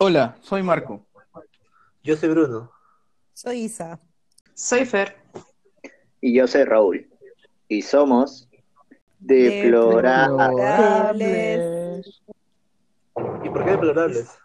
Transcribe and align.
Hola, 0.00 0.38
soy 0.42 0.62
Marco. 0.62 1.04
Yo 2.04 2.16
soy 2.16 2.28
Bruno. 2.28 2.70
Soy 3.32 3.62
Isa. 3.62 3.98
Soy 4.54 4.84
Fer. 4.84 5.16
Y 6.20 6.36
yo 6.36 6.46
soy 6.46 6.62
Raúl. 6.62 7.10
Y 7.66 7.82
somos 7.82 8.48
deplorables. 9.18 10.46
Deplorables. 10.56 12.22
¿Y 13.42 13.48
por 13.48 13.64
qué 13.64 13.70
deplorables? 13.72 14.38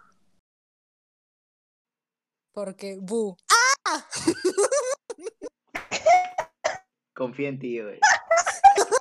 Porque, 2.52 2.98
bu. 3.00 3.38
Confía 7.14 7.50
en 7.50 7.60
ti, 7.60 7.80
güey. 7.80 8.00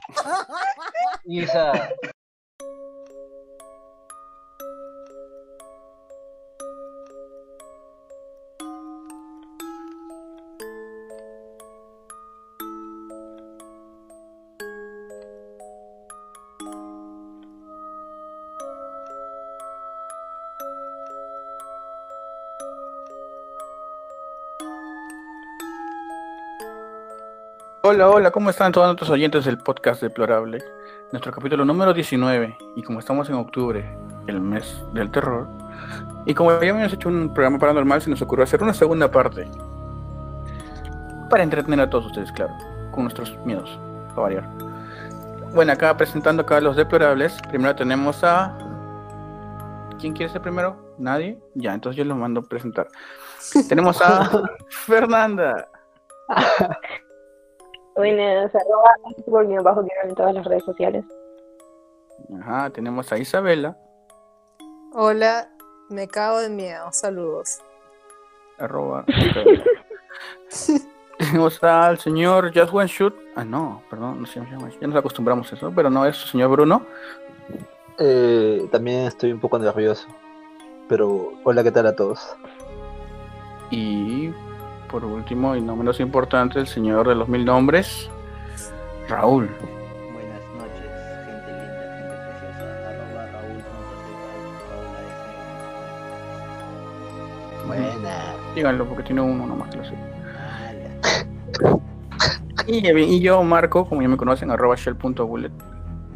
Isa, 1.25 1.95
Hola, 27.95 28.09
hola, 28.09 28.31
¿cómo 28.31 28.49
están 28.49 28.73
todos 28.73 28.87
nuestros 28.87 29.11
oyentes 29.11 29.45
del 29.45 29.59
podcast 29.59 30.01
Deplorable? 30.01 30.65
Nuestro 31.13 31.31
capítulo 31.31 31.63
número 31.67 31.93
19. 31.93 32.57
Y 32.75 32.83
como 32.83 33.01
estamos 33.01 33.29
en 33.29 33.35
octubre, 33.35 33.85
el 34.27 34.41
mes 34.41 34.83
del 34.95 35.11
terror, 35.11 35.47
y 36.25 36.33
como 36.33 36.53
ya 36.53 36.57
habíamos 36.57 36.91
hecho 36.91 37.11
un 37.11 37.35
programa 37.35 37.59
paranormal, 37.59 38.01
se 38.01 38.09
nos 38.09 38.23
ocurrió 38.23 38.45
hacer 38.45 38.63
una 38.63 38.73
segunda 38.73 39.11
parte. 39.11 39.47
Para 41.29 41.43
entretener 41.43 41.81
a 41.81 41.91
todos 41.91 42.07
ustedes, 42.07 42.33
claro, 42.33 42.55
con 42.93 43.03
nuestros 43.03 43.37
miedos, 43.45 43.79
para 44.09 44.23
variar. 44.23 44.49
Bueno, 45.53 45.73
acá 45.73 45.95
presentando 45.95 46.45
acá 46.45 46.63
los 46.63 46.77
deplorables, 46.77 47.39
primero 47.51 47.77
tenemos 47.77 48.25
a. 48.25 48.57
¿Quién 50.01 50.15
quiere 50.15 50.33
ser 50.33 50.41
primero? 50.41 50.95
¿Nadie? 50.97 51.39
Ya, 51.55 51.75
entonces 51.75 51.99
yo 51.99 52.07
los 52.07 52.17
mando 52.17 52.41
a 52.41 52.45
presentar. 52.45 52.89
tenemos 53.69 54.01
a 54.01 54.31
Fernanda. 54.71 55.69
Buenas, 57.97 58.55
arroba 58.55 58.95
por 59.27 59.47
mi 59.47 59.57
bajo 59.59 59.85
en 60.05 60.15
todas 60.15 60.35
las 60.35 60.47
redes 60.47 60.65
sociales. 60.65 61.05
Ajá, 62.41 62.71
tenemos 62.71 63.13
a 63.13 63.19
Isabela, 63.19 63.77
Hola, 64.95 65.49
me 65.89 66.07
cago 66.07 66.41
de 66.41 66.51
miedo. 66.51 66.89
Saludos. 66.93 67.59
arroba. 68.59 69.05
Tenemos 71.19 71.63
al 71.63 71.99
señor 71.99 72.53
Just 72.55 72.75
One 72.75 72.89
Shoot. 72.89 73.15
Ah, 73.35 73.45
no, 73.45 73.83
perdón, 73.89 74.21
no 74.21 74.27
se 74.27 74.41
llama. 74.41 74.69
Ya 74.81 74.87
nos 74.87 74.97
acostumbramos 74.97 75.51
a 75.51 75.57
eso, 75.57 75.73
pero 75.75 75.89
no 75.89 76.05
es 76.05 76.21
el 76.23 76.29
señor 76.29 76.51
Bruno. 76.51 76.85
Eh, 77.99 78.69
también 78.71 79.07
estoy 79.07 79.33
un 79.33 79.41
poco 79.41 79.59
nervioso. 79.59 80.07
Pero 80.89 81.33
hola, 81.45 81.63
¿qué 81.63 81.71
tal 81.71 81.87
a 81.87 81.97
todos? 81.97 82.37
Y 83.71 84.31
por 84.93 85.05
último, 85.07 85.57
y 85.57 85.63
no 85.63 85.75
menos 85.75 85.99
importante, 86.01 86.61
el 86.61 86.67
señor 86.67 87.09
de 87.09 87.15
los 87.15 87.27
mil 87.27 87.47
nombres, 87.47 88.11
Raúl. 89.09 89.49
Buenas 90.13 90.43
noches, 90.59 90.91
gente 91.25 91.51
linda, 91.51 91.89
gente 91.97 92.15
preciosa. 92.29 92.65
Arroba 92.91 93.27
Raúl 93.33 93.63
Buena. 97.67 98.35
Díganlo 98.55 98.85
porque 98.85 99.03
tiene 99.03 99.23
uno 99.23 99.47
nomás 99.47 99.71
que 99.71 99.79
lo 99.79 99.85
sé. 99.85 99.95
Y, 102.67 102.87
y 102.87 103.21
yo, 103.21 103.43
Marco, 103.43 103.87
como 103.87 104.03
ya 104.03 104.09
me 104.09 104.19
conocen, 104.19 104.51
arroba 104.51 104.77
shell.bullet, 104.77 105.53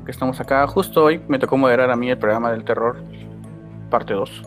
que 0.05 0.11
estamos 0.11 0.39
acá. 0.39 0.67
Justo 0.67 1.03
hoy 1.05 1.23
me 1.29 1.39
tocó 1.39 1.57
moderar 1.57 1.91
a 1.91 1.97
mí 1.97 2.11
el 2.11 2.19
programa 2.19 2.53
del 2.53 2.63
terror, 2.63 2.99
parte 3.89 4.13
2. 4.13 4.43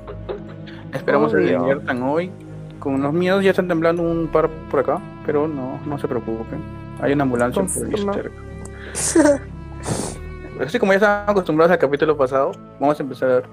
Esperamos 0.94 1.34
que 1.34 1.42
se 1.42 1.58
diviertan 1.58 2.04
hoy. 2.04 2.32
Con 2.80 3.02
los 3.02 3.14
miedos 3.14 3.44
ya 3.44 3.50
están 3.52 3.68
temblando 3.68 4.02
un 4.04 4.28
par 4.28 4.50
por 4.72 4.80
acá, 4.80 5.02
pero 5.26 5.48
no, 5.48 5.80
no 5.86 6.00
se 6.00 6.08
preocupen. 6.08 6.62
Hay 7.02 7.14
una 7.14 7.24
ambulancia 7.24 7.62
por 7.62 7.72
ahí 7.72 7.92
Confirma. 7.92 8.14
cerca. 8.14 9.40
Así 10.66 10.80
como 10.80 10.92
ya 10.92 10.98
estaban 10.98 11.30
acostumbrados 11.30 11.72
al 11.72 11.80
capítulo 11.80 12.18
pasado, 12.18 12.52
vamos 12.80 13.00
a 13.00 13.04
empezar 13.04 13.44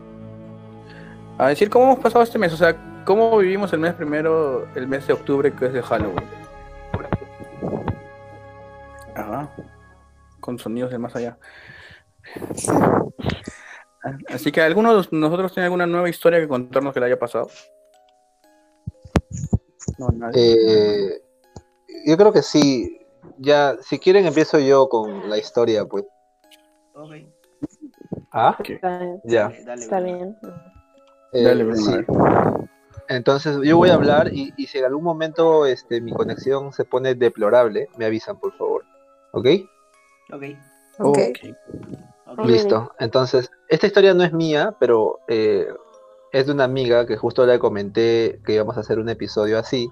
a 1.39 1.49
decir 1.49 1.71
cómo 1.71 1.85
hemos 1.85 1.99
pasado 2.01 2.25
este 2.25 2.39
mes. 2.39 2.53
O 2.53 2.57
sea, 2.57 2.77
cómo 3.05 3.39
vivimos 3.39 3.73
el 3.73 3.81
mes 3.81 3.95
primero, 3.95 4.67
el 4.75 4.89
mes 4.89 5.07
de 5.07 5.13
octubre, 5.13 5.53
que 5.53 5.67
es 5.67 5.73
de 5.73 5.83
Halloween. 5.83 6.25
Ajá. 9.15 9.49
Con 10.41 10.59
sonidos 10.59 10.91
de 10.91 10.99
más 10.99 11.15
allá. 11.17 11.39
Así 14.29 14.53
que 14.53 14.61
alguno 14.61 14.91
de 15.01 15.09
nosotros 15.13 15.53
tiene 15.53 15.65
alguna 15.65 15.87
nueva 15.87 16.09
historia 16.09 16.41
que 16.41 16.49
contarnos 16.49 16.93
que 16.93 17.01
le 17.01 17.07
haya 17.07 17.19
pasado. 17.19 17.49
No, 19.99 20.09
nadie. 20.09 20.55
Eh, 20.55 21.23
yo 22.07 22.17
creo 22.17 22.33
que 22.33 22.43
sí. 22.43 23.01
Ya, 23.39 23.77
si 23.83 23.99
quieren 23.99 24.27
empiezo 24.27 24.59
yo 24.59 24.89
con 24.89 25.29
la 25.29 25.39
historia, 25.39 25.85
pues. 25.85 26.05
Ok, 26.95 27.13
¿Ah? 28.33 28.57
Ok. 28.59 28.71
Está 28.71 28.99
bien. 28.99 29.21
Ya. 29.25 29.53
dale, 29.65 29.83
Está 29.83 30.01
bien. 30.01 30.37
Eh, 31.33 31.43
Dale, 31.43 31.77
sí. 31.77 31.93
Entonces 33.09 33.59
yo 33.63 33.77
voy 33.77 33.91
a 33.91 33.95
hablar 33.95 34.31
y, 34.33 34.53
y 34.57 34.67
si 34.67 34.79
en 34.79 34.85
algún 34.87 35.05
momento 35.05 35.67
este, 35.67 36.01
mi 36.01 36.13
conexión 36.13 36.73
se 36.73 36.85
pone 36.85 37.15
deplorable, 37.15 37.89
me 37.97 38.05
avisan, 38.05 38.39
por 38.39 38.57
favor. 38.57 38.85
¿Ok? 39.33 39.47
Ok, 40.33 40.43
Ok. 40.99 41.19
Ok. 41.19 41.19
ok. 41.29 41.57
Ok. 42.27 42.45
Listo. 42.45 42.93
Entonces, 42.99 43.51
esta 43.69 43.87
historia 43.87 44.13
no 44.13 44.25
es 44.25 44.33
mía, 44.33 44.75
pero 44.81 45.21
eh, 45.29 45.69
es 46.33 46.47
de 46.47 46.53
una 46.53 46.65
amiga 46.65 47.07
que 47.07 47.17
justo 47.17 47.47
le 47.47 47.59
comenté 47.59 48.41
que 48.45 48.55
íbamos 48.55 48.77
a 48.77 48.81
hacer 48.81 48.99
un 48.99 49.09
episodio 49.09 49.59
así 49.59 49.91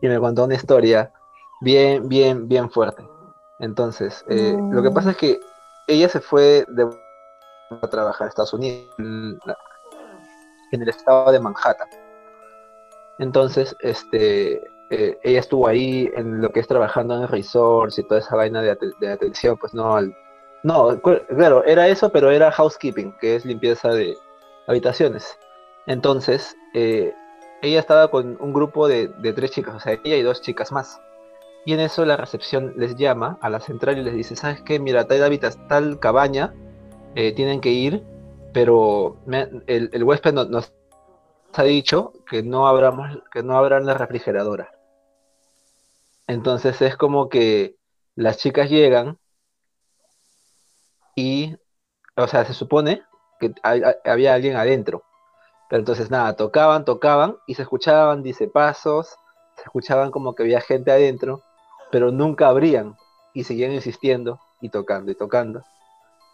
y 0.00 0.08
me 0.08 0.18
contó 0.18 0.44
una 0.44 0.54
historia 0.54 1.12
bien, 1.60 2.08
bien, 2.08 2.48
bien 2.48 2.70
fuerte. 2.70 3.06
Entonces, 3.58 4.24
eh, 4.28 4.56
lo 4.72 4.82
que 4.82 4.90
pasa 4.90 5.12
es 5.12 5.16
que 5.16 5.40
ella 5.86 6.08
se 6.08 6.20
fue 6.20 6.64
de 6.68 6.88
a 7.70 7.88
trabajar 7.88 8.26
a 8.26 8.28
Estados 8.28 8.52
Unidos, 8.52 8.94
en, 8.98 9.38
el 10.70 10.88
estado 10.88 11.32
de 11.32 11.40
Manhattan. 11.40 11.88
Entonces, 13.18 13.74
este, 13.80 14.62
eh, 14.90 15.18
ella 15.22 15.40
estuvo 15.40 15.68
ahí 15.68 16.10
en 16.14 16.40
lo 16.40 16.50
que 16.50 16.60
es 16.60 16.66
trabajando 16.66 17.14
en 17.14 17.28
resorts 17.28 17.98
y 17.98 18.02
toda 18.04 18.20
esa 18.20 18.36
vaina 18.36 18.60
de, 18.60 18.76
de 19.00 19.12
atención, 19.12 19.56
pues 19.56 19.72
no, 19.72 19.96
al, 19.96 20.14
no, 20.64 20.98
claro, 21.00 21.62
era 21.64 21.88
eso, 21.88 22.10
pero 22.10 22.30
era 22.30 22.50
housekeeping, 22.50 23.14
que 23.20 23.36
es 23.36 23.44
limpieza 23.44 23.90
de 23.90 24.16
habitaciones. 24.66 25.38
Entonces, 25.86 26.56
eh, 26.72 27.14
ella 27.62 27.80
estaba 27.80 28.10
con 28.10 28.36
un 28.40 28.52
grupo 28.52 28.88
de, 28.88 29.08
tres 29.34 29.50
chicas, 29.50 29.74
o 29.74 29.80
sea, 29.80 29.98
ella 30.04 30.16
y 30.16 30.22
dos 30.22 30.40
chicas 30.42 30.72
más. 30.72 31.00
Y 31.66 31.72
en 31.72 31.80
eso 31.80 32.04
la 32.04 32.16
recepción 32.16 32.74
les 32.76 32.96
llama 32.96 33.38
a 33.40 33.48
la 33.48 33.60
central 33.60 33.98
y 33.98 34.02
les 34.02 34.14
dice, 34.14 34.36
¿sabes 34.36 34.60
qué? 34.62 34.78
Mira, 34.78 35.06
tal, 35.06 35.22
habitas, 35.22 35.58
tal 35.68 35.98
cabaña, 35.98 36.54
eh, 37.14 37.32
tienen 37.32 37.60
que 37.60 37.70
ir, 37.70 38.02
pero 38.52 39.16
el, 39.66 40.04
huésped 40.04 40.34
no- 40.34 40.44
nos 40.44 40.72
ha 41.54 41.62
dicho 41.62 42.12
que 42.28 42.42
no 42.42 42.66
abramos, 42.66 43.22
que 43.32 43.42
no 43.42 43.56
abran 43.56 43.86
la 43.86 43.94
refrigeradora. 43.94 44.72
Entonces 46.26 46.80
es 46.82 46.96
como 46.96 47.28
que 47.28 47.76
las 48.14 48.38
chicas 48.38 48.70
llegan 48.70 49.18
y, 51.14 51.56
o 52.16 52.26
sea, 52.26 52.44
se 52.44 52.54
supone 52.54 53.02
que 53.40 53.52
había 54.04 54.34
alguien 54.34 54.56
adentro. 54.56 55.02
Pero 55.74 55.80
entonces 55.82 56.08
nada, 56.08 56.34
tocaban, 56.36 56.84
tocaban 56.84 57.36
y 57.48 57.54
se 57.56 57.62
escuchaban, 57.62 58.22
dice, 58.22 58.46
pasos, 58.46 59.08
se 59.56 59.62
escuchaban 59.64 60.12
como 60.12 60.32
que 60.36 60.44
había 60.44 60.60
gente 60.60 60.92
adentro, 60.92 61.42
pero 61.90 62.12
nunca 62.12 62.46
abrían 62.46 62.94
y 63.32 63.42
seguían 63.42 63.72
insistiendo 63.72 64.38
y 64.60 64.68
tocando 64.68 65.10
y 65.10 65.16
tocando. 65.16 65.64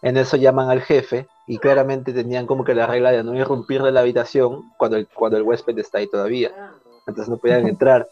En 0.03 0.17
eso 0.17 0.37
llaman 0.37 0.69
al 0.69 0.81
jefe 0.81 1.27
y 1.47 1.57
claramente 1.57 2.13
tenían 2.13 2.45
como 2.45 2.63
que 2.63 2.75
la 2.75 2.85
regla 2.85 3.09
de 3.09 3.23
no 3.23 3.33
irrumpir 3.33 3.81
de 3.81 3.91
la 3.91 4.01
habitación 4.01 4.61
cuando 4.77 4.97
el, 4.97 5.07
cuando 5.07 5.37
el 5.39 5.43
huésped 5.43 5.75
está 5.79 5.97
ahí 5.97 6.07
todavía. 6.07 6.51
Entonces 7.07 7.27
no 7.27 7.37
podían 7.37 7.67
entrar. 7.67 8.07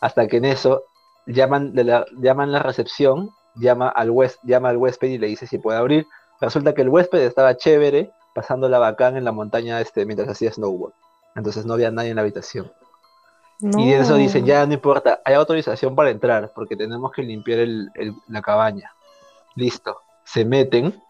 Hasta 0.00 0.28
que 0.28 0.36
en 0.36 0.44
eso 0.44 0.84
llaman, 1.26 1.74
de 1.74 1.82
la, 1.82 2.06
llaman 2.20 2.52
la 2.52 2.60
recepción, 2.60 3.30
llama 3.56 3.88
al, 3.88 4.10
hués- 4.10 4.38
llama 4.44 4.68
al 4.68 4.76
huésped 4.76 5.08
y 5.08 5.18
le 5.18 5.26
dice 5.26 5.48
si 5.48 5.58
puede 5.58 5.78
abrir. 5.80 6.06
Resulta 6.40 6.72
que 6.72 6.82
el 6.82 6.88
huésped 6.88 7.18
estaba 7.18 7.56
chévere, 7.56 8.12
pasando 8.34 8.68
la 8.68 8.78
bacán 8.78 9.16
en 9.16 9.24
la 9.24 9.32
montaña 9.32 9.80
este, 9.80 10.06
mientras 10.06 10.28
hacía 10.28 10.52
snowboard. 10.52 10.92
Entonces 11.34 11.64
no 11.66 11.74
había 11.74 11.90
nadie 11.90 12.10
en 12.10 12.16
la 12.16 12.22
habitación. 12.22 12.72
Y 13.78 13.90
de 13.90 13.98
eso 14.00 14.16
dicen, 14.16 14.44
ya 14.44 14.66
no 14.66 14.74
importa, 14.74 15.20
hay 15.24 15.34
autorización 15.34 15.94
para 15.94 16.10
entrar, 16.10 16.50
porque 16.54 16.76
tenemos 16.76 17.12
que 17.12 17.22
limpiar 17.22 17.60
el- 17.60 17.90
el- 17.94 18.14
la 18.26 18.42
cabaña. 18.42 18.90
Listo. 19.54 19.98
Se 20.24 20.44
meten 20.44 21.00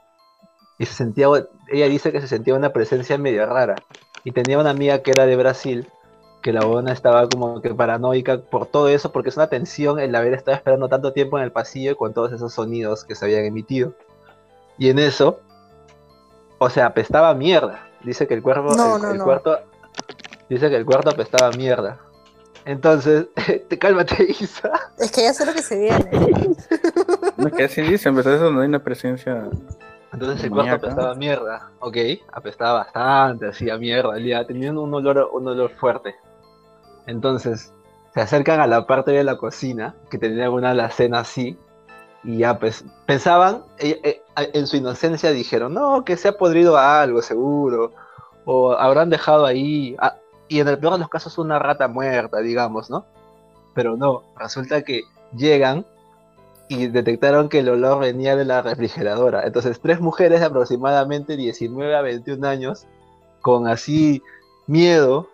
y 0.78 0.84
se 0.84 0.92
sentía, 0.92 1.28
ella 1.68 1.88
dice 1.88 2.12
que 2.12 2.20
se 2.20 2.28
sentía 2.28 2.54
una 2.54 2.70
presencia 2.72 3.16
medio 3.16 3.46
rara. 3.46 3.76
Y 4.24 4.32
tenía 4.32 4.58
una 4.58 4.70
amiga 4.70 4.98
que 4.98 5.12
era 5.12 5.24
de 5.24 5.36
Brasil, 5.36 5.88
que 6.42 6.52
la 6.52 6.64
buena 6.64 6.92
estaba 6.92 7.26
como 7.28 7.62
que 7.62 7.72
paranoica 7.72 8.38
por 8.42 8.66
todo 8.66 8.88
eso, 8.88 9.12
porque 9.12 9.30
es 9.30 9.36
una 9.36 9.46
tensión 9.46 9.98
el 9.98 10.14
haber 10.14 10.34
estado 10.34 10.56
esperando 10.56 10.88
tanto 10.88 11.12
tiempo 11.12 11.38
en 11.38 11.44
el 11.44 11.52
pasillo 11.52 11.96
con 11.96 12.12
todos 12.12 12.32
esos 12.32 12.52
sonidos 12.52 13.04
que 13.04 13.14
se 13.14 13.24
habían 13.24 13.44
emitido. 13.44 13.94
Y 14.76 14.90
en 14.90 14.98
eso, 14.98 15.40
o 16.62 16.70
sea, 16.70 16.86
apestaba 16.86 17.34
mierda. 17.34 17.88
Dice 18.02 18.26
que 18.26 18.34
el 18.34 18.42
cuerpo, 18.42 18.74
No, 18.74 18.96
el, 18.96 19.02
no, 19.02 19.10
el 19.12 19.18
no. 19.18 19.24
cuarto, 19.24 19.58
dice 20.48 20.68
que 20.70 20.76
el 20.76 20.84
cuarto 20.84 21.10
apestaba 21.10 21.48
a 21.52 21.56
mierda. 21.56 21.98
Entonces, 22.64 23.26
te 23.68 23.78
cálmate, 23.78 24.24
Isa. 24.40 24.70
Es 24.98 25.10
que 25.10 25.22
ya 25.22 25.34
sé 25.34 25.44
lo 25.46 25.52
que 25.52 25.62
se 25.62 25.78
viene. 25.78 26.10
No 27.36 27.48
es 27.48 27.52
que 27.54 27.64
así 27.64 27.82
dicen, 27.82 28.14
pero 28.14 28.34
eso 28.34 28.50
no 28.50 28.60
hay 28.60 28.68
una 28.68 28.82
presencia. 28.82 29.48
Entonces 30.12 30.44
el 30.44 30.50
cuarto 30.50 30.74
apestaba 30.74 31.14
mierda, 31.14 31.70
ok, 31.80 31.96
apestaba 32.32 32.80
bastante, 32.80 33.46
así 33.48 33.70
a 33.70 33.78
mierda, 33.78 34.18
ya 34.18 34.46
tenían 34.46 34.76
un 34.76 34.92
olor, 34.92 35.30
un 35.32 35.48
olor 35.48 35.70
fuerte. 35.70 36.14
Entonces 37.06 37.72
se 38.12 38.20
acercan 38.20 38.60
a 38.60 38.66
la 38.66 38.86
parte 38.86 39.10
de 39.10 39.24
la 39.24 39.38
cocina, 39.38 39.94
que 40.10 40.18
tenía 40.18 40.50
una 40.50 40.72
alacena 40.72 41.20
así, 41.20 41.58
y 42.24 42.38
ya 42.38 42.58
pues 42.58 42.84
pensaban, 43.06 43.62
eh, 43.78 44.00
eh, 44.04 44.22
en 44.54 44.66
su 44.66 44.76
inocencia 44.76 45.30
dijeron, 45.32 45.74
no, 45.74 46.04
que 46.04 46.16
se 46.16 46.28
ha 46.28 46.32
podrido 46.32 46.76
algo 46.78 47.20
seguro, 47.22 47.92
o 48.44 48.72
habrán 48.72 49.10
dejado 49.10 49.44
ahí, 49.46 49.96
ah, 49.98 50.16
y 50.48 50.60
en 50.60 50.68
el 50.68 50.78
peor 50.78 50.94
de 50.94 50.98
los 51.00 51.08
casos 51.08 51.38
una 51.38 51.58
rata 51.58 51.88
muerta, 51.88 52.38
digamos, 52.38 52.90
¿no? 52.90 53.04
Pero 53.74 53.96
no, 53.96 54.22
resulta 54.38 54.82
que 54.82 55.02
llegan 55.36 55.84
y 56.68 56.86
detectaron 56.88 57.48
que 57.48 57.60
el 57.60 57.68
olor 57.68 58.00
venía 58.00 58.36
de 58.36 58.44
la 58.44 58.62
refrigeradora. 58.62 59.42
Entonces, 59.46 59.80
tres 59.80 60.00
mujeres 60.00 60.40
de 60.40 60.46
aproximadamente 60.46 61.36
19 61.36 61.94
a 61.96 62.02
21 62.02 62.44
años, 62.44 62.86
con 63.40 63.66
así 63.66 64.22
miedo, 64.66 65.28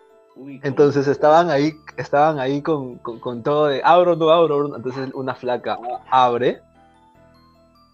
entonces 0.63 1.07
estaban 1.07 1.49
ahí, 1.49 1.73
estaban 1.97 2.39
ahí 2.39 2.61
con, 2.61 2.97
con- 2.99 3.19
con 3.19 3.43
todo 3.43 3.67
de 3.67 3.81
abro, 3.83 4.15
no 4.15 4.29
abro, 4.29 4.55
abro". 4.55 4.75
entonces 4.75 5.09
una 5.13 5.35
flaca 5.35 5.77
abre 6.09 6.61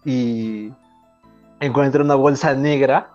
y 0.06 0.72
encuentra 1.60 2.02
una 2.02 2.14
bolsa 2.14 2.54
negra 2.54 3.10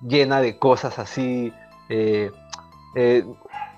llena 0.00 0.40
de 0.40 0.58
cosas 0.58 0.98
así, 0.98 1.52
eh, 1.88 2.30
eh, 2.96 3.24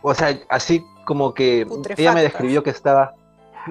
o 0.03 0.15
sea, 0.15 0.39
así 0.49 0.85
como 1.05 1.35
que 1.35 1.67
ella 1.99 2.12
me 2.15 2.23
describió 2.23 2.62
que 2.62 2.71
estaba, 2.71 3.12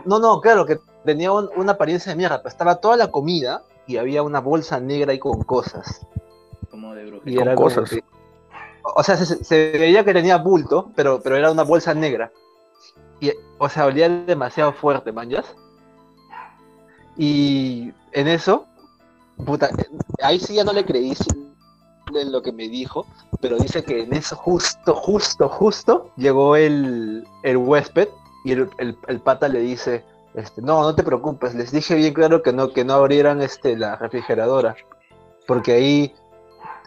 no, 0.06 0.20
no, 0.20 0.40
claro, 0.42 0.66
que 0.66 0.80
tenía 1.06 1.32
un- 1.32 1.50
una 1.56 1.72
apariencia 1.72 2.12
de 2.12 2.18
mierda, 2.18 2.38
pero 2.40 2.50
estaba 2.50 2.76
toda 2.76 2.98
la 2.98 3.10
comida 3.10 3.64
y 3.88 3.98
había 3.98 4.22
una 4.22 4.40
bolsa 4.40 4.80
negra 4.80 5.12
ahí 5.14 5.20
con 5.20 5.42
cosas. 5.44 6.06
como 6.70 6.94
de 6.96 7.04
Y 7.04 7.10
brujería. 7.10 7.38
Con 7.40 7.48
era 7.48 7.56
como 7.56 7.68
cosas. 7.70 7.90
que- 7.90 8.04
o 8.96 9.04
sea, 9.04 9.16
se, 9.16 9.44
se 9.44 9.72
veía 9.78 10.04
que 10.04 10.14
tenía 10.14 10.38
bulto, 10.38 10.92
pero, 10.96 11.22
pero 11.22 11.38
era 11.38 11.52
una 11.52 11.64
bolsa 11.64 11.94
negra. 11.94 12.32
Y, 13.22 13.32
o 13.58 13.70
sea, 13.70 13.86
olía 13.86 14.10
demasiado 14.10 14.74
fuerte, 14.74 15.12
manjas. 15.14 15.56
Y 17.16 17.94
en 18.12 18.28
eso, 18.28 18.66
puta, 19.46 19.70
eh, 19.78 19.90
ahí 20.22 20.40
sí 20.40 20.56
ya 20.56 20.64
no 20.64 20.74
le 20.74 20.86
creí 20.86 21.14
en 22.16 22.32
lo 22.32 22.42
que 22.42 22.52
me 22.52 22.68
dijo, 22.70 23.06
pero 23.42 23.58
dice 23.58 23.84
que 23.84 24.04
en 24.04 24.14
eso 24.14 24.36
justo, 24.36 24.94
justo, 24.96 25.50
justo 25.50 26.12
llegó 26.16 26.56
el, 26.56 27.26
el 27.44 27.58
huésped 27.58 28.08
y 28.46 28.52
el, 28.52 28.70
el- 28.78 28.98
el 29.08 29.20
pata 29.20 29.48
le 29.48 29.60
dice, 29.60 30.04
este, 30.36 30.62
no, 30.62 30.82
no 30.82 30.94
te 30.96 31.04
preocupes, 31.04 31.56
les 31.56 31.72
dije 31.72 31.96
bien 31.96 32.14
claro 32.14 32.42
que 32.44 32.54
no, 32.54 32.70
que 32.72 32.84
no 32.86 32.94
abrieran 32.94 33.42
este, 33.42 33.78
la 33.78 33.96
refrigeradora, 33.96 34.76
porque 35.48 35.72
ahí 35.74 36.14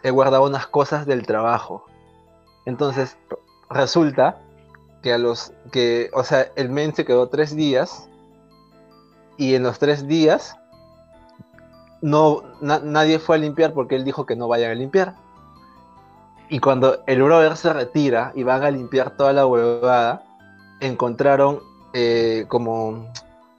he 0.03 0.11
guardado 0.11 0.43
unas 0.45 0.67
cosas 0.67 1.05
del 1.05 1.25
trabajo. 1.25 1.85
Entonces, 2.65 3.17
resulta 3.69 4.39
que 5.01 5.13
a 5.13 5.17
los 5.17 5.51
que, 5.71 6.09
o 6.13 6.23
sea, 6.23 6.51
el 6.55 6.69
men 6.69 6.93
se 6.95 7.05
quedó 7.05 7.27
tres 7.27 7.55
días 7.55 8.07
y 9.37 9.55
en 9.55 9.63
los 9.63 9.79
tres 9.79 10.07
días 10.07 10.55
no 12.01 12.43
na- 12.61 12.79
nadie 12.79 13.19
fue 13.19 13.35
a 13.37 13.39
limpiar 13.39 13.73
porque 13.73 13.95
él 13.95 14.03
dijo 14.03 14.25
que 14.25 14.35
no 14.35 14.47
vayan 14.47 14.71
a 14.71 14.75
limpiar. 14.75 15.15
Y 16.49 16.59
cuando 16.59 16.99
el 17.07 17.21
brother 17.23 17.57
se 17.57 17.73
retira 17.73 18.31
y 18.35 18.43
van 18.43 18.63
a 18.63 18.71
limpiar 18.71 19.11
toda 19.11 19.33
la 19.33 19.45
huevada, 19.45 20.23
encontraron 20.79 21.59
eh, 21.93 22.45
como 22.47 23.05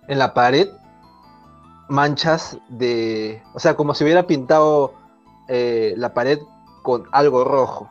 en 0.07 0.19
la 0.19 0.33
pared 0.33 0.69
manchas 1.89 2.59
de, 2.69 3.43
o 3.55 3.59
sea, 3.59 3.75
como 3.75 3.95
si 3.95 4.05
hubiera 4.05 4.27
pintado 4.27 4.95
eh, 5.49 5.95
la 5.97 6.15
pared 6.15 6.39
con 6.83 7.05
algo 7.13 7.45
rojo 7.45 7.91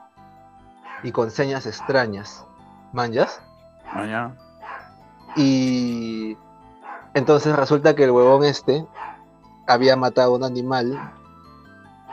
y 1.04 1.12
con 1.12 1.30
señas 1.32 1.66
extrañas. 1.66 2.46
¿Manjas? 2.94 3.42
Ah. 3.86 4.32
Y 5.36 6.38
entonces 7.14 7.56
resulta 7.56 7.96
que 7.96 8.06
el 8.06 8.12
huevón 8.12 8.44
este 8.44 8.86
había 9.68 9.96
matado 9.96 10.34
a 10.34 10.38
un 10.38 10.44
animal, 10.44 11.00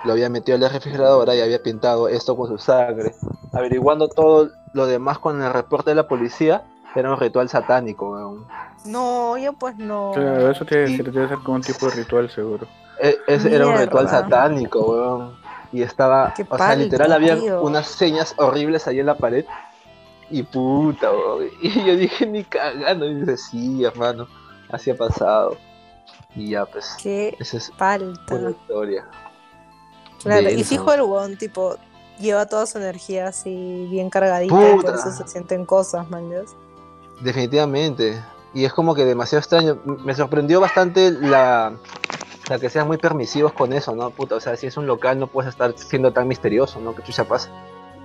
lo 0.05 0.13
había 0.13 0.29
metido 0.29 0.57
en 0.57 0.63
la 0.63 0.69
refrigeradora 0.69 1.35
y 1.35 1.41
había 1.41 1.63
pintado 1.63 2.09
esto 2.09 2.37
con 2.37 2.49
su 2.49 2.59
sangre. 2.59 3.15
Averiguando 3.53 4.09
todo 4.09 4.51
lo 4.73 4.87
demás 4.87 5.19
con 5.19 5.41
el 5.43 5.53
reporte 5.53 5.91
de 5.91 5.97
la 5.97 6.09
policía, 6.09 6.65
era 6.95 7.11
un 7.13 7.19
ritual 7.19 7.49
satánico, 7.49 8.11
weón. 8.11 8.45
No, 8.85 9.37
yo 9.39 9.53
pues 9.55 9.77
no. 9.77 10.13
Claro, 10.15 10.51
eso 10.51 10.65
tiene, 10.65 10.97
que 10.97 11.03
debe 11.05 11.29
ser 11.29 11.39
como 11.39 11.57
un 11.57 11.63
tipo 11.63 11.87
de 11.87 11.93
ritual 11.97 12.31
seguro. 12.31 12.67
E- 13.01 13.17
ese 13.27 13.55
era 13.55 13.67
un 13.67 13.77
ritual 13.79 14.09
satánico, 14.09 14.81
weón. 14.93 15.37
Y 15.73 15.83
estaba, 15.83 16.33
Qué 16.37 16.47
o 16.49 16.57
sea, 16.57 16.77
literal 16.77 17.13
había 17.13 17.37
tío. 17.41 17.63
unas 17.63 17.89
señas 17.89 18.35
horribles 18.37 18.87
ahí 18.87 19.01
en 19.01 19.07
la 19.07 19.17
pared. 19.17 19.45
Y 20.31 20.43
puta, 20.43 21.11
weón. 21.11 21.49
Y 21.63 21.85
yo 21.85 21.97
dije, 21.97 22.27
ni 22.27 22.45
cagando. 22.45 23.07
Y 23.07 23.15
dice, 23.15 23.37
sí, 23.39 23.85
hermano, 23.85 24.29
así 24.71 24.91
ha 24.91 24.97
pasado. 24.97 25.57
Y 26.37 26.51
ya, 26.51 26.65
pues, 26.67 26.97
Qué 27.03 27.37
esa 27.39 27.57
es 27.59 27.73
falta. 27.77 28.35
una 28.35 28.51
historia. 28.51 29.07
Claro, 30.23 30.49
y 30.51 30.65
fijo 30.65 30.93
el 30.93 31.03
weón, 31.03 31.37
tipo, 31.37 31.77
lleva 32.19 32.47
toda 32.47 32.67
su 32.67 32.79
energía 32.79 33.29
así 33.29 33.87
bien 33.91 34.09
cargadita 34.11 34.55
y 34.55 34.71
por 34.73 34.77
Puta. 34.83 34.95
eso 34.95 35.11
se 35.13 35.29
sienten 35.29 35.65
cosas, 35.67 36.09
man. 36.11 36.31
Definitivamente. 37.21 38.23
Y 38.53 38.65
es 38.65 38.73
como 38.73 38.95
que 38.95 39.05
demasiado 39.05 39.41
extraño. 39.41 39.79
Me 39.85 40.15
sorprendió 40.15 40.61
bastante 40.61 41.11
la, 41.11 41.73
la 42.49 42.59
que 42.59 42.71
sean 42.71 42.87
muy 42.87 42.99
permisivos 42.99 43.53
con 43.53 43.73
eso, 43.73 43.95
¿no? 43.95 44.11
Puta, 44.11 44.37
o 44.37 44.41
sea, 44.41 44.57
si 44.57 44.67
es 44.69 44.77
un 44.77 44.87
local 44.87 45.19
no 45.19 45.27
puedes 45.27 45.49
estar 45.51 45.77
siendo 45.77 46.13
tan 46.13 46.29
misterioso, 46.29 46.81
¿no? 46.81 46.95
Que 46.95 47.03
chucha 47.03 47.25
pasa. 47.25 47.51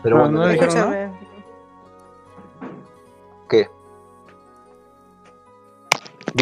Pero 0.01 0.17
No, 0.17 0.23
bueno, 0.23 0.39
no 0.47 0.53
ya- 0.53 1.08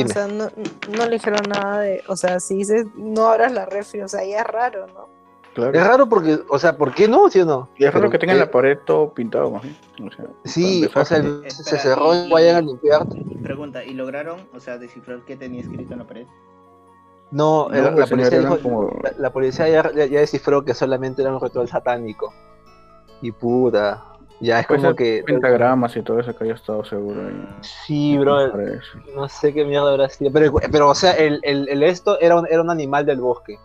O 0.03 0.07
sea, 0.07 0.27
no, 0.27 0.49
no 0.97 1.05
le 1.05 1.11
dijeron 1.11 1.41
nada 1.49 1.79
de. 1.81 2.03
O 2.07 2.15
sea, 2.15 2.39
si 2.39 2.55
dices 2.55 2.85
no 2.95 3.27
abras 3.27 3.51
la 3.51 3.65
refri, 3.65 4.01
o 4.01 4.07
sea, 4.07 4.23
ya 4.25 4.39
es 4.41 4.47
raro, 4.47 4.87
¿no? 4.87 5.07
Claro. 5.53 5.73
Es 5.73 5.87
raro 5.87 6.07
porque, 6.07 6.39
o 6.49 6.59
sea, 6.59 6.77
¿por 6.77 6.93
qué 6.93 7.07
no? 7.07 7.29
¿Sí 7.29 7.39
o 7.41 7.45
no? 7.45 7.69
Y 7.77 7.85
es 7.85 7.91
raro 7.91 8.01
Pero, 8.03 8.11
que 8.11 8.19
tengan 8.19 8.37
eh, 8.37 8.41
la 8.41 8.51
pared 8.51 8.77
todo 8.85 9.11
pintado, 9.13 9.49
¿no? 9.49 10.05
O 10.07 10.11
sea, 10.11 10.25
Sí, 10.45 10.87
o 10.93 11.05
sea, 11.05 11.17
el- 11.17 11.49
se 11.49 11.77
cerró 11.79 12.13
y 12.13 12.27
y- 12.27 12.31
vayan 12.31 12.55
a 12.57 12.61
limpiar. 12.61 13.07
Pregunta, 13.41 13.83
¿y 13.83 13.93
lograron, 13.95 14.39
o 14.53 14.59
sea, 14.59 14.77
descifrar 14.77 15.21
qué 15.25 15.35
tenía 15.35 15.61
escrito 15.61 15.93
en 15.93 15.99
la 15.99 16.05
pared? 16.05 16.27
No, 17.31 17.69
No, 17.69 17.75
el- 17.75 17.83
la, 17.85 17.91
pues, 17.95 18.09
policía 18.11 18.39
dijo- 18.39 18.59
como- 18.59 18.99
la, 19.03 19.13
la 19.17 19.33
policía 19.33 19.67
ya, 19.67 19.91
ya- 19.93 20.05
ya 20.05 20.19
descifró 20.19 20.63
que 20.63 20.73
solamente 20.75 21.23
era 21.23 21.33
un 21.35 21.41
ritual 21.41 21.67
satánico. 21.67 22.31
Y 23.21 23.31
puta, 23.31 24.03
ya 24.39 24.59
es 24.59 24.67
como 24.67 24.95
que... 24.95 25.23
pentagramas 25.25 25.95
y 25.97 26.01
todo 26.01 26.19
eso 26.19 26.35
que 26.35 26.43
haya 26.43 26.53
estado 26.53 26.83
seguro 26.85 27.27
ahí. 27.27 27.47
Sí, 27.61 28.17
bro. 28.17 28.51
No 29.15 29.27
sé 29.29 29.53
qué 29.53 29.65
mierda 29.65 29.91
habrá 29.91 30.09
sido. 30.09 30.31
Pero, 30.31 30.53
pero 30.71 30.89
o 30.89 30.95
sea, 30.95 31.13
el, 31.13 31.39
el, 31.43 31.67
el 31.69 31.83
esto 31.83 32.19
era 32.19 32.39
un, 32.39 32.47
era 32.49 32.61
un 32.61 32.69
animal 32.69 33.05
del 33.05 33.19
bosque. 33.19 33.57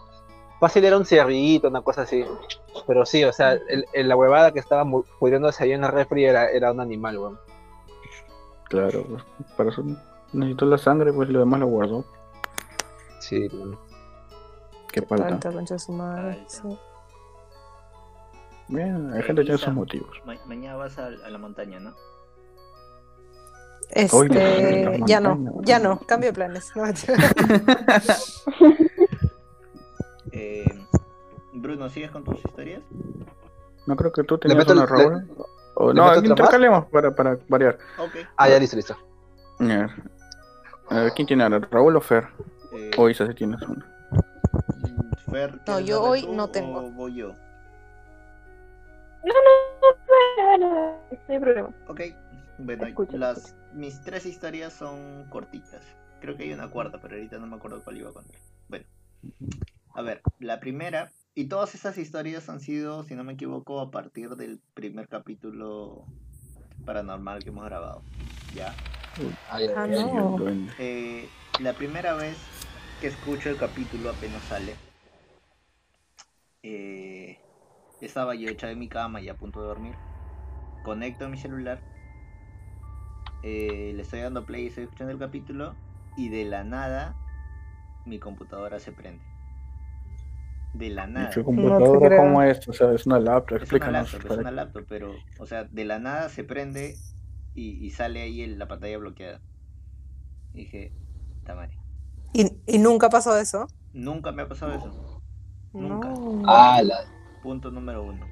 Fácil 0.60 0.84
era 0.84 0.96
un 0.96 1.04
ciervito, 1.04 1.68
una 1.68 1.82
cosa 1.82 2.02
así. 2.02 2.24
Pero 2.86 3.04
sí, 3.04 3.24
o 3.24 3.32
sea, 3.32 3.52
el, 3.68 3.84
el- 3.92 4.08
la 4.08 4.16
huevada 4.16 4.52
que 4.52 4.60
estaba 4.60 4.84
pudriéndose 5.18 5.64
ahí 5.64 5.72
en 5.72 5.80
la 5.82 5.90
refri 5.90 6.24
era, 6.24 6.48
era 6.50 6.72
un 6.72 6.80
animal, 6.80 7.18
weón. 7.18 7.38
Claro, 8.68 9.04
pues, 9.08 9.22
para 9.56 9.70
eso 9.70 9.84
necesitó 10.32 10.64
la 10.66 10.78
sangre, 10.78 11.12
pues 11.12 11.28
lo 11.28 11.40
demás 11.40 11.60
lo 11.60 11.66
guardó. 11.66 12.04
Sí, 13.20 13.48
weón. 13.52 13.76
Qué 14.92 15.02
falta. 15.02 15.28
Falta, 15.28 15.52
concha 15.52 15.74
de 15.74 15.80
su 15.80 15.92
madre. 15.92 16.44
Sí. 16.46 16.78
Bien, 18.68 19.12
hay 19.12 19.22
gente 19.22 19.42
que 19.42 19.46
tiene 19.46 19.58
sus 19.58 19.72
motivos. 19.74 20.10
Ma- 20.24 20.36
mañana 20.46 20.76
vas 20.76 20.98
a, 20.98 21.06
a 21.06 21.30
la 21.30 21.38
montaña, 21.38 21.78
¿no? 21.80 21.94
Hoy 24.12 24.28
no, 24.30 24.34
Este, 24.40 25.00
ya 25.06 25.20
no, 25.20 25.60
ya 25.62 25.78
no. 25.78 26.00
cambio 26.06 26.30
de 26.30 26.32
planes. 26.34 26.72
No. 26.74 26.84
Eh, 30.32 30.64
Bruno, 31.52 31.90
¿sigues 31.90 32.10
con 32.10 32.24
tus 32.24 32.36
historias? 32.44 32.82
No 33.86 33.96
creo 33.96 34.12
que 34.12 34.24
tú 34.24 34.34
¿Le 34.36 34.40
tenías 34.40 34.58
meto 34.66 34.72
una. 34.72 35.26
O, 35.74 35.92
le 35.92 36.00
no, 36.00 36.14
intercalemos 36.24 36.86
para, 36.86 37.14
para 37.14 37.38
variar. 37.48 37.78
Ah, 38.36 38.48
ya 38.48 38.58
listo, 38.58 38.76
listo. 38.76 38.96
A 39.58 39.64
ver. 39.64 39.90
A 40.88 40.94
ver, 41.00 41.12
¿quién 41.14 41.26
tiene 41.26 41.42
ahora? 41.44 41.60
¿Raúl 41.70 41.96
o 41.96 42.00
Fer? 42.00 42.28
Eh, 42.72 42.90
O 42.96 43.08
Isa 43.08 43.26
si 43.26 43.34
tienes 43.34 43.60
una. 43.62 43.84
Fer, 45.30 45.54
No, 45.54 45.62
¿quieres 45.64 45.86
yo 45.86 46.02
hoy 46.02 46.22
tú 46.22 46.34
no 46.34 46.44
o 46.44 46.48
tengo. 46.48 46.82
voy 46.92 47.14
yo? 47.16 47.32
No, 49.24 49.34
no, 49.34 50.58
no, 50.58 50.74
dale, 50.74 50.96
no 51.28 51.34
hay 51.34 51.38
problema. 51.38 51.74
Ok, 51.88 52.00
bueno, 52.58 52.86
Escucha, 52.86 53.16
las, 53.16 53.54
mis 53.74 54.00
tres 54.02 54.26
historias 54.26 54.72
son 54.72 55.26
cortitas. 55.30 55.82
Creo 56.20 56.36
que 56.36 56.44
hay 56.44 56.52
una 56.52 56.70
cuarta, 56.70 57.00
pero 57.00 57.14
ahorita 57.14 57.38
no 57.38 57.46
me 57.46 57.56
acuerdo 57.56 57.82
cuál 57.82 57.98
iba 57.98 58.10
a 58.10 58.12
contar. 58.12 58.36
Bueno, 58.68 58.84
a 59.94 60.02
ver, 60.02 60.22
la 60.38 60.60
primera, 60.60 61.10
y 61.34 61.46
todas 61.46 61.74
estas 61.74 61.98
historias 61.98 62.48
han 62.48 62.60
sido, 62.60 63.02
si 63.04 63.14
no 63.14 63.24
me 63.24 63.32
equivoco, 63.34 63.80
a 63.80 63.90
partir 63.90 64.30
del 64.36 64.60
primer 64.74 65.08
capítulo 65.08 66.04
paranormal 66.84 67.42
que 67.42 67.50
hemos 67.50 67.64
grabado. 67.64 68.02
¿Ya? 68.54 68.74
Ay, 69.50 69.66
ay, 69.68 69.72
Ah, 69.76 69.82
ay. 69.84 70.12
no. 70.14 70.36
Eh, 70.78 71.28
la 71.60 71.72
primera 71.74 72.14
vez 72.14 72.36
que 73.00 73.08
escucho 73.08 73.50
el 73.50 73.56
capítulo 73.56 74.10
apenas 74.10 74.42
sale, 74.44 74.74
eh, 76.62 77.38
estaba 78.06 78.34
yo 78.34 78.48
echado 78.48 78.72
en 78.72 78.78
mi 78.78 78.88
cama 78.88 79.20
y 79.20 79.28
a 79.28 79.34
punto 79.34 79.60
de 79.60 79.68
dormir. 79.68 79.94
Conecto 80.84 81.28
mi 81.28 81.36
celular, 81.38 81.80
eh, 83.42 83.92
le 83.94 84.02
estoy 84.02 84.20
dando 84.20 84.44
play 84.44 84.64
y 84.64 84.66
estoy 84.68 84.84
escuchando 84.84 85.12
el 85.12 85.18
capítulo 85.18 85.74
y 86.16 86.28
de 86.28 86.44
la 86.44 86.64
nada 86.64 87.14
mi 88.06 88.18
computadora 88.18 88.78
se 88.80 88.92
prende. 88.92 89.22
De 90.74 90.88
la 90.88 91.06
¿Y 91.06 91.12
nada. 91.12 91.30
tu 91.30 91.44
computadora 91.44 92.08
creo. 92.08 92.22
cómo 92.22 92.42
es? 92.42 92.66
O 92.68 92.72
sea, 92.72 92.92
es 92.92 93.06
una 93.06 93.20
laptop, 93.20 93.56
Es 93.58 93.62
una 93.70 93.74
explícanos. 93.74 94.12
laptop, 94.12 94.32
es 94.32 94.38
una 94.38 94.50
laptop, 94.50 94.84
pero, 94.88 95.14
o 95.38 95.46
sea, 95.46 95.64
de 95.64 95.84
la 95.84 95.98
nada 95.98 96.28
se 96.28 96.44
prende 96.44 96.96
y, 97.54 97.84
y 97.84 97.90
sale 97.90 98.22
ahí 98.22 98.42
el- 98.42 98.58
la 98.58 98.66
pantalla 98.68 98.98
bloqueada. 98.98 99.40
Y 100.54 100.58
dije, 100.58 100.92
tamare. 101.44 101.76
¿Y, 102.32 102.50
y 102.66 102.78
nunca 102.78 103.08
pasó 103.10 103.36
eso? 103.36 103.66
Nunca 103.92 104.32
me 104.32 104.42
ha 104.42 104.48
pasado 104.48 104.72
eso. 104.72 105.20
Nunca. 105.74 106.08
No. 106.08 106.42
Ah, 106.46 106.80
la- 106.82 107.04
Punto 107.42 107.70
número 107.70 108.04
uno. 108.04 108.26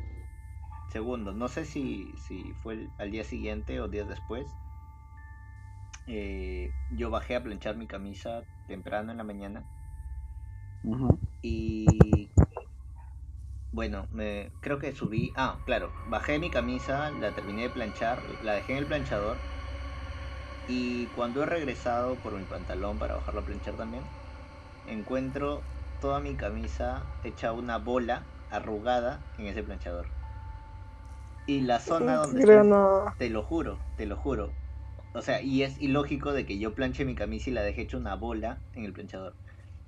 Segundo, 0.90 1.32
no 1.32 1.48
sé 1.48 1.64
si, 1.64 2.12
si 2.16 2.52
fue 2.62 2.88
al 2.98 3.10
día 3.10 3.24
siguiente 3.24 3.80
o 3.80 3.88
días 3.88 4.08
después. 4.08 4.46
eh, 6.06 6.70
yo 6.90 7.10
bajé 7.10 7.36
a 7.36 7.42
planchar 7.42 7.76
mi 7.76 7.86
camisa 7.86 8.44
temprano 8.66 9.12
en 9.12 9.18
la 9.18 9.24
mañana 9.24 9.64
y 11.42 12.28
bueno, 13.72 14.06
me, 14.12 14.50
creo 14.60 14.78
que 14.78 14.92
subí. 14.92 15.32
Ah, 15.36 15.58
claro, 15.64 15.92
bajé 16.08 16.38
mi 16.38 16.50
camisa, 16.50 17.10
la 17.12 17.32
terminé 17.34 17.62
de 17.62 17.70
planchar, 17.70 18.22
la 18.42 18.54
dejé 18.54 18.72
en 18.72 18.78
el 18.78 18.86
planchador 18.86 19.38
y 20.66 21.06
cuando 21.08 21.42
he 21.42 21.46
regresado 21.46 22.16
por 22.16 22.36
mi 22.36 22.44
pantalón 22.44 22.98
para 22.98 23.16
bajarlo 23.16 23.40
a 23.40 23.44
planchar 23.44 23.76
también, 23.76 24.04
encuentro 24.86 25.62
toda 26.00 26.20
mi 26.20 26.34
camisa 26.36 27.02
hecha 27.24 27.52
una 27.52 27.78
bola 27.78 28.24
arrugada 28.50 29.20
en 29.38 29.46
ese 29.46 29.62
planchador. 29.62 30.08
Y 31.46 31.62
la 31.62 31.80
zona 31.80 32.16
donde 32.16 32.42
Creo 32.42 32.62
estoy- 32.62 32.70
no. 32.70 33.14
te 33.18 33.30
lo 33.30 33.42
juro, 33.42 33.78
te 33.96 34.06
lo 34.06 34.16
juro. 34.16 34.54
O 35.12 35.22
sea, 35.22 35.42
y 35.42 35.62
es 35.62 35.80
ilógico 35.80 36.32
de 36.32 36.46
que 36.46 36.58
yo 36.58 36.74
planche 36.74 37.04
mi 37.04 37.14
camisa 37.14 37.50
y 37.50 37.52
la 37.52 37.62
deje 37.62 37.82
hecha 37.82 37.96
una 37.96 38.14
bola 38.14 38.58
en 38.74 38.84
el 38.84 38.92
planchador. 38.92 39.34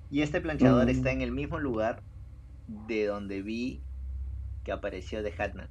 Y 0.09 0.21
este 0.21 0.41
planchador 0.41 0.85
Mm. 0.85 0.89
está 0.89 1.11
en 1.11 1.21
el 1.21 1.31
mismo 1.31 1.59
lugar 1.59 2.03
de 2.67 3.05
donde 3.05 3.41
vi 3.41 3.81
que 4.63 4.71
apareció 4.71 5.23
The 5.23 5.33
Hatman. 5.37 5.69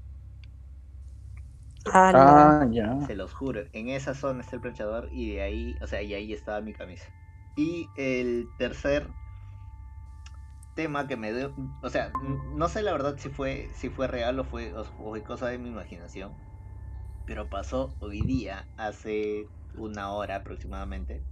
Ala. 1.93 2.61
Ah, 2.63 2.67
ya. 2.71 3.07
Se 3.07 3.15
los 3.15 3.33
juro. 3.35 3.63
En 3.73 3.89
esa 3.89 4.15
zona 4.15 4.41
está 4.41 4.57
el 4.57 4.63
planchador 4.63 5.09
y 5.13 5.33
de 5.33 5.43
ahí, 5.43 5.77
o 5.81 5.87
sea, 5.87 6.03
y 6.03 6.15
ahí 6.15 6.33
estaba 6.33 6.61
mi 6.61 6.73
camisa. 6.73 7.05
Y 7.57 7.91
el 7.97 8.49
tercer 8.57 9.09
tema 10.75 11.07
que 11.07 11.17
me 11.17 11.33
dio, 11.33 11.55
o 11.83 11.91
sea, 11.91 12.13
no 12.55 12.69
sé 12.69 12.83
la 12.83 12.93
verdad 12.93 13.17
si 13.19 13.29
fue, 13.29 13.71
si 13.75 13.91
fue 13.91 14.07
real 14.07 14.39
o 14.39 14.45
fue, 14.45 14.75
o 14.75 14.85
fue 14.85 15.23
cosa 15.23 15.49
de 15.49 15.59
mi 15.59 15.69
imaginación, 15.69 16.33
pero 17.27 17.49
pasó 17.49 17.95
hoy 18.01 18.23
día, 18.23 18.67
hace 18.77 19.49
una 19.77 20.11
hora 20.13 20.37
aproximadamente, 20.37 21.23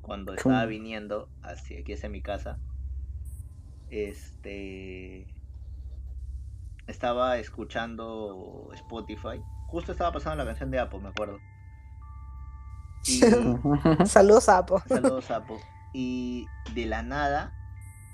cuando 0.00 0.34
estaba 0.34 0.64
viniendo 0.66 1.28
hacia 1.42 1.80
aquí 1.80 1.92
hacia 1.92 2.08
mi 2.08 2.22
casa, 2.22 2.58
este, 3.90 5.26
estaba 6.86 7.38
escuchando 7.38 8.70
Spotify, 8.74 9.42
justo 9.66 9.92
estaba 9.92 10.12
pasando 10.12 10.36
la 10.36 10.46
canción 10.46 10.70
de 10.70 10.78
Apple, 10.78 11.00
me 11.00 11.08
acuerdo. 11.08 11.38
Y, 13.04 13.20
Saludos, 14.06 14.44
sapo. 14.44 14.80
Saludos, 14.88 15.26
sapo. 15.26 15.60
Y 15.92 16.46
de 16.74 16.86
la 16.86 17.02
nada, 17.02 17.52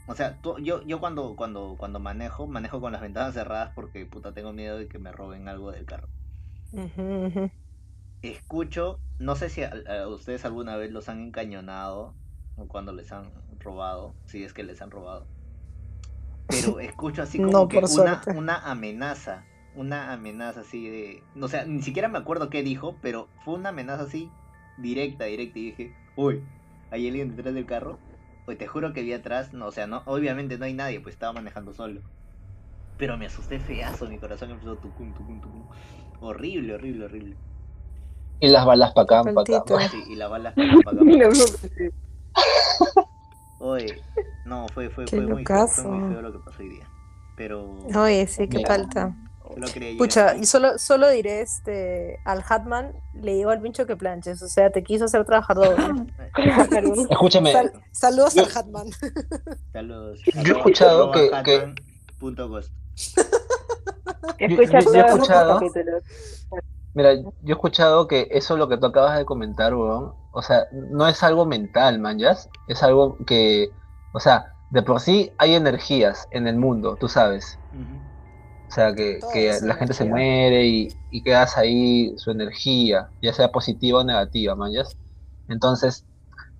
o 0.06 0.14
sea, 0.14 0.40
tú- 0.40 0.58
yo, 0.58 0.82
yo 0.84 1.00
cuando, 1.00 1.36
cuando, 1.36 1.76
cuando 1.78 1.98
manejo, 2.00 2.46
manejo 2.46 2.80
con 2.80 2.92
las 2.92 3.00
ventanas 3.02 3.34
cerradas 3.34 3.72
porque 3.74 4.06
puta 4.06 4.32
tengo 4.34 4.52
miedo 4.52 4.78
de 4.78 4.88
que 4.88 4.98
me 4.98 5.12
roben 5.12 5.48
algo 5.48 5.72
del 5.72 5.86
carro. 5.86 6.08
Escucho, 8.22 9.00
no 9.18 9.36
sé 9.36 9.50
si 9.50 9.62
a, 9.62 9.70
a 9.86 10.08
ustedes 10.08 10.44
alguna 10.46 10.76
vez 10.76 10.90
los 10.90 11.08
han 11.10 11.20
encañonado 11.20 12.14
o 12.56 12.66
cuando 12.66 12.92
les 12.92 13.12
han 13.12 13.30
robado, 13.60 14.16
si 14.26 14.44
es 14.44 14.52
que 14.54 14.62
les 14.64 14.80
han 14.82 14.90
robado. 14.90 15.28
Pero 16.48 16.78
escucho 16.80 17.22
así 17.22 17.40
como 17.40 17.66
No, 17.66 17.68
que 17.68 17.84
una, 17.88 18.26
una 18.30 18.56
amenaza, 18.70 19.44
una 19.74 20.12
amenaza 20.12 20.60
así 20.60 20.88
de, 20.88 21.22
o 21.40 21.48
sea, 21.48 21.64
ni 21.64 21.82
siquiera 21.82 22.08
me 22.08 22.18
acuerdo 22.18 22.50
qué 22.50 22.62
dijo, 22.62 22.98
pero 23.00 23.28
fue 23.44 23.54
una 23.54 23.70
amenaza 23.70 24.04
así 24.04 24.30
directa, 24.76 25.24
directa 25.24 25.58
y 25.58 25.64
dije, 25.70 25.96
uy, 26.14 26.42
¿hay 26.90 27.08
alguien 27.08 27.34
detrás 27.36 27.54
del 27.54 27.66
carro? 27.66 27.98
Pues 28.44 28.58
te 28.58 28.66
juro 28.66 28.92
que 28.92 29.02
vi 29.02 29.12
atrás, 29.12 29.52
no, 29.52 29.66
o 29.66 29.72
sea, 29.72 29.86
no, 29.86 30.02
obviamente 30.06 30.58
no 30.58 30.64
hay 30.64 30.74
nadie, 30.74 31.00
pues 31.00 31.14
estaba 31.14 31.32
manejando 31.32 31.72
solo. 31.72 32.00
Pero 32.98 33.16
me 33.16 33.26
asusté 33.26 33.58
feazo, 33.58 34.08
mi 34.08 34.18
corazón 34.18 34.50
empezó 34.50 34.76
tucum, 34.76 35.12
tucum, 35.12 35.40
tucum. 35.40 35.62
Horrible, 36.20 36.74
horrible, 36.74 37.04
horrible. 37.06 37.36
Y 38.40 38.48
las 38.48 38.66
balas 38.66 38.92
para 38.92 39.20
acá, 39.20 39.32
para 39.32 39.58
acá. 39.58 39.88
Sí, 39.88 40.02
y 40.10 40.16
la 40.16 40.28
bala 40.28 40.54
pa' 40.54 40.62
acá, 40.62 40.82
pa' 40.84 40.90
acá. 40.92 41.02
Oye, 43.60 44.02
no, 44.44 44.66
fue, 44.68 44.90
fue, 44.90 45.06
fue 45.06 45.26
muy 45.26 45.44
feo, 45.44 45.68
fue 45.68 45.84
muy 45.84 46.00
feo 46.08 46.20
lo 46.22 46.32
que 46.32 46.38
pasó 46.40 46.62
hoy 46.62 46.68
día. 46.68 46.88
Pero 47.36 47.62
Oye, 47.94 48.26
sí, 48.26 48.48
qué 48.48 48.60
falta. 48.66 49.14
Quería 49.72 49.90
llegar 49.90 49.98
Pucha, 49.98 50.36
y 50.36 50.46
solo, 50.46 50.78
solo 50.78 51.08
diré 51.10 51.40
este 51.40 52.18
al 52.24 52.42
Hatman 52.48 52.92
le 53.14 53.34
digo 53.34 53.50
al 53.50 53.60
pincho 53.60 53.86
que 53.86 53.96
planches, 53.96 54.42
o 54.42 54.48
sea, 54.48 54.70
te 54.70 54.82
quiso 54.82 55.04
hacer 55.06 55.24
trabajar 55.24 55.56
doble. 55.56 55.76
Saludos. 56.70 57.06
Escúchame, 57.10 57.52
Sal- 57.52 57.72
saludos 57.92 58.34
Yo- 58.34 58.44
al 58.44 58.48
Hatman. 58.56 58.86
Saludos. 59.72 60.20
Yo 60.42 60.54
he 60.54 60.56
escuchado 60.58 61.10
que- 61.12 61.30
que- 61.44 61.74
punto. 62.18 62.60
Escucha 64.38 64.80
yo- 64.80 64.92
yo 64.92 65.00
he 65.00 65.06
escuchado- 65.06 65.60
mira, 66.94 67.14
yo 67.14 67.30
he 67.46 67.52
escuchado 67.52 68.06
que 68.08 68.28
eso 68.30 68.56
lo 68.56 68.68
que 68.68 68.76
tú 68.76 68.86
acabas 68.86 69.16
de 69.18 69.24
comentar, 69.24 69.74
weón, 69.74 70.14
o 70.32 70.42
sea, 70.42 70.66
no 70.72 71.06
es 71.08 71.22
algo 71.22 71.46
mental, 71.46 71.98
man, 71.98 72.18
¿ya? 72.18 72.36
Es 72.68 72.82
algo 72.82 73.16
que, 73.26 73.70
o 74.12 74.20
sea, 74.20 74.52
de 74.70 74.82
por 74.82 75.00
sí 75.00 75.32
hay 75.38 75.54
energías 75.54 76.26
en 76.30 76.46
el 76.46 76.56
mundo, 76.56 76.96
tú 76.98 77.08
sabes. 77.08 77.58
Ujú. 77.72 78.11
O 78.72 78.74
sea, 78.74 78.94
que, 78.94 79.20
la 79.60 79.74
gente 79.74 79.92
se 79.92 80.06
muere 80.06 80.64
y, 80.64 80.88
y 81.10 81.22
quedas 81.22 81.58
ahí 81.58 82.14
su 82.16 82.30
energía, 82.30 83.10
ya 83.20 83.34
sea 83.34 83.48
positiva 83.52 83.98
o 83.98 84.04
negativa, 84.04 84.56
man. 84.56 84.72
Entonces, 85.46 86.06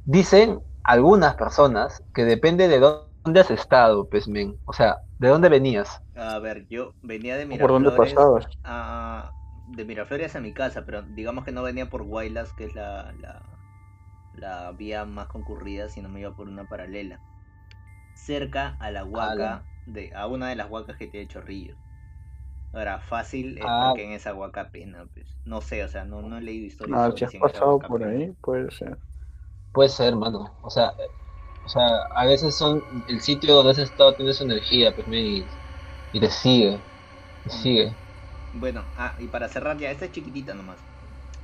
dicen 0.05 0.61
algunas 0.85 1.37
personas 1.37 2.03
que 2.13 2.27
depende 2.27 2.69
de 2.69 2.81
dónde 2.81 3.41
has 3.41 3.51
estado, 3.51 4.11
pues, 4.11 4.29
men. 4.29 4.59
O 4.67 4.75
sea, 4.75 4.99
de 5.21 5.29
dónde 5.29 5.49
venías. 5.49 6.03
A 6.15 6.39
ver, 6.39 6.67
yo 6.69 6.93
venía 7.03 7.39
de 7.39 7.47
¿Por 7.47 7.71
dónde 7.71 7.89
Miraflores 7.89 8.13
pasabas? 8.13 8.47
a, 8.63 9.33
de 9.69 9.85
Miraflores 9.87 10.37
a 10.37 10.41
mi 10.41 10.53
casa, 10.53 10.85
pero 10.85 11.01
digamos 11.01 11.47
que 11.47 11.53
no 11.53 11.63
venía 11.63 11.89
por 11.89 12.03
Guaylas, 12.03 12.53
que 12.53 12.67
es 12.67 12.75
la, 12.75 13.15
la, 13.23 13.41
la 14.35 14.73
vía 14.73 15.07
más 15.07 15.29
concurrida, 15.29 15.89
sino 15.89 16.11
me 16.11 16.21
iba 16.21 16.37
por 16.37 16.47
una 16.47 16.69
paralela. 16.69 17.21
Cerca 18.13 18.77
a 18.81 18.91
la 18.91 19.03
huaca, 19.03 19.63
de, 19.87 20.13
a 20.15 20.27
una 20.27 20.51
de 20.51 20.57
las 20.57 20.71
huacas 20.71 20.99
que 20.99 21.07
tiene 21.07 21.27
Chorrillo. 21.27 21.75
Ahora, 22.73 23.01
fácil 23.01 23.59
es 23.59 23.65
Ah. 23.65 23.93
porque 23.93 24.05
en 24.05 24.13
esa 24.13 24.35
huaca 24.35 24.71
pena, 24.71 25.07
pues. 25.15 25.37
No 25.45 25.61
sé, 25.61 25.85
o 25.85 25.89
sea, 25.89 26.05
no, 26.05 26.23
no 26.23 26.39
he 26.39 26.43
leído 26.43 26.67
historias. 26.67 27.01
Ah, 27.01 27.13
si 27.17 27.25
has 27.25 27.35
pasado 27.35 27.81
por 27.81 28.03
ahí, 28.05 28.33
puede 28.41 28.71
ser. 28.71 28.99
Puede 29.73 29.89
ser, 29.91 30.17
mano. 30.17 30.59
O 30.63 30.71
sea, 30.71 30.95
eh, 30.99 31.13
o 31.65 31.69
sea, 31.69 31.89
a 32.15 32.27
veces 32.27 32.57
son 32.57 32.85
el 33.09 33.21
sitio 33.23 33.55
donde 33.57 33.73
has 33.73 33.79
estado 33.79 34.17
tiene 34.17 34.33
su 34.35 34.45
energía, 34.45 34.95
pues, 34.95 35.07
y, 35.13 35.51
y 36.13 36.21
te 36.21 36.31
sigue. 36.31 36.83
Te 37.45 37.51
sigue. 37.51 37.97
Bueno, 38.53 38.91
ah, 38.95 39.17
y 39.19 39.29
para 39.29 39.49
cerrar 39.49 39.79
ya, 39.79 39.91
esta 39.91 40.05
es 40.07 40.13
chiquitita 40.13 40.55
nomás. 40.55 40.87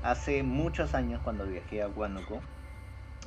Hace 0.03 0.43
muchos 0.43 0.95
años 0.95 1.23
cuando 1.23 1.47
viajé 1.47 1.83
a 1.83 1.89
Huánuco, 1.89 2.43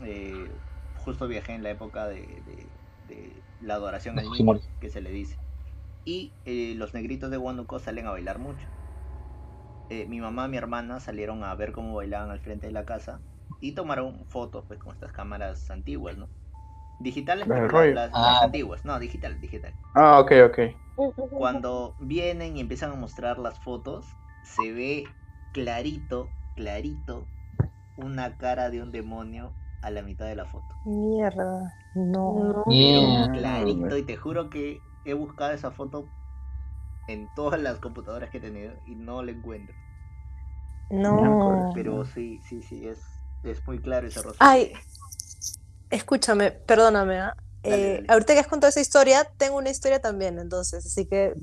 eh, 0.02 0.62
justo 0.96 1.28
viajé 1.28 1.54
en 1.54 1.64
la 1.64 1.72
época 1.72 2.08
de, 2.08 2.44
de- 2.46 2.80
de 3.00 3.46
la 3.60 3.76
adoración 3.76 4.20
al 4.20 4.32
niño, 4.32 4.62
que 4.80 4.90
se 4.90 5.02
le 5.02 5.12
dice. 5.12 5.40
Y 6.06 6.32
eh, 6.46 6.74
los 6.78 6.94
negritos 6.94 7.30
de 7.30 7.38
Huánuco 7.38 7.80
salen 7.80 8.08
a 8.08 8.12
bailar 8.12 8.40
mucho. 8.40 8.66
Eh, 9.90 10.06
mi 10.08 10.20
mamá 10.20 10.46
y 10.46 10.50
mi 10.50 10.58
hermana 10.58 11.00
salieron 11.00 11.44
a 11.44 11.54
ver 11.56 11.74
cómo 11.74 11.96
bailaban 11.96 12.32
al 12.32 12.40
frente 12.40 12.68
de 12.68 12.74
la 12.74 12.86
casa 12.86 13.20
y 13.60 13.74
tomaron 13.74 14.26
fotos 14.30 14.64
pues 14.68 14.80
con 14.80 14.94
estas 14.94 15.12
cámaras 15.12 15.70
antiguas, 15.70 16.18
¿no? 16.18 16.28
Digitales, 17.00 17.48
Las 17.48 17.60
pero 17.60 17.94
las, 17.94 18.12
Ah. 18.14 18.34
las 18.34 18.44
antiguas, 18.44 18.86
no, 18.86 19.00
digital, 19.00 19.40
digital. 19.42 19.74
Ah, 19.96 20.20
ok, 20.20 20.32
ok. 20.46 20.60
Cuando 21.32 21.96
vienen 22.00 22.58
y 22.58 22.62
empiezan 22.62 22.92
a 22.92 22.96
mostrar 22.96 23.40
las 23.40 23.60
fotos, 23.60 24.06
se 24.44 24.72
ve 24.72 25.04
clarito, 25.54 26.30
clarito, 26.56 27.26
una 27.98 28.38
cara 28.38 28.70
de 28.70 28.82
un 28.82 28.92
demonio 28.92 29.52
a 29.82 29.90
la 29.90 30.02
mitad 30.04 30.26
de 30.26 30.36
la 30.36 30.46
foto. 30.46 30.76
Mierda. 30.86 31.74
No. 31.96 32.64
No. 32.66 32.72
Yeah. 32.72 33.32
Clarito, 33.34 33.98
y 33.98 34.04
te 34.04 34.16
juro 34.16 34.50
que 34.50 34.80
he 35.06 35.14
buscado 35.14 35.52
esa 35.52 35.72
foto 35.72 36.06
en 37.08 37.28
todas 37.36 37.60
las 37.62 37.80
computadoras 37.80 38.30
que 38.30 38.38
he 38.38 38.42
tenido 38.42 38.74
y 38.88 38.96
no 38.96 39.24
la 39.24 39.32
encuentro. 39.32 39.76
No. 40.90 41.72
Pero 41.74 42.06
sí, 42.06 42.40
sí, 42.48 42.62
sí, 42.62 42.88
es, 42.88 43.00
es 43.44 43.66
muy 43.68 43.80
claro 43.80 44.08
ese 44.08 44.22
rostro. 44.22 44.46
Ay, 44.46 44.74
escúchame, 45.90 46.52
perdóname. 46.52 47.20
¿ah? 47.20 47.36
Dale, 47.64 47.76
Eh, 47.78 47.94
dale. 47.96 48.08
ahorita 48.10 48.34
que 48.34 48.40
has 48.40 48.48
contado 48.48 48.70
esa 48.70 48.82
historia, 48.82 49.28
tengo 49.38 49.58
una 49.58 49.70
historia 49.70 50.00
también, 50.00 50.40
entonces, 50.40 50.86
así 50.86 51.06
que 51.06 51.34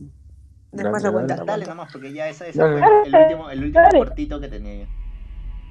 después 0.73 1.03
Dale, 1.03 1.05
la 1.05 1.12
cuento. 1.12 1.45
dale. 1.45 1.67
nomás, 1.67 1.93
porque 1.93 2.12
ya 2.12 2.29
esa, 2.29 2.47
esa 2.47 2.67
fue 2.67 2.83
el 3.07 3.17
último, 3.17 3.50
el 3.50 3.65
último 3.65 3.88
cortito 3.91 4.41
que 4.41 4.49
tenía 4.49 4.85
yo. 4.85 4.91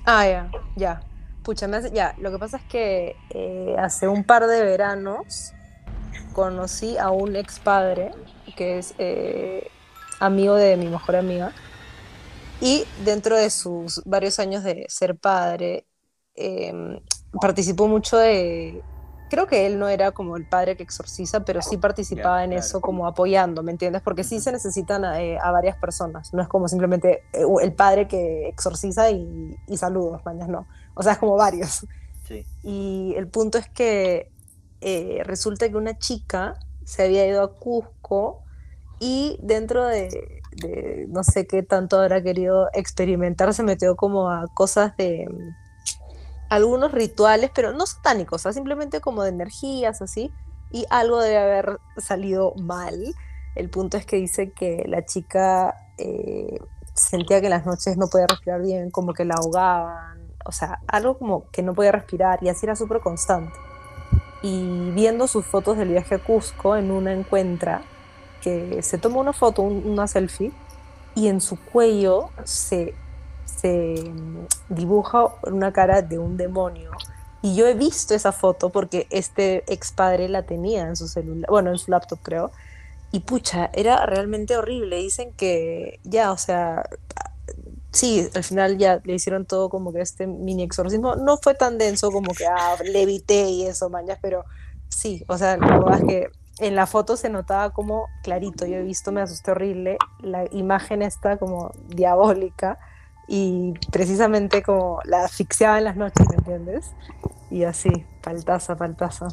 Ah, 0.05 0.25
ya, 0.27 0.51
ya. 0.75 1.01
Pucha, 1.43 1.67
me 1.67 1.77
hace- 1.77 1.91
ya, 1.91 2.15
lo 2.19 2.31
que 2.31 2.39
pasa 2.39 2.57
es 2.57 2.63
que 2.63 3.15
eh, 3.29 3.75
hace 3.77 4.07
un 4.07 4.23
par 4.23 4.47
de 4.47 4.63
veranos 4.63 5.53
conocí 6.37 6.99
a 6.99 7.09
un 7.09 7.35
ex 7.35 7.57
padre 7.57 8.11
que 8.55 8.77
es 8.77 8.93
eh, 8.99 9.71
amigo 10.19 10.53
de 10.53 10.77
mi 10.77 10.85
mejor 10.85 11.15
amiga 11.15 11.51
y 12.61 12.85
dentro 13.03 13.35
de 13.35 13.49
sus 13.49 14.03
varios 14.05 14.37
años 14.37 14.63
de 14.63 14.85
ser 14.87 15.17
padre 15.17 15.87
em, 16.35 16.99
participó 17.41 17.87
mucho 17.87 18.17
de... 18.17 18.83
Creo 19.31 19.47
que 19.47 19.65
él 19.65 19.79
no 19.79 19.89
era 19.89 20.11
como 20.11 20.37
el 20.37 20.47
padre 20.47 20.77
que 20.77 20.83
exorciza, 20.83 21.39
pero 21.43 21.63
sí 21.63 21.77
participaba 21.77 22.43
en 22.43 22.53
eso 22.53 22.81
como 22.81 23.07
apoyando, 23.07 23.63
¿me 23.63 23.71
entiendes? 23.71 24.03
Porque 24.03 24.23
sí 24.23 24.39
se 24.39 24.51
necesitan 24.51 25.05
eh, 25.19 25.39
a 25.41 25.49
varias 25.49 25.75
personas, 25.77 26.35
no 26.35 26.43
es 26.43 26.47
como 26.47 26.67
simplemente 26.67 27.23
eh, 27.33 27.45
el 27.63 27.73
padre 27.73 28.07
que 28.07 28.47
exorciza 28.47 29.09
y, 29.09 29.57
y 29.67 29.75
saludos, 29.77 30.21
mañas, 30.23 30.47
no. 30.49 30.67
O 30.93 31.01
sea, 31.01 31.13
es 31.13 31.17
como 31.17 31.35
varios. 31.35 31.87
Sí. 32.27 32.45
Y 32.61 33.15
el 33.17 33.27
punto 33.27 33.57
es 33.57 33.67
que 33.69 34.31
eh, 34.81 35.21
resulta 35.23 35.69
que 35.69 35.75
una 35.75 35.97
chica 35.97 36.59
se 36.85 37.03
había 37.03 37.27
ido 37.27 37.43
a 37.43 37.53
Cusco 37.53 38.43
y 38.99 39.37
dentro 39.41 39.85
de, 39.85 40.41
no 41.09 41.23
sé 41.23 41.45
qué 41.45 41.63
tanto 41.63 41.99
habrá 41.99 42.21
querido 42.23 42.69
experimentar, 42.73 43.53
se 43.53 43.63
metió 43.63 43.95
como 43.95 44.29
a 44.29 44.47
cosas 44.53 44.95
de 44.97 45.27
mm, 45.29 45.55
algunos 46.49 46.91
rituales, 46.91 47.51
pero 47.53 47.73
no 47.73 47.85
satánicos, 47.85 48.43
simplemente 48.53 49.01
como 49.01 49.23
de 49.23 49.29
energías, 49.29 50.01
así, 50.01 50.31
y 50.71 50.85
algo 50.89 51.21
debe 51.21 51.37
haber 51.37 51.79
salido 51.97 52.53
mal. 52.55 53.13
El 53.55 53.69
punto 53.69 53.97
es 53.97 54.05
que 54.05 54.17
dice 54.17 54.51
que 54.51 54.83
la 54.87 55.05
chica 55.05 55.75
eh, 55.97 56.59
sentía 56.93 57.39
que 57.39 57.47
en 57.47 57.51
las 57.51 57.65
noches 57.65 57.97
no 57.97 58.07
podía 58.07 58.27
respirar 58.27 58.61
bien, 58.61 58.91
como 58.91 59.13
que 59.13 59.25
la 59.25 59.35
ahogaban, 59.35 60.27
o 60.45 60.51
sea, 60.51 60.79
algo 60.87 61.17
como 61.17 61.49
que 61.51 61.61
no 61.61 61.73
podía 61.73 61.91
respirar 61.91 62.39
y 62.41 62.49
así 62.49 62.65
era 62.65 62.75
súper 62.75 63.01
constante. 63.01 63.66
Y 64.41 64.91
viendo 64.91 65.27
sus 65.27 65.45
fotos 65.45 65.77
del 65.77 65.89
viaje 65.89 66.15
a 66.15 66.19
Cusco, 66.19 66.75
en 66.75 66.91
una 66.91 67.13
encuentra 67.13 67.81
que 68.41 68.81
se 68.83 68.97
toma 68.97 69.19
una 69.19 69.33
foto, 69.33 69.61
un- 69.63 69.83
una 69.85 70.07
selfie, 70.07 70.51
y 71.15 71.27
en 71.27 71.41
su 71.41 71.57
cuello 71.59 72.29
se, 72.43 72.93
se 73.45 73.95
mm, 74.13 74.45
dibuja 74.69 75.27
una 75.43 75.71
cara 75.73 76.01
de 76.03 76.19
un 76.19 76.37
demonio. 76.37 76.91
Y 77.41 77.55
yo 77.55 77.67
he 77.67 77.73
visto 77.73 78.13
esa 78.13 78.31
foto 78.31 78.69
porque 78.69 79.07
este 79.09 79.63
ex 79.71 79.91
padre 79.91 80.27
la 80.29 80.43
tenía 80.43 80.87
en 80.87 80.95
su 80.95 81.07
celular, 81.07 81.49
bueno, 81.49 81.71
en 81.71 81.77
su 81.77 81.91
laptop 81.91 82.19
creo. 82.21 82.51
Y 83.11 83.21
pucha, 83.21 83.69
era 83.73 84.05
realmente 84.05 84.57
horrible. 84.57 84.97
Dicen 84.97 85.31
que 85.33 85.99
ya, 86.03 86.31
o 86.31 86.37
sea, 86.37 86.83
sí, 87.97 88.29
al 88.33 88.43
final 88.43 88.77
ya 88.77 89.01
le 89.03 89.15
hicieron 89.15 89.45
todo 89.45 89.69
como 89.69 89.91
que 89.91 90.01
este 90.01 90.27
mini 90.27 90.63
exorcismo. 90.63 91.15
No 91.15 91.37
fue 91.37 91.55
tan 91.55 91.77
denso 91.77 92.11
como 92.11 92.33
que, 92.33 92.45
ah, 92.45 92.75
levité 92.83 93.49
y 93.49 93.65
eso, 93.65 93.89
mañas, 93.89 94.19
pero 94.21 94.45
sí, 94.89 95.23
o 95.27 95.37
sea, 95.37 95.57
la 95.57 95.79
verdad 95.79 95.99
es 95.99 96.03
que 96.05 96.29
en 96.59 96.75
la 96.75 96.87
foto 96.87 97.17
se 97.17 97.29
notaba 97.29 97.71
como 97.71 98.07
clarito. 98.23 98.65
Yo 98.65 98.77
he 98.77 98.83
visto, 98.83 99.11
me 99.11 99.21
asusté 99.21 99.51
horrible. 99.51 99.97
La 100.21 100.45
imagen 100.51 101.01
está 101.01 101.37
como 101.37 101.71
diabólica 101.87 102.79
y 103.27 103.73
precisamente 103.91 104.63
como 104.63 104.99
la 105.03 105.25
asfixiaba 105.25 105.77
en 105.77 105.83
las 105.83 105.97
noches, 105.97 106.27
¿me 106.29 106.37
entiendes? 106.37 106.91
Y 107.49 107.63
así, 107.63 107.89
paltaza, 108.21 108.75
paltaza. 108.75 109.27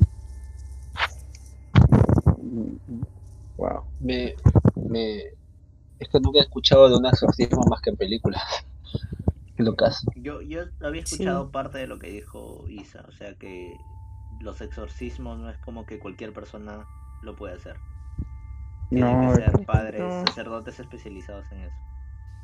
Wow. 3.56 3.82
Me, 4.00 4.34
me, 4.74 5.22
es 6.04 6.08
que 6.10 6.20
nunca 6.20 6.38
he 6.38 6.42
escuchado 6.42 6.88
de 6.88 6.96
un 6.96 7.06
exorcismo 7.06 7.62
más 7.68 7.80
que 7.80 7.90
en 7.90 7.96
películas. 7.96 8.42
Qué 9.56 9.62
locas. 9.62 10.04
Yo, 10.16 10.40
yo 10.42 10.62
había 10.82 11.02
Sí. 11.04 11.16
escuchado 11.16 11.50
parte 11.50 11.78
de 11.78 11.86
lo 11.86 11.98
que 11.98 12.08
dijo 12.08 12.64
Isa, 12.68 13.04
o 13.08 13.12
sea 13.12 13.34
que 13.34 13.76
los 14.40 14.60
exorcismos 14.60 15.38
no 15.38 15.50
es 15.50 15.56
como 15.58 15.86
que 15.86 15.98
cualquier 15.98 16.32
persona 16.32 16.84
lo 17.22 17.36
puede 17.36 17.54
hacer. 17.54 17.76
Tienen 18.90 19.14
No, 19.14 19.34
que 19.34 19.42
ser 19.42 19.66
padres, 19.66 20.00
no. 20.00 20.24
sacerdotes 20.26 20.78
especializados 20.80 21.44
en 21.52 21.60
eso. 21.62 21.76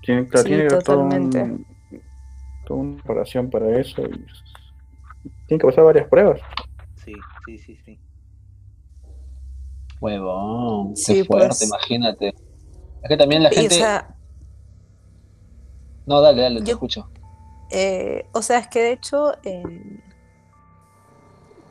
tiene, 0.02 0.26
claro, 0.28 0.44
Sí, 0.44 0.48
tiene 0.48 0.62
que 0.64 0.68
haber 0.74 0.84
todo 0.84 1.00
un- 1.00 1.66
toda 2.66 2.80
una 2.80 2.96
preparación 3.02 3.50
para 3.50 3.78
eso. 3.78 4.02
Y, 4.02 4.26
tiene 5.46 5.60
que 5.60 5.66
pasar 5.66 5.84
varias 5.84 6.08
pruebas. 6.08 6.40
Sí, 7.04 7.12
sí, 7.46 7.58
sí, 7.58 7.76
sí. 7.84 7.98
Huevón, 10.00 10.94
qué 10.94 11.14
Sí, 11.14 11.24
fuerte, 11.24 11.56
pues. 11.58 11.68
imagínate. 11.68 12.34
Es 13.02 13.08
que 13.08 13.16
también 13.16 13.42
la 13.42 13.50
o 13.50 13.52
gente. 13.52 13.74
sea, 13.74 14.16
No, 16.06 16.20
dale, 16.20 16.42
dale, 16.42 16.60
te 16.60 16.66
yo- 16.66 16.72
escucho. 16.74 17.08
Eh, 17.70 18.26
o 18.32 18.42
sea, 18.42 18.58
es 18.58 18.68
que 18.68 18.82
de 18.82 18.92
hecho, 18.92 19.34
en- 19.44 20.02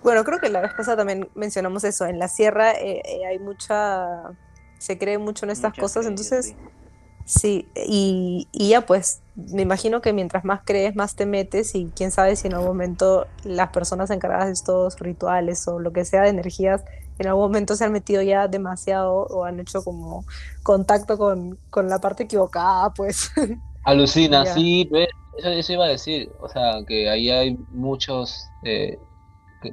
bueno, 0.02 0.24
creo 0.24 0.40
que 0.40 0.48
la 0.50 0.62
vez 0.62 0.74
pasada 0.74 0.98
también 0.98 1.30
mencionamos 1.36 1.84
eso. 1.84 2.06
En 2.06 2.20
la 2.20 2.28
sierra 2.30 2.72
eh, 2.72 3.02
eh, 3.06 3.26
hay 3.26 3.38
mucha, 3.40 4.08
se 4.78 4.98
cree 4.98 5.18
mucho 5.18 5.46
en 5.46 5.52
estas 5.52 5.72
Mucha 5.72 5.82
cosas, 5.82 6.06
creencia, 6.06 6.38
entonces 6.38 6.56
sí. 7.26 7.40
sí, 7.40 7.72
y, 7.86 8.48
y 8.54 8.70
ya 8.70 8.86
pues, 8.86 9.22
me 9.36 9.62
imagino 9.64 10.00
que 10.02 10.14
mientras 10.14 10.46
más 10.46 10.62
crees, 10.64 10.96
más 10.96 11.16
te 11.16 11.26
metes 11.26 11.76
y 11.76 11.92
quién 11.96 12.12
sabe 12.12 12.38
si 12.38 12.48
en 12.48 12.54
algún 12.54 12.70
momento 12.70 13.28
las 13.44 13.70
personas 13.72 14.10
encargadas 14.10 14.46
de 14.48 14.54
estos 14.54 14.98
rituales 15.00 15.68
o 15.68 15.80
lo 15.80 15.92
que 15.92 16.06
sea 16.06 16.22
de 16.22 16.30
energías, 16.30 16.82
en 17.20 17.28
algún 17.28 17.44
momento 17.44 17.76
se 17.76 17.86
han 17.86 17.92
metido 17.92 18.22
ya 18.22 18.48
demasiado 18.48 19.14
o 19.28 19.44
han 19.44 19.60
hecho 19.60 19.84
como 19.84 20.26
contacto 20.64 21.18
con, 21.18 21.58
con 21.70 21.90
la 21.90 22.00
parte 22.00 22.24
equivocada, 22.24 22.92
pues. 22.94 23.32
Alucina, 23.84 24.46
Ya. 24.46 24.54
sí, 24.54 24.90
eso, 25.38 25.50
eso 25.50 25.74
iba 25.74 25.86
a 25.86 25.90
decir. 25.90 26.32
O 26.42 26.48
sea, 26.50 26.80
que 26.88 27.10
ahí 27.10 27.30
hay 27.30 27.58
muchos 27.72 28.48
eh, 28.64 28.98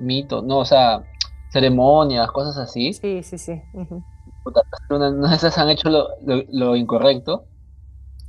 mitos, 0.00 0.44
no, 0.44 0.58
o 0.58 0.64
sea, 0.64 1.04
ceremonias, 1.52 2.30
cosas 2.32 2.56
así. 2.58 2.92
Sí, 2.92 3.22
sí, 3.22 3.38
sí. 3.38 3.62
ujú. 3.72 4.02
Puta, 4.44 4.62
una, 4.90 5.08
una 5.10 5.30
de 5.30 5.36
esas 5.36 5.56
han 5.58 5.70
hecho 5.70 5.88
lo, 5.90 6.08
lo, 6.24 6.42
lo 6.50 6.76
incorrecto 6.76 7.46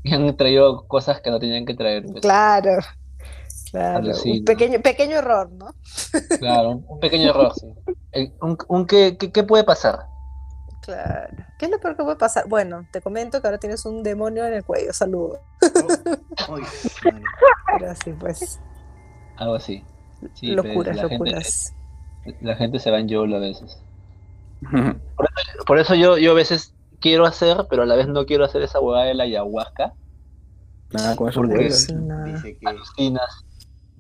y 0.04 0.14
han 0.14 0.36
traído 0.38 0.88
cosas 0.88 1.22
que 1.22 1.30
no 1.32 1.40
tenían 1.40 1.66
que 1.66 1.76
traer. 1.76 2.06
pues. 2.06 2.22
Claro, 2.22 2.80
claro. 3.72 3.98
Alucina. 4.00 4.36
Un 4.40 4.46
pequeño, 4.46 4.82
pequeño 4.82 5.18
error, 5.18 5.52
¿no? 5.52 5.68
Claro, 6.40 6.70
un 6.88 7.00
pequeño 7.00 7.30
error, 7.30 7.54
sí. 7.56 7.68
El- 8.12 8.34
un, 8.42 8.58
un 8.68 8.86
qué, 8.88 9.18
qué, 9.18 9.32
qué 9.32 9.44
puede 9.44 9.64
pasar? 9.64 10.08
Claro. 10.82 11.36
¿Qué 11.60 11.66
es 11.66 11.72
lo 11.72 11.80
peor 11.80 11.98
que 11.98 12.04
puede 12.04 12.16
pasar? 12.16 12.48
Bueno, 12.48 12.86
te 12.92 13.02
comento 13.02 13.42
que 13.42 13.48
ahora 13.48 13.58
tienes 13.60 13.86
un 13.86 14.04
demonio 14.04 14.46
en 14.46 14.54
el 14.54 14.64
cuello, 14.64 14.94
saludo. 14.94 15.42
Oh. 16.48 16.58
Pero 17.04 17.94
pues, 18.20 18.60
Algo 19.36 19.56
así. 19.56 19.84
Sí, 20.34 20.48
locuras, 20.48 20.96
la 20.96 21.10
gente, 21.10 21.26
locuras. 21.26 21.74
la 22.42 22.56
gente 22.56 22.80
se 22.80 22.90
va 22.90 23.00
en 23.00 23.08
YOLO 23.08 23.36
a 23.36 23.40
veces. 23.40 23.78
Por 25.68 25.78
eso 25.80 25.94
yo, 25.96 26.18
yo 26.18 26.32
a 26.32 26.36
veces 26.36 26.74
quiero 27.02 27.26
hacer, 27.26 27.66
pero 27.70 27.84
a 27.84 27.86
la 27.86 27.96
vez 27.96 28.08
no 28.08 28.26
quiero 28.26 28.46
hacer 28.46 28.62
esa 28.62 28.80
huevada 28.80 29.06
de 29.06 29.14
la 29.14 29.24
ayahuasca. 29.24 29.94
Nada, 30.92 31.16
con 31.16 31.30
eso 31.30 31.42
Porque-. 31.42 31.66
Dice 31.66 32.58
que 32.58 32.66
Alucinas. 32.66 33.46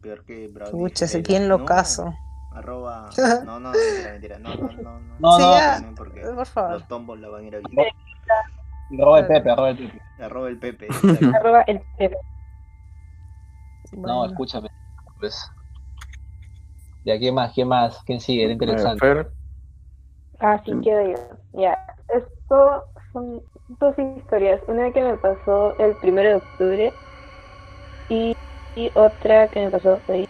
peor 0.02 0.24
que 0.26 0.48
Brownie 0.48 0.72
Pucha, 0.72 1.06
ese 1.06 1.17
Varela. 1.22 1.28
bien 1.39 1.50
No, 1.50 1.58
locazo. 1.58 2.13
Arroba. 2.58 3.10
No, 3.46 3.60
no, 3.60 3.72
mentira, 3.72 4.12
mentira. 4.12 4.39
No, 4.39 4.56
no, 4.56 4.72
no. 4.72 5.00
No, 5.00 5.10
No, 5.20 5.32
Sí, 5.38 5.43
no. 5.43 5.52
ya. 5.58 5.80
no, 5.80 5.96
porque 5.96 6.22
Por 6.22 6.46
favor. 6.46 6.72
los 6.74 6.88
tombos 6.88 7.20
la 7.20 7.30
van 7.30 7.43
a 7.43 7.48
ir 7.48 7.56
a 7.56 7.60
visitar. 7.60 7.86
Arroba 9.00 9.20
el 9.20 9.28
Pepe, 9.28 9.50
arroba 9.52 9.70
el 9.70 9.78
Pepe. 9.78 10.02
Arroba 10.20 10.48
el 10.50 10.60
Pepe. 10.60 10.88
Arroba 11.36 11.62
el 11.67 11.82
Pepe. 11.98 12.17
No, 13.91 14.26
escúchame. 14.26 14.70
Pues. 15.20 15.50
¿Y 17.04 17.20
quién 17.20 17.36
más? 17.36 17.54
¿Quién 17.54 17.67
más? 17.67 18.04
¿Quién 18.04 18.20
sigue? 18.20 18.43
Era 18.43 18.54
interesante. 18.54 19.00
Fer, 19.00 19.32
Ah, 20.39 20.62
sí, 20.65 20.72
quedo 20.84 21.02
yo. 21.02 21.17
Ya. 21.54 21.78
Esto 22.10 22.86
son 23.12 23.41
dos 23.80 23.96
historias. 23.98 24.62
Una 24.67 24.91
que 24.91 25.02
me 25.02 25.17
pasó 25.17 25.78
el 25.80 25.96
primero 25.98 26.30
de 26.30 26.36
octubre 26.36 26.93
y, 28.10 28.34
y 28.76 28.91
otra 28.96 29.48
que 29.48 29.62
me 29.65 29.72
pasó 29.72 30.00
hoy 30.08 30.28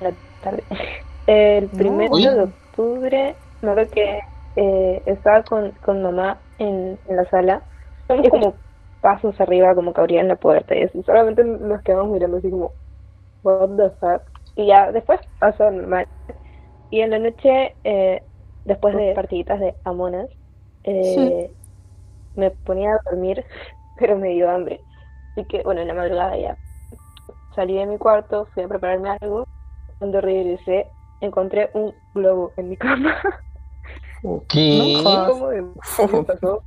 en 0.00 0.06
la 0.06 0.14
tarde. 0.40 0.64
El 1.32 1.68
primero 1.68 2.16
de 2.16 2.42
octubre, 2.42 3.36
me 3.62 3.70
acuerdo 3.70 3.92
que 3.92 4.20
eh, 4.56 5.02
estaba 5.06 5.44
con, 5.44 5.70
con 5.84 6.02
mamá 6.02 6.38
en, 6.58 6.98
en 7.06 7.16
la 7.16 7.24
sala. 7.26 7.62
Son 8.08 8.22
como 8.28 8.54
pasos 9.00 9.40
arriba 9.40 9.74
como 9.76 9.92
que 9.92 10.00
abrían 10.00 10.26
la 10.26 10.34
puerta 10.34 10.74
y 10.74 10.82
así. 10.82 11.02
Solamente 11.04 11.44
nos 11.44 11.82
quedamos 11.82 12.08
mirando 12.08 12.38
así 12.38 12.50
como, 12.50 12.72
what 13.44 13.68
the 13.76 13.90
fuck. 14.00 14.22
Y 14.56 14.66
ya 14.66 14.90
después 14.90 15.20
pasó 15.38 15.70
normal. 15.70 16.08
Y 16.90 17.00
en 17.00 17.10
la 17.10 17.20
noche, 17.20 17.76
eh, 17.84 18.22
después 18.64 18.96
de 18.96 19.14
partiditas 19.14 19.60
de 19.60 19.74
Amonas, 19.84 20.28
eh, 20.82 21.48
me 22.34 22.50
ponía 22.50 22.94
a 22.94 23.10
dormir, 23.10 23.44
pero 24.00 24.16
me 24.16 24.30
dio 24.30 24.50
hambre. 24.50 24.80
Así 25.32 25.44
que, 25.44 25.62
bueno, 25.62 25.80
en 25.80 25.88
la 25.88 25.94
madrugada 25.94 26.36
ya 26.36 26.56
salí 27.54 27.74
de 27.74 27.86
mi 27.86 27.98
cuarto, 27.98 28.46
fui 28.52 28.64
a 28.64 28.68
prepararme 28.68 29.10
algo. 29.20 29.46
Cuando 29.98 30.20
regresé, 30.20 30.86
encontré 31.20 31.70
un 31.74 31.94
globo 32.14 32.52
en 32.56 32.68
mi 32.70 32.76
cama. 32.76 33.16
¿Qué? 34.48 34.78
No 34.78 35.02
jodas. 35.02 35.32
¿Cómo 35.32 35.48
de- 35.48 35.62
me 35.62 36.24
pasó? 36.24 36.62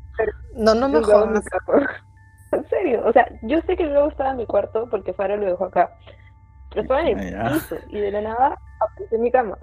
No, 0.55 0.73
no 0.75 0.89
me 0.89 0.97
en 0.97 1.03
jodas. 1.03 1.43
En 2.51 2.69
serio, 2.69 3.01
o 3.05 3.11
sea, 3.11 3.27
yo 3.41 3.61
sé 3.61 3.75
que 3.75 3.83
el 3.83 3.89
globo 3.89 4.09
estaba 4.09 4.31
en 4.31 4.37
mi 4.37 4.45
cuarto 4.45 4.87
porque 4.89 5.13
Faro 5.13 5.37
lo 5.37 5.45
dejó 5.47 5.65
acá. 5.65 5.91
Pero 6.69 6.81
estaba 6.83 7.01
en 7.01 7.17
el 7.19 7.35
piso 7.53 7.75
y 7.89 7.99
de 7.99 8.11
la 8.11 8.21
nada 8.21 8.59
apareció 8.79 9.17
en 9.17 9.23
mi 9.23 9.31
cama. 9.31 9.57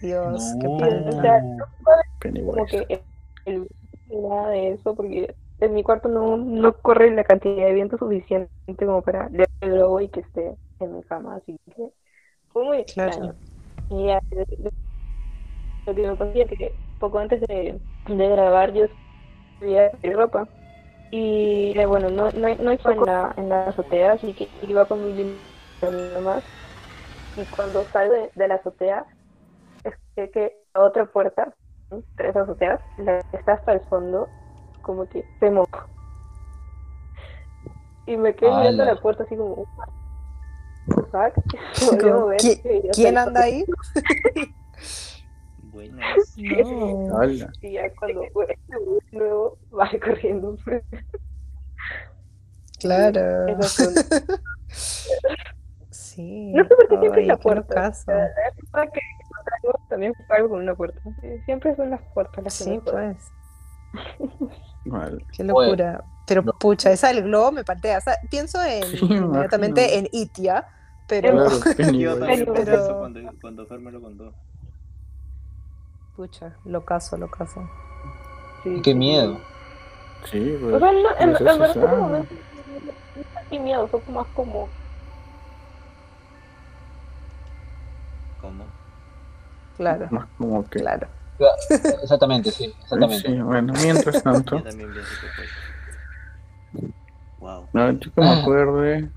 Dios, 0.00 0.56
qué 0.60 0.68
No. 0.68 1.08
O 1.08 1.20
sea, 1.20 1.40
no 1.40 1.64
como 2.52 2.66
que 2.66 2.86
el, 2.88 3.02
el- 3.44 3.68
nada 4.10 4.48
de 4.50 4.72
eso 4.72 4.94
porque 4.94 5.34
en 5.60 5.74
mi 5.74 5.82
cuarto 5.82 6.08
no, 6.08 6.36
no 6.36 6.72
corre 6.78 7.10
la 7.10 7.24
cantidad 7.24 7.66
de 7.66 7.72
viento 7.72 7.96
suficiente 7.96 8.50
como 8.78 9.02
para 9.02 9.28
leer 9.30 9.48
el 9.60 9.72
globo 9.72 10.00
y 10.00 10.08
que 10.08 10.20
esté 10.20 10.56
en 10.80 10.96
mi 10.96 11.02
cama, 11.04 11.36
así 11.36 11.58
que 11.74 11.92
fue 12.52 12.64
muy 12.64 12.78
Claro. 12.94 13.12
extraño. 13.12 13.36
Y 13.88 14.06
ya, 14.06 14.20
lo 15.86 15.94
que 15.94 16.02
me 16.02 16.16
pasó 16.16 16.32
es 16.34 16.48
que 16.58 16.76
poco 16.98 17.18
antes 17.18 17.40
de, 17.42 17.80
de 18.06 18.28
grabar 18.28 18.72
yo 18.72 18.86
subía 19.60 19.90
mi 20.02 20.12
ropa 20.12 20.48
y 21.10 21.78
eh, 21.78 21.86
bueno, 21.86 22.10
no, 22.10 22.30
no, 22.32 22.54
no 22.56 22.78
fue 22.78 22.94
en 22.94 23.04
la, 23.04 23.34
en 23.36 23.48
la 23.48 23.66
azotea, 23.68 24.12
así 24.12 24.34
que 24.34 24.50
iba 24.62 24.86
con 24.86 25.04
mi 25.04 25.42
nomás 25.82 26.44
y 27.36 27.46
cuando 27.46 27.88
salgo 27.92 28.14
de, 28.14 28.32
de 28.34 28.48
la 28.48 28.56
azotea 28.56 29.06
es 29.84 30.30
que 30.30 30.56
la 30.74 30.82
otra 30.84 31.06
puerta 31.06 31.54
¿no? 31.90 32.02
tres 32.16 32.36
azoteas, 32.36 32.80
la 32.96 33.20
que 33.30 33.38
está 33.38 33.54
hasta 33.54 33.72
el 33.72 33.80
fondo, 33.82 34.30
como 34.82 35.08
que 35.08 35.26
se 35.40 35.50
mojó. 35.50 35.68
Y 38.06 38.16
me 38.16 38.34
quedé 38.34 38.50
mirando 38.52 38.84
la 38.84 39.00
puerta 39.00 39.24
así 39.24 39.36
como, 39.36 39.66
¿qui- 42.38 42.90
¿Quién 42.94 43.18
anda 43.18 43.42
ahí? 43.42 43.64
Buenas. 45.72 46.36
No. 46.36 47.16
Hala. 47.18 47.50
Y 47.62 47.72
ya 47.72 47.90
cuando 47.94 48.22
luego 49.12 49.58
va 49.78 49.90
corriendo. 50.04 50.56
Claro. 52.78 53.46
Sí. 55.90 56.52
No 56.52 56.64
sé 56.64 56.68
por 56.74 56.88
qué 56.88 56.98
siempre 57.00 57.20
Ay, 57.20 57.22
es 57.22 57.28
la 57.28 57.36
puerta. 57.38 57.92
que 58.92 59.00
también 59.88 60.12
fue 60.26 60.36
algo 60.36 60.50
con 60.50 60.60
una 60.62 60.74
puerta. 60.74 61.00
Siempre 61.46 61.74
son 61.76 61.90
las 61.90 62.02
puertas 62.12 62.44
las 62.44 62.58
que 62.58 62.64
Sí, 62.64 62.80
joden. 62.84 63.16
pues. 63.16 63.32
Vale. 64.84 65.24
Qué 65.32 65.44
locura. 65.44 66.04
Pero 66.26 66.42
No. 66.42 66.52
pucha, 66.52 66.92
esa 66.92 67.08
del 67.08 67.24
globo 67.24 67.52
me 67.52 67.64
patea. 67.64 67.98
O 67.98 68.00
sea, 68.00 68.16
pienso 68.30 68.62
en 68.62 68.84
Sí, 68.84 68.98
inmediatamente 69.04 69.98
en 69.98 70.08
Itia, 70.12 70.64
pero 71.08 71.30
Claro, 71.32 71.48
Yo 71.98 72.18
también 72.18 72.40
Pero- 72.40 72.52
pensé 72.54 72.74
eso 72.74 72.98
cuando, 72.98 73.20
cuando 73.40 73.66
Fer 73.66 73.78
me 73.80 73.90
lo 73.92 74.00
contó. 74.00 74.32
pucha, 76.16 76.54
locazo, 76.64 77.16
locazo. 77.16 77.68
Sí, 78.62 78.80
Qué 78.82 78.92
sí, 78.92 78.96
miedo. 78.98 79.40
Sí, 80.30 80.56
pues. 80.60 80.74
O 80.74 80.78
sea, 80.78 80.92
no, 80.92 80.98
en, 80.98 81.28
en 81.28 81.32
verdad 81.32 81.56
en 81.56 81.62
ese 81.64 81.80
ah, 81.80 81.86
momento 81.96 82.34
no 82.34 83.32
sentí 83.40 83.58
miedo, 83.58 83.88
fue 83.88 84.00
más 84.14 84.26
como 84.36 84.68
¿Cómo? 88.40 88.64
Claro, 89.76 90.08
más 90.10 90.26
como 90.38 90.68
que. 90.68 90.80
claro. 90.80 91.08
Exactamente, 92.02 92.50
sí, 92.52 92.72
exactamente. 92.82 93.28
Sí, 93.28 93.40
bueno, 93.40 93.72
mientras 93.82 94.22
tanto. 94.22 94.58
Yo 94.58 94.62
también 94.62 94.92
pienso 94.92 95.10
que 95.20 95.26
fue. 95.28 95.44
Wow. 97.42 97.68
No, 97.72 97.90
yo 97.90 97.98
que 98.12 98.20
me 98.20 98.28
acuerde. 98.28 99.10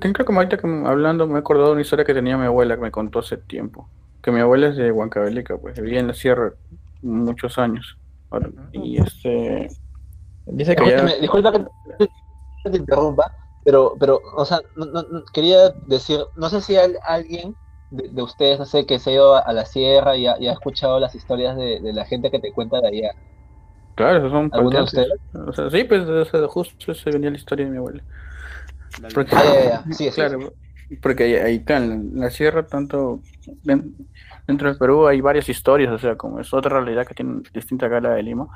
Tengo 0.00 0.14
que 0.14 0.24
como 0.24 0.38
ahorita 0.38 0.58
que 0.58 0.66
me- 0.68 0.88
hablando 0.88 1.26
me 1.26 1.34
he 1.34 1.38
acordado 1.38 1.68
de 1.68 1.72
una 1.72 1.82
historia 1.82 2.04
que 2.04 2.14
tenía 2.14 2.36
mi 2.36 2.46
abuela 2.46 2.76
que 2.76 2.82
me 2.82 2.92
contó 2.92 3.18
hace 3.18 3.36
tiempo. 3.36 3.88
Que 4.22 4.30
mi 4.30 4.38
abuela 4.38 4.68
es 4.68 4.76
de 4.76 4.92
Huancavelica, 4.92 5.58
pues 5.58 5.80
vivía 5.80 5.98
en 5.98 6.06
la 6.06 6.14
sierra 6.14 6.54
muchos 7.02 7.58
años. 7.58 7.98
Ahora, 8.30 8.48
Y 8.72 9.02
este. 9.02 9.68
Dice 10.46 10.76
que. 10.76 10.84
Escúchame, 10.84 11.18
disculpa 11.20 11.52
que 11.52 11.66
te 12.70 12.76
interrumpa, 12.76 13.34
pero, 13.64 13.94
pero, 13.98 14.20
o 14.36 14.44
sea, 14.44 14.60
no, 14.76 14.86
no- 14.86 15.02
no- 15.02 15.24
quería 15.32 15.70
decir, 15.86 16.20
no 16.36 16.48
sé 16.50 16.60
si 16.60 16.76
hay 16.76 16.94
alguien 17.04 17.56
de, 17.90 18.08
de 18.08 18.22
ustedes, 18.22 18.58
no 18.60 18.66
sé, 18.66 18.86
que 18.86 19.00
se 19.00 19.10
ha 19.10 19.14
ido 19.14 19.34
a, 19.34 19.40
a 19.40 19.52
la 19.52 19.66
sierra 19.66 20.16
y 20.16 20.26
ha, 20.28 20.38
y 20.38 20.46
ha 20.46 20.52
escuchado 20.52 21.00
las 21.00 21.14
historias 21.16 21.56
de, 21.56 21.80
de 21.80 21.92
la 21.92 22.04
gente 22.04 22.30
que 22.30 22.38
te 22.38 22.52
cuenta 22.52 22.80
de 22.80 22.88
allá. 22.88 23.10
Claro, 23.94 24.18
esos 24.18 24.30
son 24.32 24.50
¿Alguno 24.52 24.84
de. 24.84 25.08
O 25.46 25.52
sea, 25.52 25.70
sí, 25.70 25.84
pues 25.84 26.02
o 26.08 26.24
sea, 26.24 26.46
justo 26.48 26.94
se 26.94 27.10
venía 27.10 27.30
la 27.30 27.36
historia 27.36 27.64
de 27.66 27.70
mi 27.70 27.76
abuela. 27.78 28.02
Porque- 29.14 29.36
Ah, 29.36 29.42
ya, 29.44 29.54
ya, 29.54 29.68
ya. 29.70 29.82
Sí, 29.92 30.04
sí, 30.04 30.10
Claro, 30.10 30.52
porque 31.00 31.40
ahí, 31.42 31.64
en 31.68 32.12
la 32.20 32.30
sierra, 32.30 32.66
tanto 32.66 33.20
den- 33.62 33.94
dentro 34.46 34.72
de 34.72 34.78
Perú, 34.78 35.06
hay 35.06 35.20
varias 35.20 35.48
historias, 35.48 35.92
o 35.92 35.98
sea, 35.98 36.16
como 36.16 36.40
es 36.40 36.52
otra 36.52 36.70
realidad 36.70 37.06
que 37.06 37.14
tiene 37.14 37.42
distinta 37.52 37.86
acá 37.86 37.98
a 37.98 38.00
la 38.00 38.10
de 38.10 38.22
Lima, 38.22 38.48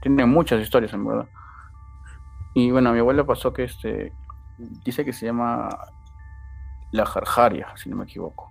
tiene 0.00 0.24
muchas 0.26 0.60
historias 0.60 0.92
en 0.94 1.04
verdad. 1.06 1.26
Y 2.54 2.70
bueno, 2.70 2.90
a 2.90 2.92
mi 2.92 3.00
abuela 3.00 3.24
pasó 3.24 3.52
que 3.52 3.64
este, 3.64 4.12
dice 4.84 5.04
que 5.04 5.12
se 5.12 5.26
llama 5.26 5.68
la 6.92 7.04
jarjaria, 7.06 7.68
si 7.76 7.88
no 7.90 7.96
me 7.96 8.04
equivoco. 8.04 8.50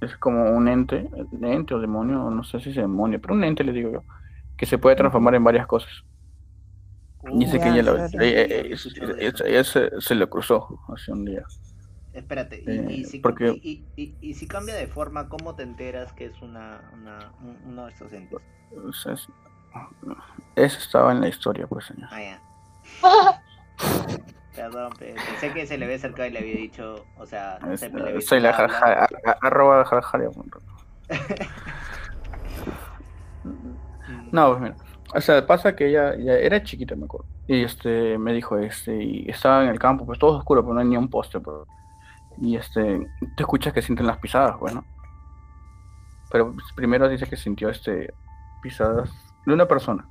Es 0.00 0.16
como 0.16 0.50
un 0.50 0.68
ente, 0.68 1.08
ente 1.42 1.74
o 1.74 1.80
demonio, 1.80 2.30
no 2.30 2.42
sé 2.44 2.60
si 2.60 2.70
es 2.70 2.76
demonio, 2.76 3.20
pero 3.20 3.34
un 3.34 3.44
ente 3.44 3.64
le 3.64 3.72
digo 3.72 3.90
yo, 3.90 4.02
que 4.56 4.66
se 4.66 4.78
puede 4.78 4.96
transformar 4.96 5.34
en 5.34 5.44
varias 5.44 5.66
cosas. 5.66 6.04
Dice 7.34 7.58
que 7.58 7.66
Ya, 7.66 7.72
ella, 7.74 7.82
lo- 7.82 7.94
claro. 7.96 8.20
ella- 8.20 8.42
ella- 8.42 8.76
ella- 9.18 9.44
ella 9.44 9.64
se, 9.64 9.90
se 10.00 10.14
le 10.14 10.26
cruzó 10.28 10.80
hace 10.94 11.12
un 11.12 11.24
día. 11.24 11.42
Espérate, 12.12 12.62
y, 12.64 12.70
Eh, 12.70 12.86
y 12.92 13.04
si, 13.04 13.18
porque- 13.18 13.50
y, 13.62 13.84
y- 13.96 14.14
y 14.20 14.34
si 14.34 14.46
cambia 14.46 14.74
de 14.74 14.86
forma, 14.86 15.28
¿cómo 15.28 15.54
te 15.54 15.62
enteras 15.64 16.12
que 16.12 16.26
es 16.26 16.40
una, 16.40 16.80
una, 16.94 17.32
un- 17.42 17.58
uno 17.66 17.86
de 17.86 17.92
estos 17.92 18.12
entes? 18.12 18.38
Es- 19.06 19.28
eso 20.56 20.78
estaba 20.78 21.12
en 21.12 21.20
la 21.20 21.28
historia, 21.28 21.66
pues, 21.66 21.86
señor. 21.86 22.08
Ah, 22.10 22.22
ya. 22.22 23.42
Perdón, 24.54 24.92
pe- 24.98 25.14
pensé 25.14 25.52
que 25.52 25.66
se 25.66 25.76
le 25.76 25.84
había 25.84 25.96
acercado 25.96 26.26
y 26.28 26.32
le 26.32 26.38
había 26.38 26.56
dicho, 26.56 27.04
o 27.18 27.26
sea, 27.26 27.58
no 27.60 27.76
sé, 27.76 27.90
le 27.90 28.02
había 28.08 28.20
soy 28.22 28.40
la 28.40 28.54
jarja- 28.54 29.06
arroba 29.42 29.84
jarjaria. 29.84 30.30
No, 34.32 34.50
pues 34.50 34.60
mira. 34.60 34.76
O 35.14 35.20
sea, 35.20 35.46
pasa 35.46 35.76
que 35.76 35.88
ella, 35.88 36.14
era 36.14 36.62
chiquita, 36.62 36.96
me 36.96 37.04
acuerdo. 37.04 37.26
Y 37.46 37.62
este 37.62 38.18
me 38.18 38.32
dijo, 38.32 38.58
este, 38.58 39.02
y 39.02 39.30
estaba 39.30 39.62
en 39.62 39.70
el 39.70 39.78
campo, 39.78 40.04
pues 40.04 40.18
todo 40.18 40.38
oscuro, 40.38 40.62
pero 40.62 40.74
no 40.74 40.80
hay 40.80 40.86
ni 40.86 40.96
un 40.96 41.08
poste, 41.08 41.40
pues. 41.40 41.56
Y 42.38 42.56
este, 42.56 43.06
te 43.36 43.42
escuchas 43.42 43.72
que 43.72 43.82
sienten 43.82 44.06
las 44.06 44.18
pisadas, 44.18 44.58
bueno. 44.58 44.84
Pero 46.30 46.52
pues, 46.52 46.66
primero 46.74 47.08
dice 47.08 47.26
que 47.26 47.36
sintió 47.36 47.68
este 47.68 48.12
pisadas 48.62 49.10
de 49.46 49.54
una 49.54 49.66
persona. 49.66 50.06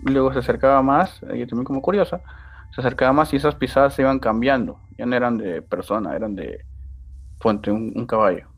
Luego 0.00 0.32
se 0.32 0.40
acercaba 0.40 0.82
más, 0.82 1.22
ella 1.30 1.46
también 1.46 1.64
como 1.64 1.80
curiosa, 1.80 2.20
se 2.74 2.80
acercaba 2.80 3.12
más 3.12 3.32
y 3.32 3.36
esas 3.36 3.54
pisadas 3.54 3.94
se 3.94 4.02
iban 4.02 4.18
cambiando. 4.18 4.80
Ya 4.98 5.06
no 5.06 5.14
eran 5.14 5.38
de 5.38 5.62
persona, 5.62 6.14
eran 6.16 6.34
de 6.34 6.64
ponte 7.38 7.70
un, 7.70 7.92
un 7.94 8.06
caballo. 8.06 8.48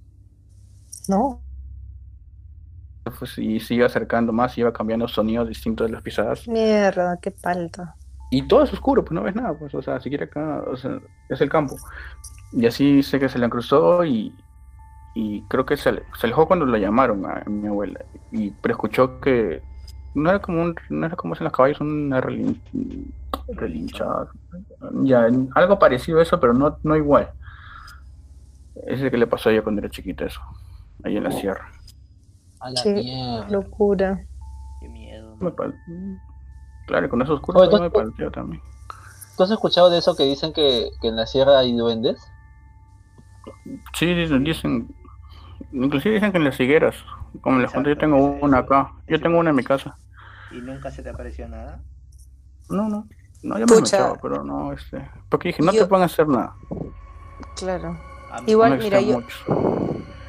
No, 1.09 1.41
Pues, 3.19 3.39
y 3.39 3.61
se 3.61 3.75
iba 3.75 3.87
acercando 3.87 4.33
más 4.33 4.57
y 4.57 4.63
iba 4.63 4.73
cambiando 4.73 5.07
sonidos 5.09 5.49
distintos 5.49 5.87
de 5.87 5.93
las 5.93 6.03
pisadas. 6.03 6.47
mierda, 6.47 7.19
qué 7.21 7.31
palta. 7.31 7.97
Y 8.31 8.43
todo 8.49 8.65
es 8.65 8.73
oscuro, 8.73 9.05
pues 9.05 9.13
no 9.13 9.23
ves 9.23 9.37
nada, 9.37 9.55
pues, 9.57 9.75
o 9.75 9.83
sea, 9.83 10.01
siquiera 10.01 10.25
acá, 10.25 10.63
o 10.67 10.77
sea, 10.77 10.99
es 11.29 11.41
el 11.41 11.49
campo. 11.49 11.77
Y 12.53 12.67
así 12.67 13.03
sé 13.03 13.21
que 13.21 13.29
se 13.29 13.39
le 13.39 13.49
cruzó 13.49 14.05
y, 14.05 14.35
y 15.15 15.43
creo 15.43 15.65
que 15.65 15.77
se, 15.77 15.93
se 15.93 16.27
alejó 16.27 16.47
cuando 16.47 16.67
la 16.67 16.79
llamaron 16.79 17.25
a, 17.25 17.45
mi 17.47 17.69
abuela. 17.69 18.05
Y, 18.33 18.51
pero 18.51 18.73
escuchó 18.75 19.21
que 19.21 19.63
no 20.15 20.31
era 20.31 20.41
como 20.41 20.63
un, 20.63 20.75
no 20.89 21.07
era 21.07 21.15
como 21.17 21.35
es 21.35 21.41
en 21.41 21.45
los 21.45 21.53
caballos, 21.53 21.81
una 21.81 22.21
relin- 22.21 22.61
relinchada. 23.49 24.29
Ya, 25.05 25.29
algo 25.55 25.79
parecido 25.79 26.19
a 26.19 26.23
eso, 26.23 26.41
pero 26.41 26.53
no, 26.53 26.79
no 26.83 26.97
igual. 26.97 27.31
Ese 28.87 28.95
es 28.95 29.01
el 29.03 29.11
que 29.11 29.19
le 29.19 29.27
pasó 29.27 29.49
a 29.49 29.53
ella 29.53 29.63
cuando 29.63 29.81
era 29.81 29.91
chiquita 29.91 30.27
eso, 30.27 30.41
ahí 31.05 31.17
en 31.17 31.25
la 31.25 31.31
sierra. 31.31 31.71
A 32.61 32.71
la 32.71 32.83
Qué 32.83 32.95
mierda. 32.95 33.49
locura. 33.51 34.25
Qué 34.81 34.89
miedo. 34.89 35.37
Me 35.41 35.51
pal- 35.51 35.75
Claro, 36.87 37.09
con 37.11 37.21
eso 37.23 37.35
oscuro 37.35 37.61
Oye, 37.61 37.81
me 37.81 37.91
¿tú- 37.91 37.93
palteó 37.95 38.31
también. 38.31 38.63
¿Tú 39.37 39.43
has 39.43 39.51
escuchado 39.51 39.91
de 39.91 39.99
eso 39.99 40.17
que 40.17 40.23
dicen 40.25 40.53
que, 40.53 40.89
que 41.03 41.09
en 41.09 41.17
la 41.17 41.27
sierra 41.27 41.59
hay 41.59 41.77
duendes? 41.77 42.17
Sí, 43.95 44.15
dicen, 44.15 44.45
dicen, 44.45 44.95
inclusive 45.73 46.15
dicen 46.15 46.33
que 46.33 46.39
en 46.39 46.45
las 46.45 46.59
higueras, 46.59 46.95
como 47.43 47.59
les 47.59 47.71
conté, 47.73 47.91
yo 47.91 47.99
tengo 47.99 48.17
una 48.17 48.59
acá, 48.59 48.93
yo 49.09 49.21
tengo 49.21 49.39
una 49.39 49.51
en 49.51 49.57
mi 49.57 49.63
casa. 49.65 49.99
¿Y 50.53 50.61
nunca 50.61 50.91
se 50.91 51.03
te 51.03 51.11
apareció 51.11 51.49
nada? 51.49 51.83
No, 52.71 52.89
no. 52.89 53.07
No, 53.43 53.55
yo 53.59 53.67
me 53.67 53.67
Pucha. 53.67 53.81
mechaba, 53.99 54.15
pero 54.23 54.43
no, 54.43 54.73
este. 54.73 55.09
Porque 55.29 55.49
dije, 55.49 55.63
no 55.63 55.73
Yo- 55.73 55.83
te 55.83 55.87
pueden 55.89 56.05
hacer 56.05 56.27
nada. 56.29 56.55
Claro. 57.57 57.99
Igual, 58.47 58.79
no 58.79 58.83
mira, 58.83 59.01
yo, 59.01 59.21
mucho. 59.21 59.35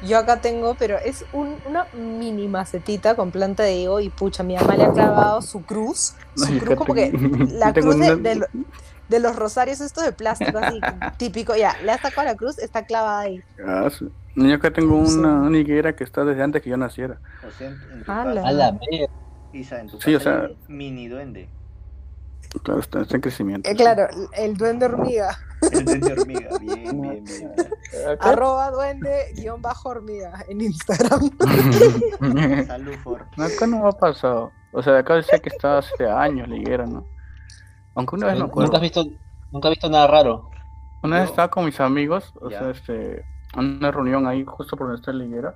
Yo 0.02 0.18
acá 0.18 0.40
tengo, 0.40 0.74
pero 0.74 0.96
es 0.98 1.24
un- 1.32 1.56
una 1.66 1.86
mini 1.94 2.48
macetita 2.48 3.14
con 3.14 3.30
planta 3.30 3.62
de 3.62 3.76
higo 3.76 4.00
y 4.00 4.10
pucha, 4.10 4.42
mi 4.42 4.54
mamá 4.56 4.76
le 4.76 4.84
ha 4.84 4.92
clavado 4.92 5.42
su 5.42 5.62
cruz, 5.62 6.14
su 6.36 6.44
Ay, 6.46 6.58
cruz 6.58 6.76
como 6.76 6.94
que 6.94 7.10
la 7.52 7.72
cruz 7.74 7.98
de, 7.98 8.12
una- 8.12 8.16
de 8.16 8.34
lo- 8.36 8.46
de 9.08 9.20
los 9.20 9.36
rosarios 9.36 9.80
estos 9.80 10.04
de 10.04 10.12
plástico 10.12 10.58
así, 10.58 10.78
típico, 11.18 11.56
ya, 11.56 11.74
le 11.82 11.92
ha 11.92 11.98
sacado 11.98 12.26
la 12.26 12.34
cruz, 12.36 12.58
está 12.58 12.84
clavada 12.84 13.20
ahí. 13.20 13.42
Ah, 13.66 13.88
sí. 13.90 14.06
Yo 14.36 14.54
acá 14.54 14.70
tengo 14.72 14.96
una, 14.96 15.34
una 15.40 15.58
higuera 15.58 15.96
que 15.96 16.04
está 16.04 16.24
desde 16.24 16.42
antes 16.42 16.62
que 16.62 16.70
yo 16.70 16.76
naciera. 16.76 17.18
O 17.44 17.50
sea, 17.50 17.68
en, 17.68 17.74
en 17.92 17.98
tu 18.00 18.04
casa, 18.04 18.22
A 18.22 18.52
la 18.52 18.72
mierda. 18.72 19.12
Isa, 19.52 19.80
en 19.80 19.88
tu 19.88 20.00
Sí, 20.00 20.14
o 20.14 20.18
casa 20.18 20.40
sea- 20.42 20.48
un 20.68 20.76
mini 20.76 21.08
duende. 21.08 21.48
Claro, 22.62 22.80
está, 22.80 23.00
está 23.02 23.16
en 23.16 23.20
crecimiento. 23.20 23.68
Eh, 23.70 23.74
claro, 23.76 24.08
el 24.36 24.56
duende 24.56 24.86
hormiga, 24.86 25.38
El 25.70 25.84
duende 25.84 26.12
hormiga. 26.12 26.48
Bien, 26.60 27.00
bien, 27.02 27.24
bien. 27.24 27.52
arroba 28.20 28.70
duende 28.70 29.32
guion 29.36 29.60
bajo 29.60 29.90
hormiga 29.90 30.44
en 30.48 30.60
Instagram. 30.62 31.30
Salud, 32.66 32.94
for. 33.02 33.26
No, 33.36 33.44
acá 33.44 33.66
no 33.66 33.82
me 33.82 33.88
ha 33.88 33.92
pasado. 33.92 34.50
O 34.72 34.82
sea, 34.82 34.98
acá 34.98 35.14
decía 35.14 35.38
que 35.38 35.48
estaba 35.50 35.78
hace 35.78 36.06
años 36.08 36.48
la 36.48 36.56
higuera, 36.56 36.86
¿no? 36.86 37.04
Aunque 37.94 38.16
una 38.16 38.28
vez 38.28 38.38
me 38.38 38.44
acuerdo. 38.44 38.66
¿Nunca 38.66 38.76
has 38.76 38.82
visto, 38.82 39.04
nunca 39.52 39.68
has 39.68 39.72
visto 39.72 39.88
nada 39.90 40.06
raro? 40.06 40.50
Una 41.02 41.20
vez 41.20 41.30
estaba 41.30 41.48
con 41.48 41.64
mis 41.64 41.78
amigos, 41.80 42.32
o 42.40 42.50
Ya. 42.50 42.58
sea, 42.60 42.70
este, 42.70 43.24
en 43.54 43.76
una 43.78 43.90
reunión 43.90 44.26
ahí 44.26 44.44
justo 44.46 44.76
por 44.76 44.86
donde 44.88 45.00
está 45.00 45.12
la 45.12 45.24
higuera, 45.24 45.54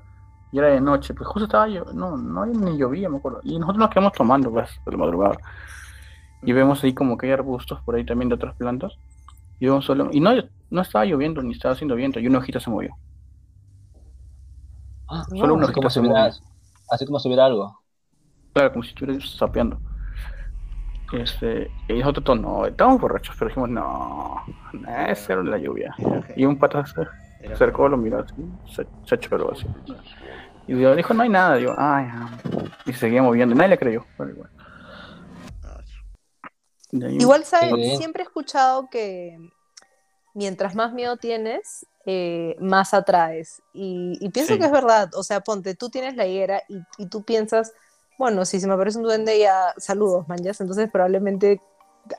y 0.50 0.58
era 0.58 0.68
de 0.68 0.80
noche, 0.80 1.14
pues 1.14 1.26
justo 1.28 1.44
estaba 1.44 1.68
yo, 1.68 1.84
no, 1.94 2.16
no 2.16 2.46
ni 2.46 2.76
llovía, 2.78 3.08
me 3.08 3.16
acuerdo, 3.16 3.40
y 3.42 3.58
nosotros 3.58 3.78
nos 3.80 3.90
quedamos 3.90 4.12
tomando, 4.12 4.50
pues, 4.50 4.68
de 4.84 4.92
la 4.92 4.98
madrugada, 4.98 5.36
y 6.42 6.52
vemos 6.52 6.82
ahí 6.84 6.94
como 6.94 7.16
que 7.18 7.26
hay 7.26 7.32
arbustos 7.32 7.80
por 7.82 7.94
ahí 7.96 8.04
también 8.04 8.28
de 8.28 8.34
otras 8.36 8.54
plantas, 8.56 8.94
y 9.60 9.66
vemos 9.66 9.84
solo, 9.86 10.08
y 10.12 10.20
no, 10.20 10.32
no 10.70 10.82
estaba 10.82 11.04
lloviendo, 11.06 11.42
ni 11.42 11.52
estaba 11.52 11.74
haciendo 11.74 11.96
viento, 11.96 12.20
y 12.20 12.26
una 12.28 12.38
hojita 12.38 12.60
se 12.60 12.70
movió, 12.70 12.96
Ah, 15.08 15.28
Solo 15.34 15.54
una 15.54 15.68
como 15.70 15.88
hojita 15.88 15.90
se 15.90 16.00
mueve. 16.00 16.32
así 16.90 17.06
como 17.06 17.18
si 17.18 17.28
hubiera 17.28 17.46
algo. 17.46 17.78
claro, 18.52 18.72
como 18.72 18.82
si 18.82 18.90
estuviera 18.90 19.20
sapeando. 19.24 19.80
Este, 21.12 21.70
y 21.88 21.98
nosotros 21.98 22.24
todos, 22.24 22.40
no, 22.40 22.64
estábamos 22.66 23.00
borrachos, 23.00 23.36
pero 23.38 23.48
dijimos, 23.50 23.68
no, 23.68 24.42
esa 25.08 25.34
era 25.34 25.42
la 25.42 25.58
lluvia. 25.58 25.94
Y 26.34 26.46
un 26.46 26.58
pata 26.58 26.84
se 26.86 27.02
acercó, 27.52 27.88
lo 27.88 27.98
miró 27.98 28.20
así, 28.20 28.34
se, 28.70 28.86
se 29.04 29.18
choró 29.18 29.52
así. 29.52 29.66
Y 30.66 30.80
yo 30.80 30.94
dijo, 30.96 31.12
no 31.12 31.22
hay 31.22 31.28
nada, 31.28 31.56
digo, 31.56 31.74
ay, 31.76 32.06
ah". 32.10 32.30
y 32.86 32.92
seguía 32.94 33.22
moviendo, 33.22 33.54
nadie 33.54 33.70
le 33.70 33.78
creyó, 33.78 34.06
pero 34.16 34.30
igual. 34.30 34.50
Igual, 36.92 37.44
¿sabes? 37.44 37.98
Siempre 37.98 38.22
he 38.22 38.26
escuchado 38.26 38.88
que 38.90 39.38
mientras 40.34 40.74
más 40.74 40.92
miedo 40.92 41.16
tienes, 41.16 41.86
eh, 42.06 42.56
más 42.60 42.94
atraes. 42.94 43.62
Y, 43.72 44.18
y 44.20 44.28
pienso 44.30 44.54
Sí. 44.54 44.58
que 44.58 44.66
es 44.66 44.72
verdad. 44.72 45.10
O 45.14 45.22
sea, 45.22 45.40
ponte, 45.40 45.74
tú 45.74 45.88
tienes 45.88 46.16
la 46.16 46.26
higuera 46.26 46.62
y, 46.68 46.78
y 46.98 47.06
tú 47.06 47.22
piensas, 47.24 47.72
bueno, 48.18 48.44
si 48.44 48.60
se 48.60 48.66
me 48.66 48.74
aparece 48.74 48.98
un 48.98 49.04
duende 49.04 49.38
ya, 49.38 49.74
saludos, 49.78 50.28
manjas. 50.28 50.60
Entonces 50.60 50.90
probablemente 50.90 51.60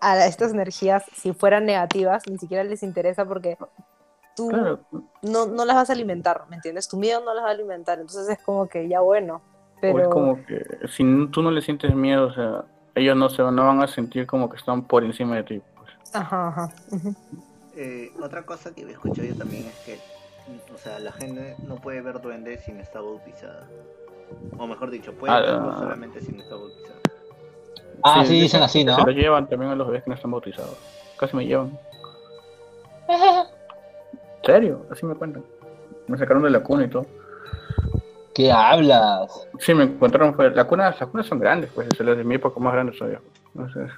a 0.01 0.25
estas 0.25 0.53
energías, 0.53 1.03
si 1.15 1.33
fueran 1.33 1.65
negativas, 1.65 2.23
ni 2.29 2.37
siquiera 2.37 2.63
les 2.63 2.83
interesa 2.83 3.25
porque 3.25 3.57
tú 4.35 4.47
Claro, 4.49 4.79
no, 5.21 5.45
no 5.45 5.65
las 5.65 5.75
vas 5.75 5.89
a 5.89 5.93
alimentar, 5.93 6.45
¿me 6.49 6.55
entiendes? 6.55 6.87
Tu 6.87 6.97
miedo 6.97 7.21
no 7.23 7.33
las 7.35 7.43
va 7.43 7.49
a 7.49 7.51
alimentar. 7.51 7.99
Entonces 7.99 8.27
es 8.29 8.43
como 8.43 8.67
que 8.67 8.87
ya 8.87 9.01
bueno. 9.01 9.35
o 9.35 9.79
Pero... 9.81 9.99
es 9.99 10.07
como 10.07 10.43
que 10.45 10.65
si 10.89 11.03
tú 11.31 11.41
no 11.43 11.51
le 11.51 11.61
sientes 11.61 11.93
miedo, 11.93 12.27
o 12.27 12.33
sea, 12.33 12.65
ellos 12.95 13.17
no 13.17 13.29
se 13.29 13.41
van, 13.41 13.55
no 13.55 13.65
van 13.65 13.81
a 13.81 13.87
sentir 13.87 14.27
como 14.27 14.49
que 14.49 14.57
están 14.57 14.83
por 14.83 15.03
encima 15.03 15.35
de 15.35 15.43
ti. 15.43 15.61
Pues. 15.77 15.91
Ajá, 16.13 16.47
ajá. 16.49 16.69
Eh, 17.75 18.11
otra 18.21 18.43
cosa 18.43 18.73
que 18.73 18.83
he 18.83 18.91
escuchado 18.91 19.27
yo 19.27 19.35
también 19.35 19.65
es 19.65 19.75
que, 19.79 19.99
o 20.73 20.77
sea, 20.77 20.99
la 20.99 21.11
gente 21.11 21.55
no 21.67 21.75
puede 21.75 22.01
ver 22.01 22.21
duendes 22.21 22.63
si 22.63 22.71
no 22.71 22.81
está 22.81 23.01
bautizada. 23.01 23.67
O 24.57 24.67
mejor 24.67 24.91
dicho, 24.91 25.13
puede 25.13 25.33
Ah, 25.33 25.39
verlo 25.41 25.71
ah. 25.71 25.79
solamente 25.79 26.21
si 26.21 26.31
no 26.31 26.43
está 26.43 26.55
bautizada. 26.55 26.99
Ah, 28.03 28.23
sí, 28.25 28.33
dicen 28.33 28.41
dicen 28.41 28.63
así, 28.63 28.83
¿no? 28.83 28.95
Se 28.95 29.01
lo 29.01 29.11
llevan 29.11 29.47
también 29.47 29.71
a 29.71 29.75
los 29.75 29.87
bebés 29.87 30.03
que 30.03 30.09
no 30.09 30.15
están 30.15 30.31
bautizados. 30.31 30.77
Casi 31.17 31.35
me 31.35 31.45
llevan. 31.45 31.77
¿En 33.07 34.45
serio? 34.45 34.85
Así 34.91 35.05
me 35.05 35.15
cuentan. 35.15 35.43
Me 36.07 36.17
sacaron 36.17 36.43
de 36.43 36.49
la 36.49 36.61
cuna 36.61 36.85
y 36.85 36.89
todo. 36.89 37.05
¿Qué 38.35 38.51
hablas? 38.51 39.47
Sí, 39.59 39.73
me 39.73 39.83
encontraron 39.83 40.33
fuera. 40.35 40.53
La 40.55 40.65
cuna, 40.65 40.89
las 40.89 41.07
cunas 41.09 41.25
son 41.27 41.39
grandes, 41.39 41.69
pues, 41.73 41.87
es 41.87 41.99
las 41.99 42.17
de 42.17 42.23
mi 42.23 42.35
época 42.35 42.59
más 42.59 42.73
grandes 42.73 42.97
todavía. 42.97 43.21
Entonces, 43.53 43.91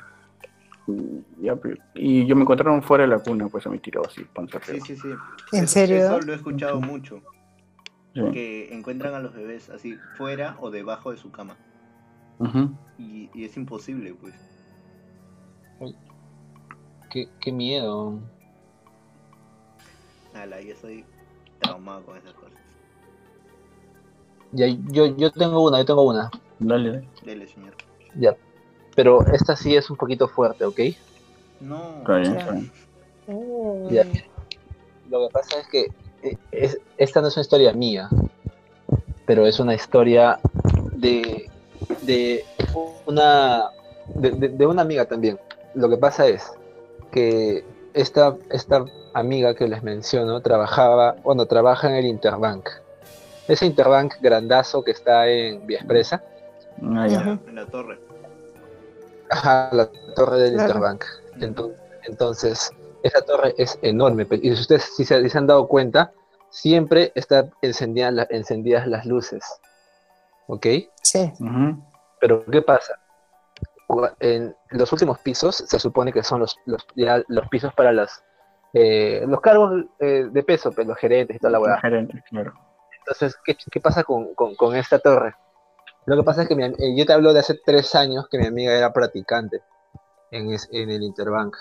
y, 0.88 1.24
ya, 1.46 1.56
pues, 1.56 1.78
y 1.94 2.26
yo 2.26 2.36
me 2.36 2.42
encontraron 2.42 2.84
fuera 2.84 3.04
de 3.04 3.10
la 3.10 3.20
cuna, 3.20 3.48
pues, 3.48 3.66
a 3.66 3.70
mi 3.70 3.80
tirado 3.80 4.06
así, 4.08 4.24
panza 4.26 4.60
Sí, 4.62 4.72
arriba. 4.72 4.86
sí, 4.86 4.96
sí. 4.98 5.08
¿En 5.54 5.64
Eso- 5.64 5.74
serio? 5.74 5.98
Eso 5.98 6.20
lo 6.22 6.34
he 6.34 6.36
escuchado 6.36 6.82
mucho. 6.82 7.22
Sí. 8.14 8.22
Que 8.32 8.74
encuentran 8.74 9.14
a 9.14 9.20
los 9.20 9.34
bebés 9.34 9.70
así 9.70 9.98
fuera 10.18 10.56
o 10.60 10.70
debajo 10.72 11.12
de 11.12 11.18
su 11.18 11.32
cama. 11.32 11.56
Y, 12.98 13.30
y 13.34 13.46
es 13.46 13.56
imposible, 13.58 14.14
pues. 14.14 14.34
Qué, 17.10 17.30
qué 17.40 17.52
miedo. 17.52 18.20
Ala, 20.34 20.62
yo 20.62 20.76
soy 20.76 21.06
traumado 21.62 22.04
con 22.06 22.18
esas 22.18 22.34
cosas. 22.34 22.60
Ya, 24.56 24.68
yo, 24.92 25.06
yo 25.18 25.32
tengo 25.32 25.64
una, 25.64 25.80
yo 25.80 25.86
tengo 25.86 26.04
una. 26.04 26.30
Dale, 26.60 27.04
dale. 27.26 27.48
Señor. 27.48 27.74
Ya. 28.16 28.36
Pero 28.96 29.26
esta 29.28 29.56
sí 29.56 29.76
es 29.76 29.90
un 29.90 29.98
poquito 29.98 30.28
fuerte, 30.28 30.64
¿ok? 30.66 30.80
No. 31.60 31.98
Está 32.00 32.16
bien, 32.18 32.34
Ya. 32.34 32.40
está 32.40 32.52
bien. 32.54 32.72
Mm. 33.28 33.90
Ya. 33.94 34.06
Lo 35.10 35.28
que 35.28 35.34
pasa 35.34 35.60
es 35.60 35.68
que 35.68 35.88
eh, 36.24 36.38
es- 36.52 36.80
esta 36.98 37.22
no 37.22 37.28
es 37.28 37.36
una 37.36 37.42
historia 37.42 37.74
mía, 37.74 38.10
pero 39.26 39.46
es 39.46 39.60
una 39.60 39.74
historia 39.76 40.40
de, 40.94 41.50
de 42.04 42.46
una 43.06 43.70
de, 44.16 44.32
de- 44.32 44.50
de 44.50 44.66
una 44.66 44.82
amiga 44.84 45.06
también. 45.06 45.38
Lo 45.74 45.90
que 45.90 45.98
pasa 45.98 46.28
es 46.28 46.50
que 47.12 47.64
esta, 47.94 48.36
esta 48.50 48.86
amiga 49.14 49.54
que 49.56 49.68
les 49.68 49.84
menciono 49.84 50.42
trabajaba, 50.42 51.16
bueno, 51.24 51.46
trabaja 51.46 51.90
en 51.90 51.96
el 51.96 52.06
Interbank. 52.06 52.70
Ese 53.48 53.66
Interbank 53.66 54.16
grandazo 54.22 54.84
que 54.84 54.92
está 54.92 55.28
en 55.28 55.66
Vía 55.68 55.80
Expresa, 55.80 56.24
Ah, 56.82 57.08
ya. 57.08 57.40
En 57.48 57.56
la 57.56 57.66
torre. 57.68 57.98
Ajá, 59.30 59.70
la 59.72 59.90
torre 60.16 60.38
del 60.40 60.54
Claro. 60.56 60.68
Interbank. 60.74 61.04
Entonces, 61.40 61.80
entonces, 62.04 62.72
esa 63.04 63.22
torre 63.22 63.56
es 63.58 63.80
enorme. 63.82 64.28
Y 64.42 64.54
si 64.56 64.62
ustedes 64.62 64.84
si 64.96 65.06
se, 65.06 65.22
si 65.22 65.30
se 65.30 65.38
han 65.38 65.48
dado 65.48 65.68
cuenta, 65.68 66.12
siempre 66.50 67.12
está 67.16 67.50
encendida 67.62 68.12
la- 68.12 68.28
encendidas 68.30 68.88
las 68.88 69.06
luces. 69.06 69.44
¿Ok? 70.48 70.66
Sí. 71.02 71.32
Pero 72.20 72.46
¿qué 72.46 72.62
pasa? 72.62 73.00
En 74.20 74.56
los 74.72 74.92
últimos 74.92 75.20
pisos 75.20 75.56
se 75.56 75.80
supone 75.80 76.12
que 76.12 76.24
son 76.24 76.42
los, 76.42 76.58
los, 76.66 76.86
ya 76.96 77.24
los 77.28 77.48
pisos 77.50 77.74
para 77.74 77.92
las, 77.94 78.24
eh, 78.74 79.24
los 79.28 79.40
cargos 79.42 79.86
eh, 80.00 80.28
de 80.30 80.44
peso, 80.44 80.72
pues, 80.72 80.86
los 80.88 80.98
gerentes 80.98 81.38
y 81.38 81.40
toda 81.40 81.52
la 81.52 81.60
La 81.60 81.64
hueá. 81.64 81.80
gerente, 81.82 82.22
claro. 82.30 82.54
Entonces, 83.08 83.38
¿qué, 83.46 83.80
pasa 83.80 84.04
con, 84.04 84.34
con- 84.34 84.76
esta 84.76 84.98
torre? 84.98 85.36
Lo 86.08 86.16
que 86.18 86.24
pasa 86.24 86.44
es 86.44 86.48
que 86.48 86.56
mi 86.56 86.64
eh, 86.64 86.96
yo 86.98 87.06
te 87.06 87.14
hablo 87.14 87.34
de 87.34 87.40
hace 87.40 87.60
tres 87.64 87.94
años 87.94 88.28
que 88.30 88.40
mi 88.40 88.48
amiga 88.48 88.76
era 88.76 88.94
practicante 88.94 89.62
en, 90.32 90.56
en 90.72 90.90
el 90.90 91.04
Interbank. 91.04 91.56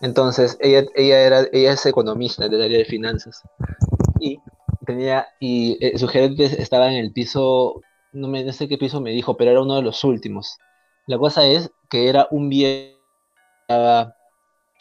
Entonces, 0.00 0.56
ella, 0.60 0.84
ella, 0.94 1.20
era, 1.20 1.46
ella 1.52 1.72
es 1.72 1.84
economista 1.86 2.48
del 2.48 2.62
área 2.62 2.78
de 2.78 2.84
finanzas. 2.84 3.42
Y 4.20 4.38
tenía, 4.86 5.26
y 5.40 5.76
eh, 5.84 5.98
su 5.98 6.06
gerente 6.06 6.44
estaba 6.44 6.92
en 6.92 6.98
el 6.98 7.12
piso, 7.12 7.82
no, 8.12 8.28
me, 8.28 8.44
no 8.44 8.52
sé 8.52 8.68
qué 8.68 8.78
piso 8.78 9.00
me 9.00 9.10
dijo, 9.10 9.36
pero 9.36 9.50
era 9.50 9.62
uno 9.62 9.76
de 9.76 9.82
los 9.82 10.04
últimos. 10.04 10.58
La 11.06 11.18
cosa 11.18 11.44
es 11.46 11.70
que 11.90 12.08
era 12.08 12.28
un 12.30 12.48
viernes 12.48 12.96
estaba 13.62 14.16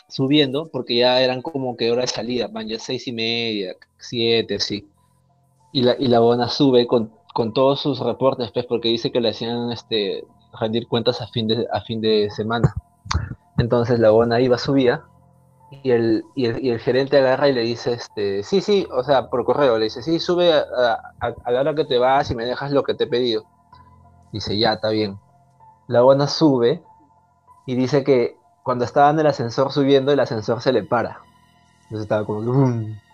subiendo 0.10 0.70
porque 0.72 0.98
ya 0.98 1.22
eran 1.22 1.42
como 1.42 1.76
que 1.78 1.92
hora 1.92 2.02
de 2.02 2.08
salida, 2.08 2.48
van 2.48 2.68
ya 2.68 2.80
seis 2.80 3.08
y 3.08 3.14
media, 3.14 3.76
siete, 3.98 4.56
así 4.56 4.88
y 5.72 5.82
la, 5.82 5.96
y 5.98 6.08
la 6.08 6.20
buena 6.20 6.48
sube 6.48 6.88
con, 6.88 7.12
con 7.34 7.54
todos 7.54 7.80
sus 7.80 8.00
reportes, 8.00 8.52
pues, 8.52 8.66
porque 8.66 8.90
dice 8.90 9.12
que 9.12 9.22
le 9.22 9.30
hacían 9.30 9.72
este, 9.72 10.26
rendir 10.60 10.88
cuentas 10.88 11.22
a 11.22 11.28
fin 11.28 11.48
de, 11.48 11.68
a 11.72 11.82
fin 11.82 12.02
de 12.02 12.30
semana. 12.30 12.74
Entonces 13.58 14.00
la 14.00 14.12
buena 14.12 14.40
iba, 14.40 14.58
subía, 14.58 15.04
y 15.84 15.92
el, 15.92 16.24
y 16.36 16.46
el, 16.46 16.64
y 16.64 16.70
el 16.70 16.80
gerente 16.80 17.18
agarra 17.18 17.50
y 17.50 17.54
le 17.54 17.62
dice, 17.62 17.94
este, 17.94 18.44
sí, 18.44 18.62
sí, 18.62 18.88
o 18.92 19.04
sea, 19.04 19.30
por 19.30 19.44
correo, 19.44 19.78
le 19.78 19.86
dice, 19.86 20.02
sí, 20.02 20.20
sube 20.20 20.54
a, 20.54 21.14
la 21.52 21.60
hora 21.60 21.76
que 21.76 21.86
te 21.86 21.98
vas 21.98 22.32
y 22.32 22.36
me 22.36 22.46
dejas 22.46 22.72
lo 22.72 22.84
que 22.84 22.94
te 22.94 23.04
he 23.04 23.08
pedido. 23.08 23.44
Dice, 24.32 24.58
ya, 24.58 24.74
está 24.74 24.90
bien. 24.90 25.20
La 25.88 26.02
buena 26.02 26.28
sube 26.28 26.84
y 27.66 27.76
dice 27.76 28.04
que 28.04 28.38
cuando 28.64 28.86
estaba 28.86 29.10
en 29.10 29.20
el 29.20 29.28
ascensor 29.28 29.72
subiendo, 29.72 30.12
el 30.12 30.20
ascensor 30.20 30.62
se 30.62 30.74
le 30.74 30.84
para. 30.84 31.22
Entonces 31.84 32.04
estaba 32.04 32.26
como 32.26 32.42
que... 32.42 33.07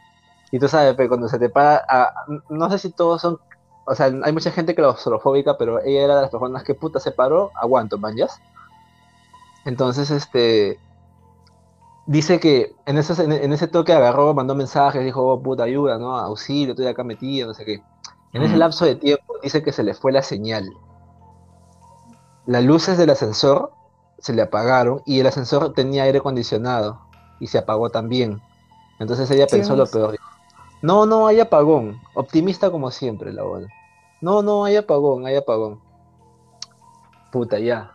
Y 0.53 0.59
tú 0.59 0.67
sabes, 0.67 0.93
pero 0.95 1.09
cuando 1.09 1.27
se 1.27 1.39
te 1.39 1.49
para, 1.49 1.83
ah, 1.89 2.13
no 2.49 2.69
sé 2.69 2.77
si 2.77 2.91
todos 2.91 3.23
son, 3.23 3.39
o 3.87 3.95
sea, 3.95 4.05
hay 4.05 4.31
mucha 4.31 4.51
gente 4.51 4.75
claustrofóbica, 4.75 5.57
pero 5.57 5.79
ella 5.81 6.03
era 6.03 6.15
de 6.15 6.21
las 6.21 6.29
personas 6.29 6.63
que 6.63 6.75
puta 6.75 6.99
se 6.99 7.09
paró, 7.09 7.49
aguanto, 7.59 7.97
manjas. 7.97 8.39
Entonces, 9.65 10.11
este. 10.11 10.79
Dice 12.05 12.39
que 12.39 12.75
en, 12.85 12.99
esos- 12.99 13.17
en, 13.17 13.31
ese 13.51 13.67
toque 13.67 13.93
agarró, 13.93 14.31
mandó 14.35 14.53
mensajes, 14.53 15.03
dijo, 15.03 15.23
oh, 15.27 15.41
puta 15.41 15.63
ayuda, 15.63 15.97
¿no? 15.97 16.15
Auxilio, 16.19 16.73
estoy 16.73 16.85
acá 16.85 17.03
metido, 17.03 17.47
no 17.47 17.55
sé 17.55 17.65
qué. 17.65 17.81
En 18.33 18.43
ese 18.43 18.55
lapso 18.55 18.85
de 18.85 18.95
tiempo 18.95 19.33
dice 19.41 19.63
que 19.63 19.71
se 19.71 19.81
le 19.81 19.95
fue 19.95 20.11
la 20.11 20.21
señal. 20.21 20.69
Las 22.45 22.63
luces 22.63 22.99
del 22.99 23.09
ascensor 23.09 23.71
se 24.19 24.33
le 24.33 24.43
apagaron 24.43 25.01
y 25.05 25.19
el 25.19 25.25
ascensor 25.25 25.73
tenía 25.73 26.03
aire 26.03 26.19
acondicionado 26.19 26.99
y 27.39 27.47
se 27.47 27.57
apagó 27.57 27.89
también. 27.89 28.39
Entonces 28.99 29.31
ella 29.31 29.47
pensó 29.47 29.75
lo 29.75 29.85
peor. 29.87 30.19
No, 30.83 31.05
no, 31.05 31.27
hay 31.27 31.39
apagón. 31.39 32.01
Optimista 32.13 32.69
como 32.69 32.91
siempre, 32.91 33.31
la 33.31 33.43
buena. 33.43 33.69
No, 34.19 34.43
no, 34.43 34.65
hay 34.65 34.75
apagón, 34.75 35.25
hay 35.25 35.37
apagón. 35.37 35.79
Puta, 37.31 37.57
ya. 37.57 37.93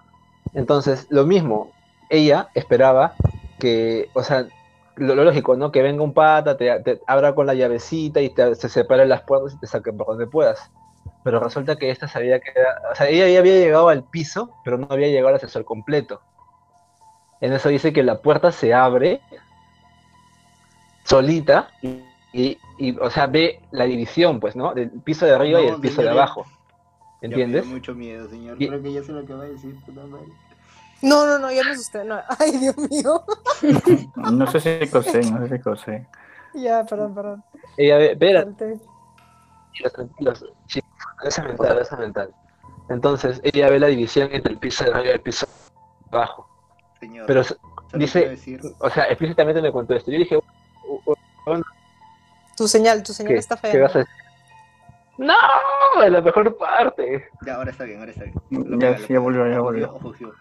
Entonces, 0.54 1.06
lo 1.10 1.26
mismo, 1.26 1.70
ella 2.08 2.48
esperaba 2.54 3.12
que, 3.58 4.08
o 4.14 4.22
sea, 4.22 4.48
lo, 4.96 5.14
lógico, 5.14 5.54
¿no? 5.54 5.70
Que 5.70 5.82
venga 5.82 6.02
un 6.02 6.14
pata, 6.14 6.56
te, 6.56 6.80
te 6.80 7.02
abra 7.06 7.34
con 7.34 7.46
la 7.46 7.52
llavecita 7.52 8.22
y 8.22 8.30
te, 8.30 8.54
se 8.54 8.70
separen 8.70 9.10
las 9.10 9.20
puertas 9.20 9.52
y 9.52 9.58
te 9.58 9.66
saquen 9.66 9.98
por 9.98 10.06
donde 10.06 10.26
puedas. 10.26 10.70
Pero 11.24 11.40
resulta 11.40 11.76
que 11.76 11.90
esta 11.90 12.08
se 12.08 12.16
había 12.16 12.40
quedado, 12.40 12.90
o 12.90 12.94
sea, 12.94 13.06
ella 13.08 13.28
ya 13.28 13.40
había 13.40 13.56
llegado 13.56 13.90
al 13.90 14.02
piso, 14.02 14.50
pero 14.64 14.78
no 14.78 14.86
había 14.88 15.08
llegado 15.08 15.28
al 15.28 15.34
ascensor 15.34 15.66
completo. 15.66 16.22
En 17.42 17.52
eso 17.52 17.68
dice 17.68 17.92
que 17.92 18.02
la 18.02 18.22
puerta 18.22 18.50
se 18.50 18.72
abre 18.72 19.20
solita 21.04 21.68
y, 21.82 22.07
y- 22.32 22.58
y, 22.78 22.96
o 22.98 23.10
sea, 23.10 23.26
ve 23.26 23.60
la 23.70 23.84
división, 23.84 24.40
pues, 24.40 24.54
¿no? 24.56 24.74
Del 24.74 24.90
piso 24.90 25.26
de 25.26 25.34
arriba 25.34 25.60
y 25.60 25.66
el 25.68 25.80
piso 25.80 26.02
de 26.02 26.10
abajo. 26.10 26.44
Ya 26.44 26.50
me 27.20 27.26
¿Entiendes? 27.28 27.64
dio 27.64 27.74
mucho 27.74 27.94
miedo, 27.94 28.28
señor. 28.28 28.60
Y- 28.62 28.68
Creo 28.68 28.82
que 28.82 28.92
ya 28.92 29.02
sé 29.02 29.12
lo 29.12 29.24
que 29.24 29.34
va 29.34 29.44
a 29.44 29.48
decir, 29.48 29.74
puta 29.84 30.02
madre. 30.06 30.26
No, 31.02 31.26
no, 31.26 31.38
no, 31.38 31.50
ya 31.52 31.62
me 31.64 31.70
asusté. 31.70 32.04
No. 32.04 32.20
Ay, 32.38 32.58
Dios 32.58 32.76
mío. 32.76 33.24
No 34.16 34.46
sé 34.48 34.60
si 34.60 34.90
cosé, 34.90 35.20
no 35.30 35.46
sé 35.46 35.56
si 35.56 35.62
cosé. 35.62 36.06
Ya, 36.54 36.82
perdón, 36.84 37.14
perdón. 37.14 37.44
Ella 37.76 37.98
ve. 37.98 38.16
Tranquilos, 38.16 39.92
tranquilos, 39.92 40.44
chicos, 40.66 40.90
esa 41.24 41.42
mental, 41.44 41.78
esa 41.78 41.96
mental. 41.96 42.34
Entonces, 42.88 43.38
ella 43.44 43.68
ve 43.68 43.78
la 43.78 43.88
división 43.88 44.30
entre 44.32 44.54
el 44.54 44.58
piso 44.58 44.82
de 44.84 44.90
arriba 44.90 45.06
y 45.08 45.10
el 45.10 45.20
piso 45.20 45.46
de 45.46 46.16
abajo. 46.16 46.48
Señor, 46.98 47.26
Pero, 47.26 47.42
dice- 47.94 48.36
o 48.80 48.90
sea, 48.90 49.04
explícitamente 49.04 49.60
me 49.60 49.70
contó 49.70 49.94
esto. 49.94 50.10
Yo 50.10 50.18
dije, 50.18 50.36
"U- 50.38 50.42
u- 51.04 51.14
Tu 52.58 52.68
señal, 52.68 53.02
tu 53.02 53.12
señal 53.12 53.32
¿qué, 53.34 53.38
está 53.38 53.56
¿qué 53.56 53.68
fea. 53.70 53.82
vas 53.82 53.94
a 53.96 53.98
decir? 54.00 54.14
¡No! 55.18 56.02
Es 56.04 56.12
la 56.12 56.20
mejor 56.20 56.56
parte. 56.58 57.28
ya, 57.46 57.54
ahora 57.56 57.70
está 57.70 57.84
bien, 57.84 57.98
ahora 58.00 58.10
está 58.12 58.24
bien. 58.24 58.34
Ya, 58.78 58.90
lo 58.90 59.06
ya 59.08 59.18
volvió, 59.20 59.46
ya 59.48 59.54
Ojo, 59.54 59.62
volvió. 59.64 59.94
ojo, 59.94 60.08
ojo. 60.08 60.32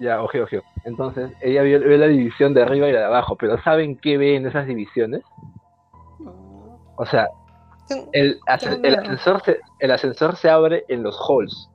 Ya, 0.00 0.22
oje, 0.22 0.42
oje. 0.42 0.62
Entonces, 0.84 1.32
ella 1.40 1.62
vio, 1.62 1.80
ve 1.80 1.98
la 1.98 2.06
división 2.06 2.54
de 2.54 2.62
arriba 2.62 2.88
y 2.88 2.92
la 2.92 3.00
de 3.00 3.04
abajo, 3.06 3.36
pero 3.36 3.60
¿saben 3.62 3.96
qué 3.98 4.16
ve 4.18 4.36
en 4.36 4.46
esas 4.46 4.66
divisiones? 4.66 5.22
O 6.96 7.06
sea, 7.06 7.28
el, 8.12 8.38
ascensor 8.46 9.42
se, 9.44 9.60
el 9.80 9.90
ascensor 9.90 10.36
se 10.36 10.50
abre 10.50 10.84
en 10.88 11.02
los 11.02 11.18
halls. 11.28 11.68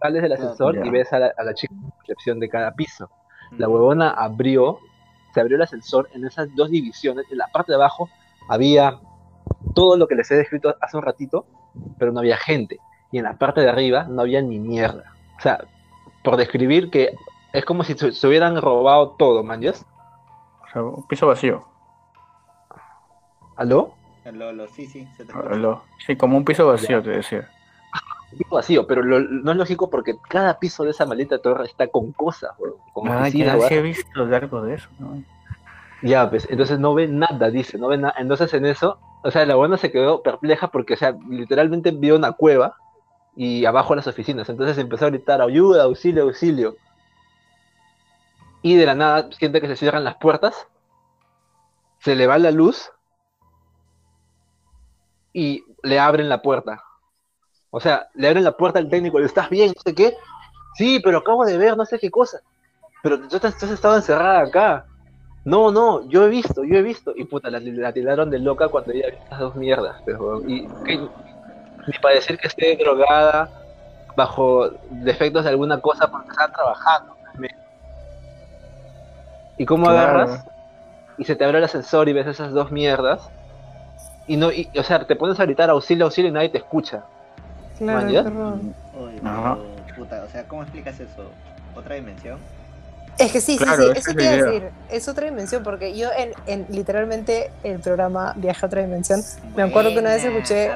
Sales 0.00 0.22
del 0.22 0.30
Claro. 0.32 0.42
ascensor 0.44 0.86
y 0.86 0.90
ves 0.90 1.12
a 1.12 1.18
la, 1.18 1.32
a 1.36 1.42
la 1.44 1.54
chica 1.54 1.74
en 1.74 1.92
recepción 2.00 2.38
de 2.40 2.48
cada 2.48 2.72
piso. 2.74 3.10
La 3.52 3.68
Mm. 3.68 3.72
huevona 3.72 4.10
abrió, 4.10 4.78
se 5.34 5.40
abrió 5.40 5.56
el 5.56 5.62
ascensor 5.62 6.08
en 6.14 6.24
esas 6.26 6.48
dos 6.56 6.70
divisiones. 6.70 7.26
En 7.30 7.38
la 7.38 7.46
parte 7.48 7.72
de 7.72 7.76
abajo 7.76 8.08
había 8.48 8.98
todo 9.74 9.96
lo 9.96 10.06
que 10.08 10.14
les 10.14 10.30
he 10.30 10.36
descrito 10.36 10.74
hace 10.80 10.96
un 10.96 11.02
ratito, 11.02 11.46
pero 11.98 12.12
no 12.12 12.20
había 12.20 12.36
gente. 12.36 12.78
Y 13.12 13.18
en 13.18 13.24
la 13.24 13.34
parte 13.38 13.60
de 13.60 13.68
arriba 13.68 14.04
no 14.04 14.22
había 14.22 14.42
ni 14.42 14.58
mierda. 14.58 15.12
O 15.38 15.40
sea, 15.40 15.64
por 16.24 16.36
describir 16.36 16.90
que 16.90 17.14
es 17.52 17.64
como 17.64 17.84
si 17.84 17.94
se, 17.94 18.12
se 18.12 18.26
hubieran 18.26 18.60
robado 18.60 19.10
todo, 19.18 19.42
man. 19.44 19.60
¿yes? 19.60 19.84
O 20.64 20.72
sea, 20.72 20.82
un 20.82 21.06
piso 21.06 21.26
vacío. 21.26 21.64
¿Aló? 23.56 23.94
Lolo, 24.32 24.66
sí, 24.68 24.86
sí, 24.86 25.06
se 25.16 25.24
te. 25.24 25.32
Lo- 25.56 25.82
Sí, 26.04 26.16
como 26.16 26.36
un 26.36 26.44
piso 26.44 26.66
vacío, 26.66 27.00
te 27.02 27.10
decía. 27.10 27.48
Un 28.32 28.38
piso 28.38 28.54
vacío, 28.56 28.86
pero 28.86 29.02
lo- 29.02 29.20
no 29.20 29.52
es 29.52 29.56
lógico 29.56 29.88
porque 29.88 30.16
cada 30.28 30.58
piso 30.58 30.82
de 30.82 30.90
esa 30.90 31.06
maldita 31.06 31.38
torre 31.38 31.64
está 31.66 31.86
con 31.86 32.12
cosas, 32.12 32.50
weón, 32.58 32.74
con 32.92 33.08
Ah, 33.08 33.20
oficinas, 33.22 33.60
ya 33.60 33.68
sí 33.68 33.74
he 33.74 33.82
visto 33.82 34.22
algo 34.22 34.62
de 34.62 34.74
eso, 34.74 34.88
¿no? 34.98 35.22
Ya, 36.02 36.28
pues, 36.28 36.46
entonces 36.50 36.78
no 36.78 36.94
ve 36.94 37.08
nada, 37.08 37.50
dice, 37.50 37.78
no 37.78 37.88
ve 37.88 37.98
nada. 37.98 38.14
Entonces 38.18 38.52
en 38.54 38.66
eso, 38.66 38.98
o 39.22 39.30
sea, 39.30 39.46
la 39.46 39.54
buena 39.54 39.76
se 39.78 39.90
quedó 39.90 40.22
perpleja 40.22 40.68
porque, 40.68 40.94
o 40.94 40.96
sea, 40.96 41.16
literalmente 41.28 41.90
vio 41.90 42.16
una 42.16 42.32
cueva 42.32 42.76
y 43.34 43.64
abajo 43.64 43.94
las 43.94 44.06
oficinas. 44.06 44.48
Entonces 44.48 44.78
empezó 44.78 45.06
a 45.06 45.10
gritar, 45.10 45.40
ayuda, 45.40 45.84
auxilio, 45.84 46.24
auxilio. 46.24 46.76
Y 48.62 48.76
de 48.76 48.86
la 48.86 48.94
nada 48.94 49.28
siente 49.32 49.60
que 49.60 49.68
se 49.68 49.76
cierran 49.76 50.04
las 50.04 50.16
puertas, 50.16 50.66
se 52.00 52.14
le 52.14 52.26
va 52.26 52.38
la 52.38 52.50
luz 52.50 52.92
y 55.32 55.64
le 55.82 55.98
abren 55.98 56.28
la 56.28 56.42
puerta. 56.42 56.82
O 57.70 57.80
sea, 57.80 58.08
le 58.14 58.28
abren 58.28 58.44
la 58.44 58.56
puerta 58.56 58.78
al 58.78 58.88
técnico, 58.88 59.18
le 59.18 59.26
estás 59.26 59.50
bien, 59.50 59.72
no 59.74 59.82
sé 59.82 59.94
qué. 59.94 60.16
Sí, 60.76 61.00
pero 61.02 61.18
acabo 61.18 61.44
de 61.44 61.58
ver 61.58 61.76
no 61.76 61.84
sé 61.84 61.98
qué 61.98 62.10
cosa. 62.10 62.40
Pero 63.02 63.20
tú, 63.20 63.38
tú 63.38 63.46
has 63.46 63.62
estado 63.62 63.96
encerrada 63.96 64.40
acá. 64.40 64.86
No, 65.46 65.70
no, 65.70 66.06
yo 66.08 66.26
he 66.26 66.28
visto, 66.28 66.64
yo 66.64 66.76
he 66.76 66.82
visto. 66.82 67.12
Y 67.16 67.24
puta, 67.24 67.48
la, 67.50 67.60
la 67.60 67.92
tiraron 67.92 68.28
de 68.30 68.40
loca 68.40 68.68
cuando 68.68 68.92
ella 68.92 69.06
vio 69.10 69.18
estas 69.22 69.38
dos 69.38 69.54
mierdas. 69.54 69.96
Pero, 70.04 70.42
y, 70.46 70.66
¿qué? 70.84 70.96
Ni 70.98 71.98
para 72.02 72.16
decir 72.16 72.36
que 72.36 72.48
esté 72.48 72.76
drogada 72.76 73.48
bajo 74.16 74.68
defectos 74.90 75.44
de 75.44 75.50
alguna 75.50 75.80
cosa 75.80 76.10
porque 76.10 76.30
estaba 76.30 76.52
trabajando. 76.52 77.16
me- 77.38 77.54
¿Y 79.56 79.64
cómo 79.66 79.86
Claro. 79.86 80.18
agarras? 80.20 80.44
Y 81.16 81.24
se 81.24 81.36
te 81.36 81.44
abre 81.44 81.58
el 81.58 81.64
ascensor 81.64 82.08
y 82.08 82.12
ves 82.12 82.26
esas 82.26 82.52
dos 82.52 82.72
mierdas. 82.72 83.30
Y 84.26 84.36
no, 84.36 84.50
y, 84.50 84.68
o 84.76 84.82
sea, 84.82 85.06
te 85.06 85.14
pones 85.14 85.38
a 85.38 85.44
gritar 85.44 85.70
auxilio, 85.70 86.06
auxilio 86.06 86.30
y 86.30 86.32
nadie 86.32 86.48
te 86.48 86.58
escucha. 86.58 87.04
Claro, 87.78 88.00
puta, 89.96 90.24
o 90.24 90.28
sea, 90.28 90.42
¿cómo 90.48 90.62
explicas 90.62 90.98
eso? 90.98 91.30
¿Otra 91.76 91.94
dimensión? 91.94 92.38
Es 93.18 93.32
que 93.32 93.40
sí, 93.40 93.56
Claro, 93.56 93.76
sí, 93.76 93.82
sí, 93.94 93.98
eso 93.98 94.10
es 94.10 94.16
te 94.16 94.24
iba 94.24 94.32
a 94.32 94.36
decir. 94.36 94.70
Es 94.90 95.08
otra 95.08 95.26
dimensión, 95.26 95.62
porque 95.62 95.96
yo 95.96 96.10
en, 96.16 96.32
en 96.46 96.66
literalmente 96.68 97.50
el 97.62 97.80
programa 97.80 98.32
Viaje 98.36 98.60
a 98.64 98.66
otra 98.66 98.82
dimensión, 98.82 99.22
me 99.54 99.62
acuerdo 99.62 99.92
que 99.92 100.00
una 100.00 100.10
vez 100.10 100.24
escuché, 100.24 100.70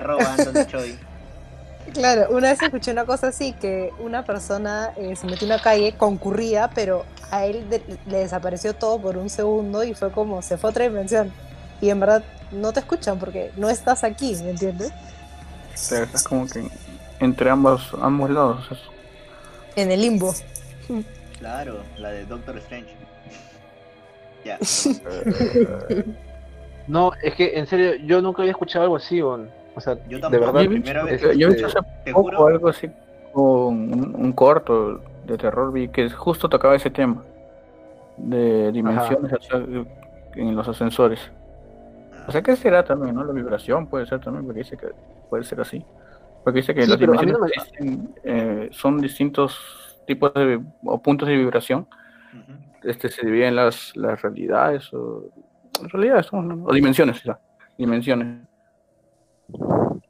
claro, 1.93 2.29
una 2.31 2.51
vez 2.51 2.63
escuché 2.63 2.93
una 2.93 3.05
cosa 3.05 3.29
así, 3.29 3.53
que 3.55 3.91
una 3.99 4.25
persona 4.25 4.93
eh, 4.97 5.17
se 5.17 5.27
metió 5.27 5.47
en 5.47 5.53
una 5.53 5.63
calle, 5.63 5.97
concurría, 5.97 6.71
pero 6.75 7.05
a 7.31 7.45
él 7.47 7.69
de- 7.69 7.83
le 8.07 8.19
desapareció 8.19 8.75
todo 8.75 9.01
por 9.01 9.17
un 9.17 9.29
segundo 9.31 9.85
y 9.85 9.95
fue 9.95 10.11
como, 10.11 10.43
se 10.43 10.57
fue 10.59 10.69
a 10.69 10.73
otra 10.73 10.85
dimensión. 10.85 11.33
Y 11.81 11.91
en 11.91 12.01
verdad 12.01 12.25
no 12.53 12.73
te 12.73 12.81
escuchan 12.81 13.19
porque 13.19 13.53
no 13.57 13.69
estás 13.71 14.05
aquí, 14.05 14.35
¿me 14.43 14.51
entiendes? 14.51 14.93
Pero 15.89 16.05
estás 16.05 16.23
como 16.25 16.47
que 16.49 16.69
entre 17.21 17.51
ambos, 17.51 17.91
ambos 18.01 18.31
lados. 18.31 18.69
En 19.77 19.91
el 19.91 20.01
limbo. 20.01 20.35
Claro, 21.41 21.79
la 21.99 22.11
de 22.11 22.25
Doctor 22.27 22.57
Strange. 22.59 22.95
Ya. 24.45 24.59
No, 26.87 27.13
es 27.23 27.35
que 27.35 27.57
en 27.57 27.67
serio, 27.67 27.95
yo 28.05 28.21
nunca 28.21 28.43
había 28.43 28.51
escuchado 28.53 28.85
algo 28.85 28.97
así, 28.97 29.23
weón. 29.23 29.49
O 29.77 29.81
sea, 29.81 29.95
Yo 30.09 30.17
de 30.17 30.21
tampoco, 30.23 30.47
verdad. 30.47 30.63
Yo 30.63 30.71
primera 30.71 31.05
vez. 31.05 31.23
yo 31.37 31.49
he 31.51 32.13
juro. 32.13 32.47
algo 32.49 32.69
así 32.69 32.91
con 33.33 33.93
un, 33.93 34.15
un 34.17 34.33
corto 34.33 35.01
de 35.25 35.39
terror 35.39 35.73
vi 35.73 35.89
que 35.89 36.11
justo 36.11 36.49
tocaba 36.49 36.75
ese 36.75 36.91
tema 36.91 37.23
de 38.17 38.73
dimensiones 38.73 39.33
en 40.35 40.57
los 40.57 40.67
ascensores. 40.69 41.31
O 42.27 42.33
sea, 42.33 42.43
¿qué 42.43 42.57
será 42.57 42.85
también, 42.85 43.15
no? 43.15 43.25
La 43.25 43.33
vibración 43.33 43.87
puede 43.87 44.07
ser 44.07 44.21
también, 44.21 44.45
porque 44.45 44.61
dice 44.61 44.77
que 44.77 44.89
puede 45.29 45.45
ser 45.45 45.61
así. 45.61 45.85
Porque 46.45 46.59
dice 46.61 46.75
que 46.75 46.83
Sí, 46.83 46.91
las 46.91 46.99
dimensiones 46.99 47.39
no 47.39 47.47
existen, 47.47 48.15
eh, 48.25 48.69
son 48.73 49.01
distintos 49.01 49.59
tipos 50.07 50.33
de 50.35 50.61
o 50.85 51.01
puntos 51.03 51.29
de 51.29 51.37
vibración. 51.37 51.89
Ujú. 52.33 52.89
Este 52.89 53.09
se 53.09 53.27
dividen 53.27 53.57
las, 53.57 53.95
las 53.97 54.21
realidades 54.23 54.93
o 54.93 55.31
realidades 55.93 56.29
o 56.33 56.73
dimensiones, 56.73 57.23
ya. 57.23 57.39
Dimensiones. 57.79 58.47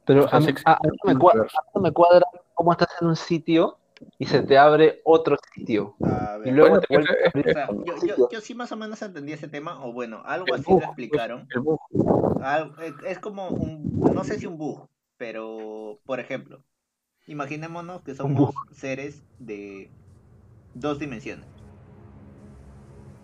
Pero 0.05 0.25
O 0.25 0.27
sea, 0.27 0.37
a 0.37 0.41
mí, 0.41 0.47
a- 0.65 0.73
a 0.73 0.79
mí 0.83 0.97
me 1.05 1.13
un 1.13 1.19
cua- 1.19 1.31
universo. 1.33 1.57
a 1.59 1.79
mí 1.79 1.83
me 1.83 1.91
cuadra 1.91 2.25
cómo 2.53 2.71
estás 2.71 2.89
en 3.01 3.07
un 3.07 3.15
sitio 3.15 3.77
y 4.17 4.25
se 4.25 4.41
te 4.41 4.57
abre 4.57 5.01
otro 5.05 5.37
sitio. 5.53 5.95
Y 6.43 6.51
luego 6.51 6.69
Bueno, 6.71 6.81
te 6.81 6.87
pues, 6.87 7.05
vuelve 7.07 7.09
a 7.23 7.27
es- 7.27 7.35
abrir 7.35 7.49
o 7.49 7.53
sea, 7.53 7.65
otro 7.69 7.85
yo, 7.85 8.15
yo, 8.17 8.29
yo 8.31 8.41
sí 8.41 8.55
más 8.55 8.71
o 8.71 8.77
menos 8.77 9.01
entendí 9.01 9.31
ese 9.33 9.47
tema, 9.47 9.83
o 9.85 9.93
bueno, 9.93 10.21
algo 10.25 10.47
el 10.55 10.61
así 10.61 10.71
bug, 10.71 10.81
lo 10.81 10.85
explicaron. 10.87 11.47
el 11.53 11.59
bug. 11.61 11.79
Al- 12.41 12.73
eh, 12.81 12.93
es 13.07 13.19
como 13.19 13.49
un, 13.49 13.99
no 14.13 14.23
sé 14.23 14.39
si 14.39 14.47
un 14.47 14.57
bug, 14.57 14.87
pero 15.17 15.99
por 16.05 16.19
ejemplo, 16.19 16.63
imaginémonos 17.27 18.01
que 18.01 18.15
somos 18.15 18.53
seres 18.71 19.23
de 19.39 19.89
dos 20.73 20.99
dimensiones. 20.99 21.45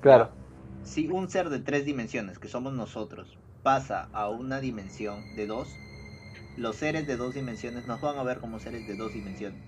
Claro. 0.02 0.30
Si 0.84 1.08
un 1.08 1.30
ser 1.30 1.50
de 1.50 1.60
tres 1.60 1.86
dimensiones, 1.86 2.39
que 2.39 2.48
somos 2.48 2.74
nosotros, 2.74 3.38
pasa 3.64 4.08
a 4.14 4.30
una 4.30 4.60
dimensión 4.62 5.36
de 5.36 5.48
dos, 5.48 5.76
los 6.56 6.76
seres 6.78 7.06
de 7.08 7.18
dos 7.18 7.34
dimensiones 7.34 7.88
nos 7.88 8.00
van 8.02 8.18
a 8.18 8.24
ver 8.24 8.39
como 8.39 8.60
seres 8.60 8.88
de 8.88 8.95
dos 8.95 9.14
dimensiones. 9.14 9.62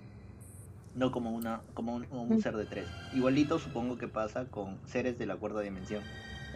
no 0.96 1.12
como 1.12 1.30
una 1.32 1.62
como 1.76 1.96
un, 1.96 2.08
Mm. 2.12 2.40
ser 2.40 2.58
de 2.58 2.66
tres. 2.66 2.88
Igualito 3.14 3.60
supongo 3.60 3.98
que 3.98 4.08
pasa 4.08 4.46
con 4.46 4.80
seres 4.88 5.18
de 5.20 5.28
la 5.28 5.36
cuarta 5.38 5.62
dimensión. 5.62 6.04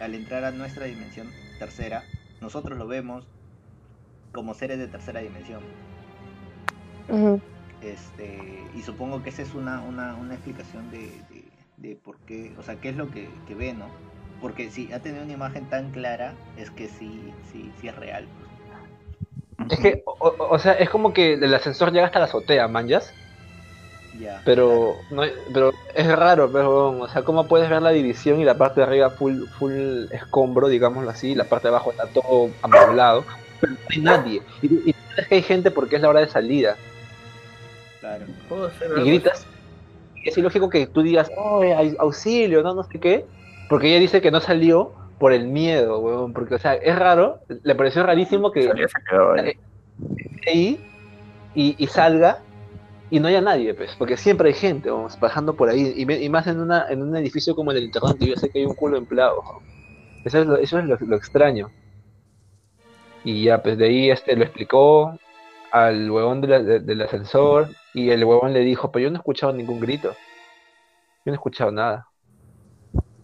Al 0.00 0.14
entrar 0.14 0.44
a 0.44 0.50
nuestra 0.50 0.86
dimensión 0.86 1.28
tercera, 1.58 2.02
nosotros 2.40 2.76
lo 2.76 2.86
vemos 2.86 3.26
como 4.32 4.52
seres 4.54 4.78
de 4.78 4.88
tercera 4.88 5.20
dimensión. 5.20 5.60
Este, 7.84 8.64
y 8.74 8.80
supongo 8.80 9.22
que 9.22 9.28
esa 9.28 9.42
es 9.42 9.54
una, 9.54 9.82
una, 9.82 10.14
una 10.14 10.34
explicación 10.34 10.90
de, 10.90 11.00
de, 11.30 11.44
de 11.76 11.96
por 11.96 12.16
qué, 12.20 12.54
o 12.58 12.62
sea, 12.62 12.76
qué 12.76 12.88
es 12.88 12.96
lo 12.96 13.10
que, 13.10 13.28
que 13.46 13.54
ve, 13.54 13.74
¿no? 13.74 13.86
Porque 14.40 14.70
si 14.70 14.90
ha 14.92 15.00
tenido 15.00 15.22
una 15.22 15.34
imagen 15.34 15.68
tan 15.68 15.90
clara, 15.90 16.34
es 16.56 16.70
que 16.70 16.88
sí, 16.88 17.32
sí, 17.52 17.70
sí 17.80 17.88
es 17.88 17.96
real. 17.96 18.26
pues. 19.58 19.72
Es 19.72 19.78
que, 19.80 20.02
o, 20.06 20.58
sea, 20.58 20.72
es 20.74 20.88
como 20.88 21.12
que 21.12 21.34
el 21.34 21.54
ascensor 21.54 21.92
llega 21.92 22.06
hasta 22.06 22.18
la 22.18 22.24
azotea, 22.24 22.68
manjas. 22.68 23.12
Ya. 24.18 24.40
Pero, 24.44 24.96
no, 25.10 25.22
pero 25.52 25.72
es 25.94 26.06
raro, 26.06 26.50
pero, 26.50 27.00
o 27.00 27.08
sea, 27.08 27.22
¿cómo 27.22 27.48
puedes 27.48 27.68
ver 27.68 27.82
la 27.82 27.90
división 27.90 28.40
y 28.40 28.44
la 28.44 28.56
parte 28.56 28.80
de 28.80 28.86
arriba 28.86 29.10
full, 29.10 29.44
full 29.58 30.06
escombro, 30.10 30.68
digámoslo 30.68 31.10
así, 31.10 31.32
y 31.32 31.34
la 31.34 31.44
parte 31.44 31.68
de 31.68 31.74
abajo 31.74 31.90
está 31.90 32.06
todo 32.06 32.50
amueblado? 32.62 33.24
Pero 33.60 33.72
no 33.72 33.78
hay 33.90 33.98
nadie. 33.98 34.42
Y, 34.62 34.90
y 34.90 34.94
sabes 35.10 35.28
que 35.28 35.34
hay 35.34 35.42
gente 35.42 35.70
porque 35.70 35.96
es 35.96 36.02
la 36.02 36.08
hora 36.08 36.20
de 36.20 36.28
salida. 36.28 36.76
Claro. 38.04 38.26
Y 39.00 39.04
gritas. 39.08 39.46
Y 40.22 40.28
es 40.28 40.36
ilógico 40.38 40.68
que 40.68 40.86
tú 40.86 41.02
digas, 41.02 41.30
oh, 41.36 41.62
auxilio, 41.98 42.62
no, 42.62 42.74
no 42.74 42.82
sé 42.84 42.98
qué. 43.00 43.24
Porque 43.68 43.88
ella 43.88 43.98
dice 44.00 44.20
que 44.20 44.30
no 44.30 44.40
salió 44.40 44.92
por 45.18 45.32
el 45.32 45.46
miedo, 45.48 46.00
weón. 46.00 46.32
Porque, 46.34 46.54
o 46.56 46.58
sea, 46.58 46.74
es 46.74 46.98
raro, 46.98 47.40
le 47.48 47.74
pareció 47.74 48.02
rarísimo 48.04 48.52
que 48.52 48.62
se 48.62 48.68
ahí. 49.40 49.52
esté 50.34 50.50
ahí 50.50 50.80
y, 51.54 51.74
y 51.82 51.86
salga 51.86 52.40
y 53.10 53.20
no 53.20 53.28
haya 53.28 53.40
nadie, 53.40 53.74
pues, 53.74 53.94
porque 53.96 54.16
siempre 54.16 54.48
hay 54.48 54.54
gente 54.54 54.90
vamos, 54.90 55.18
bajando 55.20 55.54
por 55.54 55.68
ahí, 55.68 55.92
y, 55.96 56.04
me- 56.04 56.20
y 56.20 56.28
más 56.28 56.46
en, 56.48 56.58
una, 56.58 56.86
en 56.88 57.00
un 57.00 57.14
edificio 57.16 57.54
como 57.54 57.70
el 57.70 57.76
del 57.76 57.84
Internet, 57.84 58.16
yo 58.18 58.34
sé 58.36 58.50
que 58.50 58.58
hay 58.58 58.66
un 58.66 58.74
culo. 58.74 59.00
¿no? 59.00 59.06
Eso 60.24 60.38
es, 60.40 60.46
lo, 60.46 60.56
eso 60.56 60.78
es 60.78 60.84
lo, 60.86 60.96
lo 61.00 61.16
extraño. 61.16 61.70
Y 63.24 63.44
ya, 63.44 63.62
pues 63.62 63.78
de 63.78 63.86
ahí 63.86 64.10
este, 64.10 64.34
lo 64.36 64.44
explicó 64.44 65.18
al 65.70 66.10
huevón 66.10 66.40
de 66.40 66.48
la- 66.48 66.62
de- 66.62 66.80
del 66.80 67.02
ascensor, 67.02 67.68
y 67.94 68.10
el 68.10 68.24
huevón 68.24 68.52
le 68.52 68.60
dijo, 68.60 68.90
pero 68.90 69.04
yo 69.04 69.10
no 69.10 69.16
he 69.16 69.20
escuchado 69.20 69.52
ningún 69.52 69.80
grito. 69.80 70.10
Yo 71.24 71.26
no 71.26 71.32
he 71.32 71.36
escuchado 71.36 71.70
nada. 71.70 72.08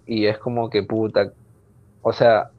Y 0.06 0.26
es 0.26 0.38
como 0.38 0.70
que 0.70 0.82
puta. 0.84 1.32
O 2.02 2.12
sea, 2.12 2.50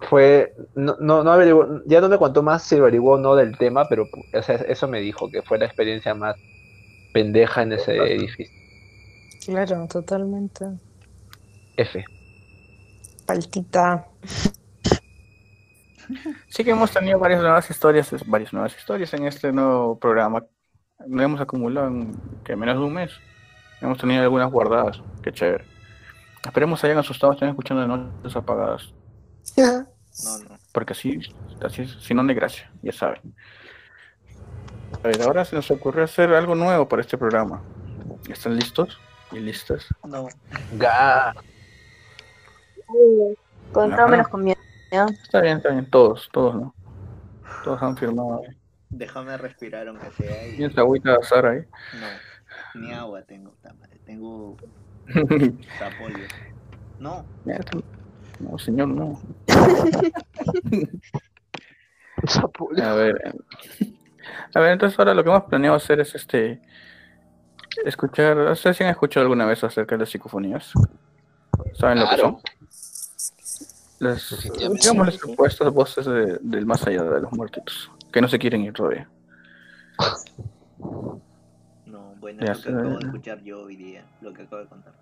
fue. 0.00 0.54
No, 0.74 0.96
no, 1.00 1.24
no 1.24 1.32
averiguó- 1.32 1.82
ya 1.86 2.00
no 2.00 2.08
me 2.08 2.18
contó 2.18 2.42
más 2.42 2.62
si 2.62 2.76
averiguó 2.76 3.14
o 3.14 3.18
no 3.18 3.34
del 3.34 3.56
tema, 3.56 3.88
pero 3.88 4.08
o 4.32 4.42
sea, 4.42 4.56
eso 4.56 4.86
me 4.88 5.00
dijo, 5.00 5.30
que 5.30 5.42
fue 5.42 5.58
la 5.58 5.64
experiencia 5.64 6.14
más 6.14 6.36
pendeja 7.12 7.62
en 7.62 7.72
ese 7.72 7.96
edificio. 7.96 8.54
Claro, 9.44 9.86
totalmente. 9.88 10.66
F. 11.76 12.04
Paltita. 13.26 14.06
Sí 16.48 16.64
que 16.64 16.70
hemos 16.70 16.90
tenido 16.90 17.18
varias 17.18 17.40
nuevas 17.40 17.68
historias, 17.70 18.14
varias 18.26 18.52
nuevas 18.52 18.76
historias 18.76 19.12
en 19.14 19.26
este 19.26 19.52
nuevo 19.52 19.98
programa. 19.98 20.44
Lo 21.06 21.22
hemos 21.22 21.40
acumulado 21.40 21.88
en 21.88 22.12
que 22.44 22.56
menos 22.56 22.76
de 22.76 22.84
un 22.84 22.94
mes. 22.94 23.12
Hemos 23.80 23.98
tenido 23.98 24.22
algunas 24.22 24.50
guardadas. 24.50 25.00
Qué 25.22 25.32
chévere. 25.32 25.64
Esperemos 26.44 26.80
se 26.80 26.86
hayan 26.86 26.98
asustado, 26.98 27.32
estén 27.32 27.48
escuchando 27.50 27.82
de 27.82 27.88
noches 27.88 28.36
apagadas. 28.36 28.92
No, 30.24 30.36
no. 30.48 30.58
Porque 30.72 30.94
así, 30.94 31.20
así 31.64 31.82
es, 31.82 31.92
si 32.00 32.12
no, 32.12 32.24
de 32.24 32.34
gracia, 32.34 32.68
ya 32.82 32.90
saben. 32.90 33.20
A 35.04 35.06
ver, 35.06 35.22
ahora 35.22 35.44
se 35.44 35.54
nos 35.54 35.70
ocurrió 35.70 36.02
hacer 36.02 36.34
algo 36.34 36.56
nuevo 36.56 36.88
para 36.88 37.02
este 37.02 37.16
programa. 37.16 37.62
¿Están 38.28 38.56
listos? 38.56 38.98
¿Y 39.30 39.38
listas? 39.38 39.86
No. 40.04 40.26
Ga. 40.72 41.34
Con 43.72 43.92
Ajá. 43.92 43.96
todo 43.96 44.08
menos 44.08 44.26
con 44.28 44.42
miedo. 44.42 44.58
Está 44.90 45.40
bien, 45.40 45.58
está 45.58 45.70
bien, 45.70 45.88
todos, 45.88 46.28
todos, 46.32 46.56
¿no? 46.56 46.74
Todos 47.62 47.80
han 47.80 47.96
firmado. 47.96 48.40
ahí. 48.42 48.57
Déjame 48.90 49.36
respirar 49.36 49.88
aunque 49.88 50.10
sea 50.12 50.48
y... 50.48 50.56
Tienes 50.56 50.76
agüita 50.78 51.10
de 51.10 51.16
azar 51.16 51.46
ahí. 51.46 51.60
No. 52.00 52.80
Ni 52.80 52.92
agua 52.92 53.22
tengo, 53.22 53.54
Tengo 54.04 54.56
zapollo. 55.78 56.24
No. 56.98 57.24
No, 58.40 58.58
señor, 58.58 58.88
no. 58.88 59.20
A 62.82 62.92
ver. 62.94 63.20
eh, 63.24 63.32
A 64.54 64.60
ver, 64.60 64.72
entonces 64.72 64.98
ahora 64.98 65.14
lo 65.14 65.22
que 65.22 65.30
hemos 65.30 65.44
planeado 65.44 65.76
hacer 65.76 66.00
es 66.00 66.14
este. 66.14 66.60
Escuchar. 67.84 68.36
No 68.36 68.54
sé 68.56 68.74
si 68.74 68.84
han 68.84 68.90
escuchado 68.90 69.24
alguna 69.24 69.46
vez 69.46 69.62
acerca 69.64 69.94
de 69.94 70.00
las 70.00 70.10
psicofonías. 70.10 70.72
¿Saben 71.74 72.00
lo 72.00 72.08
que 72.08 72.16
son? 72.16 72.38
Las, 74.00 74.48
digamos, 74.58 75.06
las 75.06 75.14
supuestas 75.16 75.72
voces 75.72 76.06
de- 76.06 76.38
del 76.40 76.66
más 76.66 76.86
allá 76.86 77.02
de 77.02 77.20
los 77.20 77.32
muertitos. 77.32 77.90
Que 78.12 78.20
no 78.20 78.28
se 78.28 78.38
quieren 78.38 78.62
ir 78.62 78.72
todavía. 78.72 79.08
No, 81.86 82.14
bueno, 82.20 82.44
Ya 82.44 82.52
es 82.52 82.66
lo 82.66 82.72
que 82.72 82.78
acabo 82.78 82.98
de 82.98 83.06
escuchar 83.06 83.42
yo 83.42 83.62
hoy 83.62 83.76
día, 83.76 84.04
lo 84.20 84.32
que 84.32 84.42
acabo 84.42 84.62
de 84.62 84.68
contar. 84.68 84.92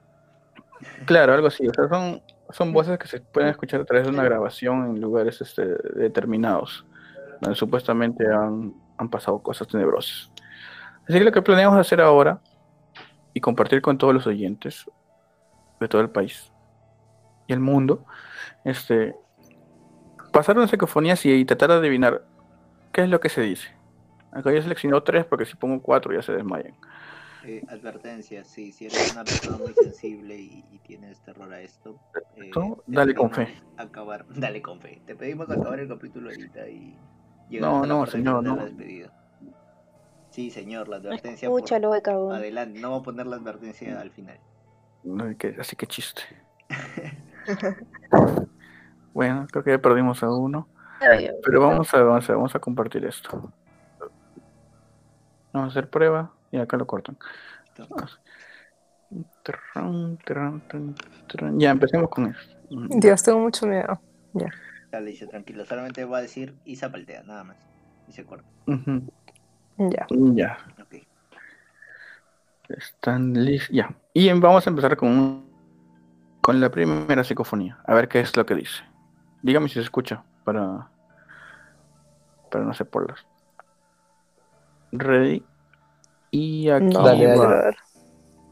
Claro, 1.06 1.34
algo 1.34 1.46
así. 1.46 1.66
O 1.68 1.72
sea, 1.72 1.88
son, 1.88 2.22
son 2.50 2.72
voces 2.72 2.98
que 2.98 3.08
se 3.08 3.20
pueden 3.20 3.50
escuchar 3.50 3.80
a 3.80 3.84
través 3.84 4.06
de 4.06 4.12
una 4.12 4.24
grabación 4.24 4.90
en 4.90 5.00
lugares 5.00 5.40
este, 5.40 5.64
determinados, 5.94 6.84
donde 7.40 7.56
supuestamente 7.56 8.26
han, 8.26 8.74
han 8.98 9.08
pasado 9.08 9.38
cosas 9.40 9.68
tenebrosas. 9.68 10.30
Así 11.08 11.18
que 11.18 11.24
lo 11.24 11.32
que 11.32 11.42
planeamos 11.42 11.78
hacer 11.78 12.00
ahora 12.00 12.40
y 13.32 13.40
compartir 13.40 13.80
con 13.80 13.98
todos 13.98 14.12
los 14.12 14.26
oyentes 14.26 14.84
de 15.78 15.88
todo 15.88 16.00
el 16.00 16.10
país 16.10 16.50
y 17.46 17.52
el 17.52 17.60
mundo, 17.60 18.04
este, 18.64 19.14
pasar 20.32 20.56
una 20.56 20.66
psicofonía 20.66 21.14
y 21.22 21.44
tratar 21.44 21.70
de 21.70 21.76
adivinar 21.76 22.24
qué 22.96 23.02
es 23.02 23.10
lo 23.10 23.20
que 23.20 23.28
se 23.28 23.42
dice. 23.42 23.68
Acá 24.32 24.50
yo 24.50 24.56
he 24.56 24.62
seleccionado 24.62 25.02
tres 25.02 25.26
porque 25.26 25.44
si 25.44 25.54
pongo 25.54 25.82
cuatro 25.82 26.14
ya 26.14 26.22
se 26.22 26.32
desmayan. 26.32 26.74
Eh, 27.44 27.62
advertencia, 27.68 28.42
sí, 28.42 28.72
si 28.72 28.86
eres 28.86 29.12
una 29.12 29.22
persona 29.22 29.58
muy 29.58 29.74
sensible 29.74 30.34
y, 30.34 30.64
y 30.72 30.78
tienes 30.78 31.20
terror 31.20 31.52
a 31.52 31.60
esto, 31.60 32.00
eh, 32.36 32.50
dale 32.86 33.14
con 33.14 33.30
fe. 33.30 33.48
Acabar, 33.76 34.24
dale 34.34 34.62
con 34.62 34.80
fe. 34.80 35.02
Te 35.06 35.14
pedimos 35.14 35.50
acabar 35.50 35.78
el 35.78 35.88
capítulo 35.88 36.30
ahorita 36.30 36.66
y 36.68 36.96
llegar 37.50 37.70
No, 37.70 37.76
hasta 37.82 37.86
la 37.86 37.94
no, 37.94 38.06
señor, 38.06 38.42
no. 38.42 38.56
la 38.56 38.64
despedida. 38.64 39.12
Sí, 40.30 40.50
señor, 40.50 40.88
la 40.88 40.96
advertencia. 40.96 41.48
por- 41.50 41.58
Escúchalo, 41.58 41.92
de 41.92 42.00
cagón. 42.02 42.34
Adelante, 42.34 42.80
no 42.80 42.90
voy 42.92 43.00
a 43.00 43.02
poner 43.02 43.26
la 43.26 43.36
advertencia 43.36 44.00
al 44.00 44.10
final. 44.10 44.38
No, 45.04 45.36
que- 45.36 45.54
así 45.60 45.76
que 45.76 45.86
chiste. 45.86 46.22
Bueno, 49.12 49.46
creo 49.50 49.64
que 49.64 49.70
ya 49.70 49.78
perdimos 49.78 50.22
a 50.22 50.30
uno. 50.30 50.68
Pero 50.98 51.60
vamos 51.60 51.92
a 51.92 51.98
avanzar, 51.98 52.36
vamos 52.36 52.54
a 52.54 52.58
compartir 52.58 53.04
esto. 53.04 53.52
Vamos 55.52 55.68
a 55.68 55.70
hacer 55.70 55.88
prueba 55.88 56.32
y 56.50 56.58
acá 56.58 56.76
lo 56.76 56.86
cortan. 56.86 57.16
Ya, 61.58 61.70
empecemos 61.70 62.10
con 62.10 62.26
esto. 62.26 62.56
Dios, 62.70 63.22
tengo 63.22 63.38
mucho 63.38 63.66
miedo. 63.66 64.00
Dale, 64.90 65.10
dice, 65.10 65.26
tranquilo, 65.26 65.64
solamente 65.64 66.04
va 66.04 66.18
a 66.18 66.22
decir 66.22 66.54
Isa 66.64 66.90
paltea, 66.90 67.22
nada 67.22 67.44
más. 67.44 67.56
Y 68.08 68.12
se 68.12 68.24
corta. 68.24 68.48
Ya. 69.78 70.06
Ya, 70.10 70.58
están 72.68 73.32
listos. 73.32 73.74
Ya. 73.74 73.94
Y 74.12 74.32
vamos 74.32 74.66
a 74.66 74.70
empezar 74.70 74.96
con, 74.96 75.44
con 76.40 76.60
la 76.60 76.70
primera 76.70 77.22
psicofonía. 77.24 77.78
A 77.84 77.94
ver 77.94 78.08
qué 78.08 78.20
es 78.20 78.36
lo 78.36 78.46
que 78.46 78.54
dice. 78.54 78.82
Dígame 79.42 79.68
si 79.68 79.74
se 79.74 79.80
escucha 79.80 80.24
para, 80.46 80.88
para 82.52 82.64
no 82.64 82.70
hacer 82.70 82.88
por 82.88 83.10
las. 83.10 83.26
Ready. 84.92 85.44
Y 86.30 86.70
aquí 86.70 86.84
No, 86.84 87.02
Dale. 87.02 87.76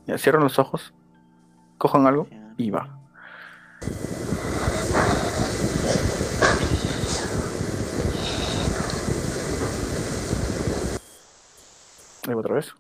Ya, 0.07 0.19
cierran 0.19 0.43
los 0.43 0.59
ojos, 0.59 0.93
cojan 1.79 2.07
algo 2.07 2.27
y 2.57 2.71
va. 2.71 2.99
Ahí 12.27 12.35
va 12.35 12.41
otra 12.41 12.55
vez. 12.55 12.75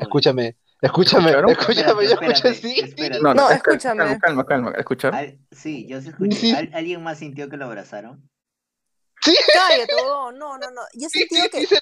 Escúchame, 0.00 0.56
escúchame, 0.80 1.30
¿Escucharon? 1.30 1.50
escúchame, 1.50 2.08
yo 2.08 2.48
así. 2.48 2.80
espérate. 2.80 3.22
No, 3.22 3.34
No, 3.34 3.50
es- 3.50 3.56
escúchame. 3.56 3.98
Calma, 3.98 4.18
calma, 4.18 4.46
calma. 4.46 4.70
¿Escucharon? 4.72 5.18
Al- 5.18 5.38
sí, 5.52 5.86
yo 5.86 6.00
sí 6.00 6.08
escuché. 6.08 6.36
Sí. 6.36 6.52
¿Al- 6.54 6.70
¿Alguien 6.74 7.02
más 7.02 7.18
sintió 7.18 7.48
que 7.48 7.56
lo 7.56 7.66
abrazaron? 7.66 8.28
Sí, 9.22 9.36
Cállate, 9.52 9.92
no, 9.96 10.32
no, 10.32 10.58
no. 10.58 10.80
Yo 10.94 11.06
he 11.06 11.10
sí, 11.10 11.20
sentido 11.20 11.44
sí, 11.44 11.50
que. 11.50 11.66
sí. 11.66 11.78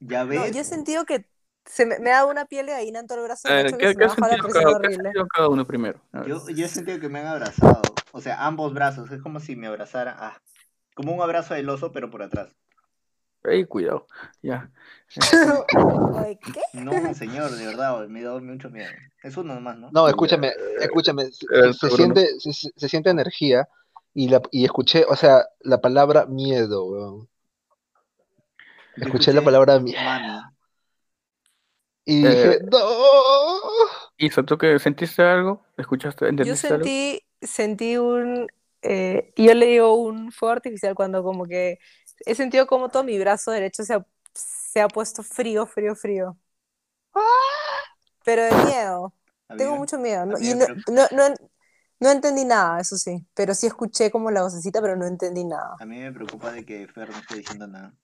¿Ya 0.00 0.24
No, 0.24 0.30
ves? 0.30 0.52
yo 0.54 0.60
he 0.62 0.64
sentido 0.64 1.04
que 1.04 1.26
se 1.66 1.86
me, 1.86 1.98
me 1.98 2.10
ha 2.10 2.16
dado 2.16 2.30
una 2.30 2.46
piel 2.46 2.66
de 2.66 2.72
gallina 2.72 3.00
en 3.00 3.06
todo 3.06 3.18
el 3.18 3.24
brazo 3.24 3.48
A 3.48 3.52
ver, 3.52 3.66
derecho 3.66 3.78
que 3.78 3.86
¿qué, 3.86 3.92
se 3.92 3.94
qué 3.94 3.98
me 3.98 4.04
ha 4.04 4.08
baja 4.08 4.20
la 4.20 4.28
sentido 4.28 4.48
presión 4.48 4.72
cada, 4.72 4.90
sentido 4.94 5.50
uno 5.50 5.66
primero? 5.66 6.00
Yo, 6.26 6.48
yo 6.48 6.66
he 6.66 6.68
sentido 6.68 7.00
que 7.00 7.08
me 7.08 7.20
han 7.20 7.26
abrazado. 7.26 7.82
O 8.12 8.20
sea, 8.20 8.46
ambos 8.46 8.72
brazos. 8.72 9.10
Es 9.10 9.20
como 9.22 9.40
si 9.40 9.56
me 9.56 9.66
abrazara. 9.66 10.16
Ah, 10.18 10.38
como 10.94 11.12
un 11.12 11.20
abrazo 11.22 11.54
del 11.54 11.68
oso, 11.68 11.92
pero 11.92 12.10
por 12.10 12.22
atrás. 12.22 12.48
Ey, 13.44 13.64
cuidado. 13.66 14.06
Ya. 14.42 14.70
¿Qué? 16.40 16.60
No, 16.80 16.92
señor, 17.14 17.50
de 17.50 17.66
verdad, 17.66 18.06
me 18.08 18.22
da 18.22 18.38
mucho 18.40 18.70
miedo. 18.70 18.88
Es 19.22 19.36
uno 19.36 19.54
nomás, 19.54 19.78
¿no? 19.78 19.90
No, 19.92 20.08
escúchame, 20.08 20.52
escúchame. 20.80 21.30
Se, 21.30 21.46
Eh, 21.54 21.72
se 21.72 21.90
siente, 21.90 22.26
se, 22.40 22.52
se- 22.52 22.70
se 22.74 22.88
siente 22.88 23.10
energía 23.10 23.68
y, 24.14 24.28
la, 24.28 24.40
y 24.50 24.64
escuché, 24.64 25.04
o 25.08 25.16
sea, 25.16 25.44
la 25.60 25.80
palabra 25.80 26.26
miedo, 26.26 26.84
weón. 26.86 27.28
Escuché 28.96 29.32
la 29.32 29.42
palabra 29.42 29.78
miedo. 29.78 29.98
Y 32.06 32.24
Eh, 32.26 32.30
dije, 32.30 32.58
¡No! 32.70 32.78
Isa, 34.18 34.42
¿tú 34.42 34.56
que 34.56 34.78
sentiste 34.78 35.22
algo? 35.22 35.64
¿Escuchaste? 35.76 36.28
Yo 36.38 36.54
sentí, 36.56 37.20
sentí 37.40 37.96
un, 37.96 38.46
eh, 38.82 39.32
yo 39.36 39.54
le 39.54 39.66
digo 39.66 39.94
un 39.94 40.30
fuego 40.30 40.52
artificial 40.52 40.94
cuando 40.94 41.22
como 41.22 41.46
que 41.46 41.78
he 42.26 42.34
sentido 42.34 42.66
como 42.66 42.88
todo 42.90 43.04
mi 43.04 43.18
brazo 43.18 43.50
derecho 43.52 43.84
se 43.84 43.94
ha, 43.94 44.06
se 44.34 44.80
ha 44.80 44.88
puesto 44.88 45.22
frío, 45.22 45.66
frío, 45.66 45.94
frío. 45.96 46.38
Pero 48.24 48.42
de 48.44 48.52
miedo, 48.64 49.14
A 49.48 49.54
mí 49.54 49.62
tengo 49.62 49.76
mucho 49.76 49.98
miedo. 49.98 50.24
a 50.24 50.26
No, 50.26 50.38
y 50.40 50.54
no, 50.54 50.66
no, 50.88 51.02
no, 51.12 51.34
no 52.00 52.10
entendí 52.10 52.44
nada, 52.44 52.80
eso 52.80 52.96
sí, 52.96 53.26
pero 53.34 53.54
sí 53.54 53.66
escuché 53.66 54.10
como 54.10 54.30
la 54.30 54.42
vocecita, 54.42 54.80
pero 54.80 54.96
no 54.96 55.06
entendí 55.06 55.44
nada. 55.44 55.76
A 55.82 55.86
mí 55.86 55.98
me 56.00 56.10
preocupa 56.16 56.50
de 56.56 56.64
que 56.68 56.88
Fer 56.88 57.08
no 57.10 57.18
esté 57.20 57.36
diciendo 57.36 57.66
nada. 57.68 57.94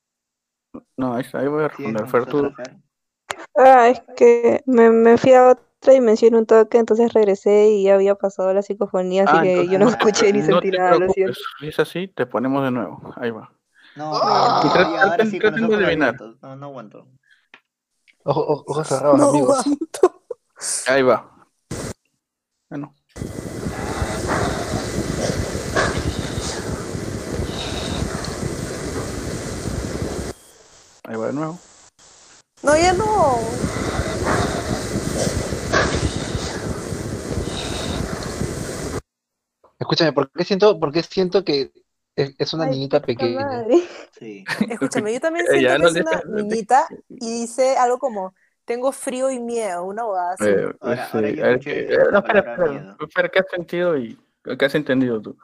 No, 0.97 1.15
ahí, 1.15 1.25
voy 1.49 1.65
a 1.65 1.69
¿Sigues 1.77 1.95
responder. 1.95 2.09
Fer, 2.09 2.27
tú. 2.27 2.55
Ah, 3.57 3.89
es 3.91 4.01
que 4.17 4.63
me, 4.67 4.91
me 4.91 5.17
fui 5.19 5.33
a 5.35 5.49
otra 5.51 5.93
dimensión 5.93 6.35
un 6.35 6.47
toque, 6.47 6.79
entonces 6.79 7.13
regresé 7.13 7.69
y 7.71 7.85
ya 7.85 7.95
había 7.95 8.15
pasado 8.17 8.53
la 8.55 8.63
psicofonía, 8.63 9.25
así 9.25 9.39
Ah, 9.39 9.41
que 9.41 9.69
entonces 9.69 9.71
yo 9.71 9.79
no 9.79 9.85
no- 9.85 9.89
escuché 9.89 10.33
ni 10.33 10.43
sentí 10.43 10.73
nada, 10.73 10.97
lo 10.97 11.09
siento. 11.09 11.41
Si 11.59 11.69
es 11.69 11.79
así, 11.79 12.09
te 12.09 12.27
ponemos 12.27 12.63
de 12.65 12.71
nuevo. 12.71 13.01
Ahí 13.17 13.31
va. 13.31 13.53
No, 13.97 14.13
Ah. 14.15 14.61
no, 14.65 14.73
traten- 14.73 14.93
ya, 14.95 15.03
ahora 15.03 15.27
sí, 15.27 15.39
con 15.41 15.55
abiertos. 15.85 16.37
No, 16.43 16.57
no 16.57 16.67
aguanto. 16.67 17.09
Ojo- 18.25 18.41
ojo- 18.53 18.65
ojos 18.69 18.87
cerrados, 18.89 19.19
No 19.19 19.29
amigos. 19.31 19.59
aguanto. 19.61 20.23
Ahí 20.87 21.03
va. 21.03 21.47
Bueno. 22.69 22.95
Ahí 31.05 31.17
va 31.17 31.27
de 31.27 31.33
nuevo. 31.33 31.59
No, 32.63 32.77
ya 32.77 32.93
no. 32.93 33.39
Escúchame, 39.79 40.13
¿por 40.13 40.31
qué 40.31 40.45
siento, 40.45 40.79
por 40.79 40.93
qué 40.93 41.03
siento 41.03 41.45
que 41.45 41.73
es, 42.17 42.35
es 42.39 42.53
una 42.55 42.67
Ay, 42.67 42.73
niñita 42.73 43.01
pequeña? 43.01 43.45
madre. 43.45 43.83
Sí. 44.19 44.45
Escúchame, 44.69 45.13
yo 45.15 45.21
también 45.21 45.47
Eh, 45.47 45.51
siento 45.53 45.63
ya, 45.63 45.77
que 45.79 45.87
es 45.87 45.97
una 45.97 46.23
niñita 46.27 46.87
y 47.19 47.41
dice 47.41 47.77
algo 47.77 47.99
como, 47.99 48.35
tengo 48.65 48.93
frío 48.93 49.31
y 49.31 49.41
miedo, 49.41 49.85
una 49.85 50.03
abogada 50.03 50.33
así. 50.35 50.47
Eh, 50.47 50.73
Ahora- 50.81 51.05
ahora 51.13 51.29
escuché 51.29 51.95
eh, 51.95 51.99
no, 52.13 52.19
espera, 52.21 53.29
¿qué 53.29 53.39
has 53.41 53.47
sentido 53.51 53.97
y 53.99 54.19
qué 54.59 54.65
has 54.65 54.75
entendido 54.75 55.21
tú? 55.21 55.37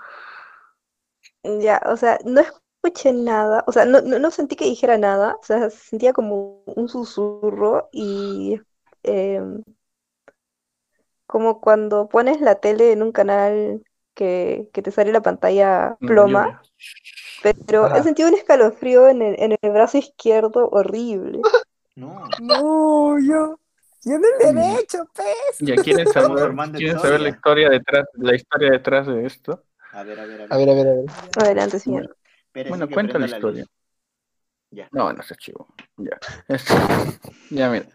Ya, 1.61 1.81
o 1.87 1.97
sea, 1.97 2.19
no 2.25 2.41
escuché 2.41 3.13
nada, 3.13 3.65
o 3.67 3.73
sea, 3.73 3.85
no, 3.85 4.01
no, 4.01 4.19
no 4.19 4.31
sentí 4.31 4.57
que 4.57 4.65
dijera 4.65 4.99
nada, 4.99 5.37
o 5.41 5.45
sea, 5.45 5.71
sentía 5.71 6.13
como 6.13 6.63
un 6.67 6.89
susurro 6.89 7.89
y 7.93 8.61
em, 9.03 9.63
como 11.27 11.61
cuando 11.61 12.09
pones 12.09 12.41
la 12.41 12.57
tele 12.61 12.93
en 12.93 13.03
un 13.03 13.13
canal 13.13 13.83
que, 14.17 14.69
que 14.73 14.83
te 14.83 14.91
sale 14.91 15.13
la 15.13 15.21
pantalla 15.23 15.97
No, 16.01 16.09
ploma, 16.09 16.63
pero 17.67 17.85
Ajá. 17.85 17.99
he 17.99 18.03
sentido 18.03 18.29
un 18.29 18.35
escalofrío 18.35 19.09
en 19.09 19.23
el, 19.23 19.37
en 19.39 19.53
el 19.61 19.71
brazo 19.71 19.99
izquierdo 19.99 20.69
horrible. 20.71 21.41
No. 21.97 22.25
No, 22.39 23.19
yo, 23.21 23.59
yo 24.05 24.15
en 24.17 24.23
el 24.25 24.53
Mm. 24.53 24.59
derecho, 24.59 24.99
pez. 25.15 25.59
¿Ya 25.61 25.77
quieren 25.77 26.07
saber, 26.07 26.55
quieren 26.75 26.99
saber 26.99 27.21
la 27.21 27.31
historia. 27.31 27.71
detrás, 27.71 28.05
la 28.15 28.35
historia 28.35 28.71
detrás 28.71 29.07
de 29.07 29.25
esto? 29.25 29.65
A 29.93 30.03
ver, 30.03 30.21
a 30.21 30.27
ver, 30.27 30.43
a 30.43 30.47
ver. 30.47 30.53
A 30.53 30.57
ver, 30.59 30.69
a 30.69 30.75
ver, 30.75 30.87
a 30.89 30.93
ver. 30.93 31.05
Adelante, 31.39 31.79
señor. 31.79 32.17
Bueno, 32.53 32.87
que 32.87 32.93
cuenta 32.95 33.19
la 33.19 33.27
historia. 33.27 33.63
luz. 33.63 33.71
Ya. 34.73 34.89
No, 34.93 35.11
no 35.11 35.23
sé, 35.23 35.35
chivo. 35.37 35.69
Ya. 35.97 36.19
Ya, 37.49 37.71
mira. 37.71 37.87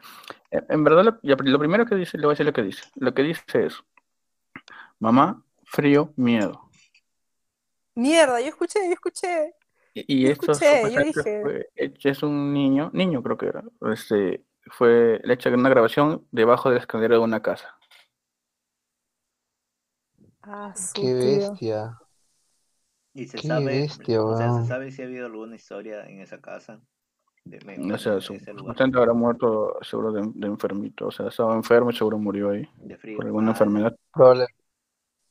En 0.49 0.65
en 0.69 0.83
verdad, 0.83 1.03
lo, 1.03 1.19
ya, 1.21 1.35
lo 1.37 1.59
primero 1.59 1.85
que 1.85 1.95
dice, 1.95 2.17
le 2.17 2.25
voy 2.25 2.31
a 2.31 2.33
decir 2.33 2.45
lo 2.47 2.53
que 2.53 2.63
dice. 2.63 2.83
Lo 2.95 3.13
que 3.13 3.21
dice 3.21 3.65
es: 3.65 3.83
Mamá, 4.99 5.43
frío, 5.71 6.13
miedo. 6.17 6.69
Mierda, 7.95 8.39
yo 8.41 8.47
escuché, 8.47 8.79
yo 8.87 8.93
escuché. 8.93 9.53
Y, 9.93 10.23
y 10.23 10.25
Yo 10.25 10.31
esto 10.31 10.53
escuché, 10.53 10.91
yo 10.93 11.03
dije. 11.03 11.41
fue 11.43 11.69
es 12.09 12.23
un 12.23 12.53
niño, 12.53 12.89
niño 12.93 13.21
creo 13.23 13.37
que 13.37 13.47
era. 13.47 13.63
Este, 13.91 14.43
fue 14.71 15.19
le 15.23 15.33
hecho 15.33 15.49
una 15.49 15.69
grabación 15.69 16.25
debajo 16.31 16.69
de 16.69 16.75
la 16.75 16.81
escalera 16.81 17.15
de 17.15 17.21
una 17.21 17.41
casa. 17.41 17.75
Ah, 20.43 20.73
Qué 20.93 21.13
tío. 21.13 21.13
bestia. 21.13 21.97
Y 23.13 23.27
se 23.27 23.37
Qué 23.39 23.47
sabe, 23.47 23.65
bestia, 23.65 24.21
o 24.23 24.35
sea, 24.35 24.47
weón. 24.47 24.61
se 24.63 24.67
sabe 24.67 24.91
si 24.91 25.01
ha 25.01 25.05
habido 25.05 25.25
alguna 25.25 25.55
historia 25.55 26.05
en 26.05 26.21
esa 26.21 26.39
casa. 26.39 26.81
De, 27.43 27.59
me- 27.65 27.93
O 27.93 27.97
sea, 27.97 28.13
de 28.13 28.21
su- 28.21 28.33
habrá 28.99 29.13
muerto 29.13 29.77
seguro 29.81 30.11
de, 30.11 30.21
de 30.35 30.47
enfermito. 30.47 31.07
O 31.07 31.11
sea, 31.11 31.27
estaba 31.27 31.55
enfermo 31.55 31.89
y 31.91 31.95
seguro 31.95 32.17
murió 32.17 32.51
ahí 32.51 32.67
de 32.77 32.97
frío. 32.97 33.17
por 33.17 33.25
alguna 33.25 33.47
Ah, 33.47 33.51
enfermedad. 33.51 33.95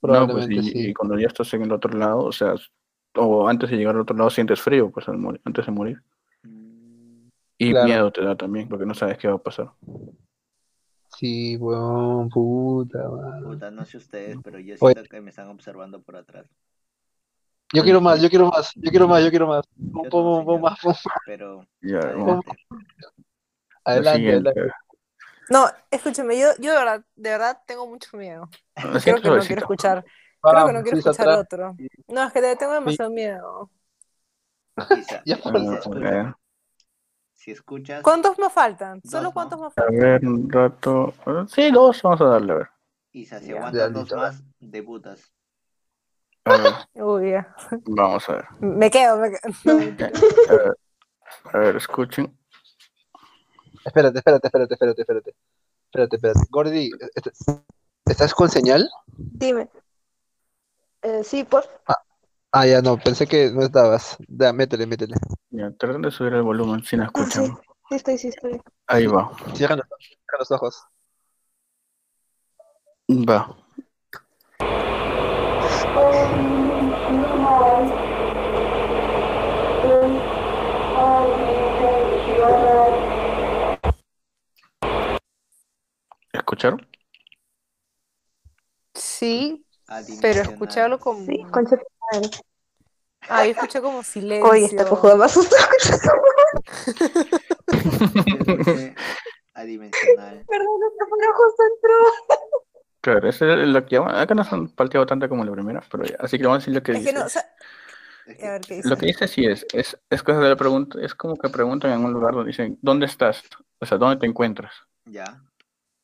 No, 0.02 0.26
pues 0.28 0.48
y, 0.50 0.62
sí. 0.62 0.88
y 0.90 0.94
cuando 0.94 1.18
ya 1.18 1.26
estás 1.26 1.52
en 1.54 1.62
el 1.62 1.72
otro 1.72 1.92
lado, 1.98 2.24
o 2.24 2.32
sea, 2.32 2.54
o 3.16 3.48
antes 3.48 3.70
de 3.70 3.76
llegar 3.76 3.94
al 3.94 4.00
otro 4.02 4.16
lado 4.16 4.30
sientes 4.30 4.60
frío, 4.60 4.90
pues 4.90 5.08
al 5.08 5.18
morir, 5.18 5.40
antes 5.44 5.66
de 5.66 5.72
morir. 5.72 6.02
mm, 6.42 7.28
Y 7.58 7.70
Claro. 7.72 7.86
miedo 7.86 8.10
te 8.12 8.22
da 8.24 8.36
también, 8.36 8.68
porque 8.68 8.86
no 8.86 8.94
sabes 8.94 9.18
qué 9.18 9.28
va 9.28 9.34
a 9.34 9.38
pasar. 9.42 9.70
Sí, 11.18 11.56
weón, 11.58 12.28
puta, 12.30 12.98
man. 13.10 13.42
Puta, 13.44 13.70
no 13.70 13.84
sé 13.84 13.98
ustedes, 13.98 14.38
pero 14.42 14.58
yo 14.58 14.76
Oye. 14.80 14.94
siento 14.94 15.10
que 15.10 15.20
me 15.20 15.30
están 15.30 15.48
observando 15.48 16.00
por 16.00 16.16
atrás. 16.16 16.46
Yo 17.72 17.82
quiero 17.84 18.00
más, 18.00 18.20
yo 18.22 18.28
quiero 18.30 18.46
más, 18.48 18.72
yo 18.74 18.90
quiero 18.90 19.06
más, 19.06 19.22
yo 19.22 19.30
quiero 19.30 19.46
más. 19.46 19.64
Yo 19.76 19.92
pon, 19.92 20.02
no, 20.02 20.10
pon, 20.10 20.44
pon 20.44 20.56
señor. 20.56 20.60
más. 20.86 21.02
Pero 21.26 21.66
Ya, 21.82 21.98
adelante. 21.98 22.50
Adelante. 23.84 24.52
No, 25.50 25.68
escúchame, 25.90 26.38
yo, 26.38 26.48
yo 26.60 26.72
de 26.72 26.78
verdad, 26.78 27.04
de 27.16 27.30
verdad 27.30 27.60
tengo 27.66 27.86
mucho 27.88 28.16
miedo. 28.16 28.48
Lo 28.82 28.98
Creo 29.02 29.20
siento 29.20 29.22
que 29.22 29.30
no 29.32 29.44
quiero 29.46 29.60
escuchar, 29.60 30.06
creo 30.48 30.64
que 30.64 30.72
no 30.72 30.82
quiero 30.82 30.96
escuchar 30.96 31.28
atrás. 31.28 31.40
otro. 31.40 31.80
No, 32.08 32.24
es 32.26 32.32
que 32.32 32.40
le 32.40 32.56
tengo 32.56 32.72
demasiado 32.74 33.10
miedo. 33.10 33.70
Isa, 34.90 35.22
Ya 35.24 35.36
y 35.36 35.40
Ah, 35.44 35.80
ok. 35.86 36.34
Si 37.34 37.50
escuchas, 37.50 38.04
¿Cuántos 38.04 38.38
me 38.38 38.50
faltan? 38.50 39.02
Dos, 39.02 39.12
¿Solo 39.12 39.32
¿no? 39.34 39.34
cuántos 39.34 39.60
me 39.60 39.70
A 39.76 39.84
faltan? 39.84 39.92
ver, 39.92 40.26
un 40.26 40.50
rato. 40.50 41.14
eh, 41.26 41.44
Sí, 41.48 41.70
dos, 41.70 42.02
vamos 42.02 42.20
a 42.22 42.24
darle, 42.24 42.52
a 42.52 42.56
ver. 42.56 42.68
Isa, 43.12 43.38
si 43.40 43.52
aguantas 43.52 43.92
dos 43.92 44.12
más, 44.12 44.42
debutas. 44.58 45.32
A 46.44 46.52
ver, 46.56 46.74
Uy, 46.94 47.30
ya. 47.30 47.54
vamos 47.86 48.28
a 48.28 48.32
ver. 48.34 48.48
Me 48.60 48.90
quedo, 48.90 49.18
me 49.18 49.30
quedo. 49.30 49.40
No. 49.64 49.76
A 50.48 50.54
ver, 50.54 50.76
a 51.54 51.58
ver, 51.58 51.76
escuchen. 51.76 52.36
Espérate, 53.84 54.18
espérate, 54.18 54.46
espérate, 54.46 54.74
espérate, 54.74 55.00
espérate. 55.02 55.34
Espérate, 55.86 56.16
espérate. 56.16 56.40
Gordy, 56.50 56.90
est- 57.14 57.58
¿estás 58.06 58.34
con 58.34 58.48
señal? 58.48 58.88
Dime. 59.16 59.68
Eh, 61.02 61.22
sí, 61.24 61.44
por 61.44 61.64
Ah, 62.52 62.66
ya 62.66 62.82
no, 62.82 62.98
pensé 62.98 63.26
que 63.28 63.50
no 63.52 63.62
estabas. 63.62 64.16
Ya, 64.28 64.52
métele, 64.52 64.84
métele. 64.86 65.14
Ya, 65.50 65.70
traten 65.78 66.02
de 66.02 66.10
subir 66.10 66.34
el 66.34 66.42
volumen 66.42 66.82
si 66.82 66.96
no 66.96 67.04
Ah, 67.04 67.10
sí, 67.14 67.20
escuchan. 67.22 67.58
sí 67.88 67.94
estoy, 67.94 68.18
sí 68.18 68.28
estoy. 68.28 68.60
Ahí 68.88 69.06
va. 69.06 69.30
Cierra 69.54 69.76
los, 69.76 69.86
cierra 69.98 70.38
los 70.40 70.50
ojos. 70.50 70.82
Va. 73.08 73.56
¿Escucharon? 86.50 86.84
Sí, 88.92 89.64
pero 90.20 90.42
escucharlo 90.42 90.98
como... 90.98 91.24
Sí, 91.24 91.44
concha 91.52 91.76
tu 91.76 91.84
madre. 92.12 92.28
Ah, 93.28 93.44
yo 93.44 93.52
escuché 93.52 93.80
como 93.80 94.02
silencio. 94.02 94.50
Oye, 94.50 94.64
esta 94.64 94.84
cojuda 94.88 95.14
me 95.14 95.26
asustó. 95.26 95.54
Adimensional. 99.54 100.44
Perdón, 100.48 100.80
es 100.82 100.92
que 100.98 101.06
pero 101.20 101.34
justo 101.34 101.62
entró. 101.72 101.94
Claro, 103.00 103.28
esa 103.28 103.62
es 103.62 103.68
la 103.68 103.86
que 103.86 103.94
llaman. 103.94 104.16
Acá 104.16 104.34
no 104.34 104.42
son 104.42 104.70
palteado 104.70 105.06
tanto 105.06 105.28
como 105.28 105.44
la 105.44 105.52
primera, 105.52 105.84
pero 105.88 106.02
ya. 106.04 106.16
Así 106.18 106.36
que 106.36 106.44
vamos 106.46 106.56
a 106.56 106.60
decir 106.62 106.74
lo 106.74 106.82
que 106.82 106.92
Es 106.92 106.98
dice. 106.98 107.12
que 107.12 107.18
no, 107.20 107.26
o 107.26 107.28
sea, 107.28 107.44
Es 108.26 108.40
Y 108.42 108.44
a 108.44 108.50
ver 108.50 108.60
que- 108.60 108.66
qué 108.68 108.74
dice. 108.74 108.88
Lo 108.88 108.96
que 108.96 109.06
dice 109.06 109.28
sí 109.28 109.44
es, 109.46 109.64
es, 109.72 109.96
es 110.10 110.22
cosa 110.24 110.40
de 110.40 110.48
la 110.48 110.56
pregunta, 110.56 110.98
es 111.00 111.14
como 111.14 111.36
que 111.36 111.48
preguntan 111.48 111.92
en 111.92 112.04
un 112.04 112.12
lugar 112.12 112.34
donde 112.34 112.48
dicen, 112.48 112.76
¿dónde 112.82 113.06
estás? 113.06 113.44
O 113.78 113.86
sea, 113.86 113.98
¿dónde 113.98 114.16
te 114.18 114.26
encuentras? 114.26 114.74
Ya. 115.04 115.40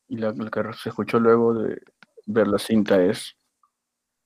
Y 0.07 0.17
lo, 0.17 0.31
lo 0.31 0.49
que 0.49 0.61
se 0.73 0.89
escuchó 0.89 1.19
luego 1.19 1.53
de 1.53 1.81
ver 2.25 2.47
la 2.47 2.59
cinta 2.59 3.01
es, 3.01 3.35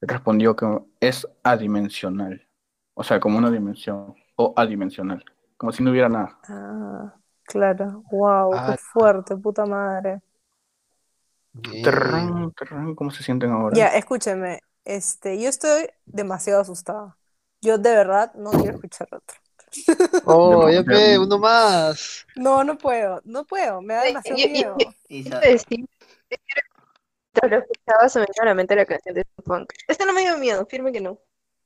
respondió 0.01 0.55
que 0.55 0.67
es 0.99 1.27
adimensional. 1.43 2.47
O 2.93 3.03
sea, 3.03 3.19
como 3.19 3.37
una 3.37 3.49
dimensión, 3.49 4.15
o 4.35 4.53
adimensional, 4.55 5.23
como 5.57 5.71
si 5.71 5.83
no 5.83 5.91
hubiera 5.91 6.09
nada. 6.09 6.37
Ah, 6.47 7.15
claro. 7.43 8.03
Wow, 8.11 8.53
Ah. 8.53 8.71
qué 8.71 8.77
fuerte, 8.77 9.35
puta 9.37 9.65
madre. 9.65 10.21
Terrán, 11.83 12.51
terrán, 12.53 12.95
¿Cómo 12.95 13.11
se 13.11 13.23
sienten 13.23 13.51
ahora? 13.51 13.75
Ya, 13.77 13.87
escúcheme. 13.87 14.61
Este, 14.85 15.39
yo 15.39 15.49
estoy 15.49 15.87
demasiado 16.05 16.61
asustada. 16.61 17.17
Yo 17.61 17.77
de 17.77 17.95
verdad 17.95 18.33
no 18.35 18.49
quiero 18.51 18.71
escuchar 18.71 19.07
otro. 19.11 19.40
Oh, 20.25 20.69
ya 20.69 20.81
ve, 20.81 21.17
uno 21.17 21.37
más. 21.37 22.25
No, 22.35 22.63
no 22.63 22.77
puedo, 22.77 23.21
no 23.23 23.45
puedo, 23.45 23.81
me 23.81 23.93
da 23.93 24.03
demasiado 24.03 24.37
miedo. 24.37 24.77
Lo 27.41 27.57
escuchaba, 27.57 28.09
se 28.09 28.19
me 28.19 28.25
vino 28.25 28.41
a 28.43 28.45
la 28.45 28.53
mente 28.53 28.75
la 28.75 28.85
canción 28.85 29.15
de 29.15 29.25
Punk. 29.45 29.71
Este 29.87 30.05
no 30.05 30.13
me 30.13 30.21
dio 30.21 30.37
miedo, 30.37 30.65
firme 30.65 30.91
que 30.91 30.99
no. 31.01 31.17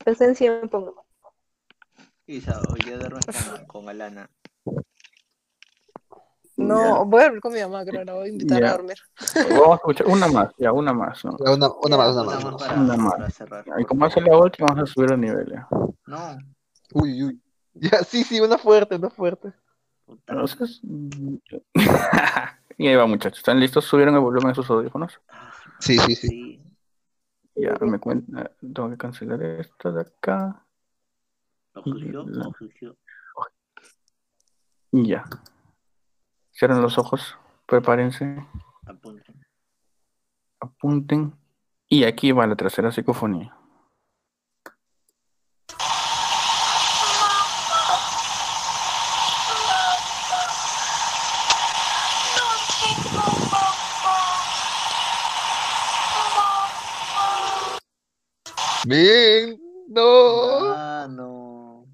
Pensé 0.04 0.26
en 0.26 0.36
100 0.36 0.70
pongo. 0.70 1.06
Isa, 2.28 2.62
hoy 2.70 2.80
día 2.86 2.98
duermes 2.98 3.26
con, 3.26 3.66
con 3.66 3.90
Alana. 3.90 4.30
No, 6.58 7.04
voy 7.06 7.22
a 7.22 7.24
dormir 7.26 7.42
con 7.42 7.52
mi 7.54 7.60
mamá, 7.60 7.84
creo, 7.84 8.04
la 8.06 8.14
voy 8.14 8.28
a 8.28 8.32
invitar 8.32 8.62
Ya. 8.62 8.70
a 8.70 8.72
dormir. 8.78 8.96
Vamos 9.50 9.72
a 9.72 9.76
escuchar 9.76 10.08
una 10.08 10.28
más, 10.28 10.50
ya, 10.58 10.72
una 10.72 10.94
más. 10.94 11.26
¿no? 11.26 11.36
Ya, 11.44 11.52
Una, 11.52 11.70
una 11.82 11.98
más, 11.98 12.16
una 12.16 12.22
Una 12.22 12.32
más. 12.32 12.44
más 12.44 12.44
una 12.46 12.52
más. 12.52 12.62
para, 12.64 12.80
Una 12.82 12.98
más. 12.98 13.14
para 13.14 13.30
cerrar. 13.30 13.66
Y 13.78 13.84
como 13.86 14.06
hace 14.06 14.22
la 14.22 14.38
última, 14.38 14.68
vamos 14.70 14.90
a 14.90 14.94
subir 14.94 15.12
el 15.12 15.20
nivel. 15.22 15.52
ya. 15.52 15.68
No, 16.06 16.38
Uy, 16.94 17.24
uy. 17.24 17.42
Ya, 17.76 18.04
sí, 18.04 18.24
sí, 18.24 18.40
una 18.40 18.58
fuerte, 18.58 18.96
una 18.96 19.10
fuerte. 19.10 19.54
Entonces, 20.08 20.82
y 22.78 22.88
ahí 22.88 22.96
va 22.96 23.06
muchachos, 23.06 23.40
¿están 23.40 23.60
listos? 23.60 23.86
¿Subieron 23.86 24.16
el 24.16 24.22
volumen 24.22 24.50
de 24.50 24.56
sus 24.56 24.70
audífonos? 24.70 25.20
Sí, 25.80 25.98
sí, 26.00 26.16
sí. 26.16 26.28
sí. 26.28 26.62
Ya, 27.56 27.74
me 27.82 28.00
cuenta, 28.00 28.52
tengo 28.60 28.90
que 28.90 28.98
cancelar 28.98 29.42
esta 29.42 29.92
de 29.92 30.02
acá. 30.02 30.66
Ojucio, 31.74 32.26
La- 32.28 32.48
ojucio. 32.48 32.98
Y 34.92 35.08
ya. 35.08 35.26
Cierren 36.54 36.82
los 36.82 36.98
ojos, 36.98 37.38
prepárense, 37.66 38.46
Apunten. 38.86 39.46
apunten. 40.60 41.34
Y 41.90 42.04
aquí 42.06 42.32
va 42.32 42.48
la 42.48 42.56
tercera 42.56 42.92
psicofonía. 42.92 43.55
Bien. 58.86 59.60
No, 59.88 60.74
Ah, 60.76 61.08
no. 61.10 61.86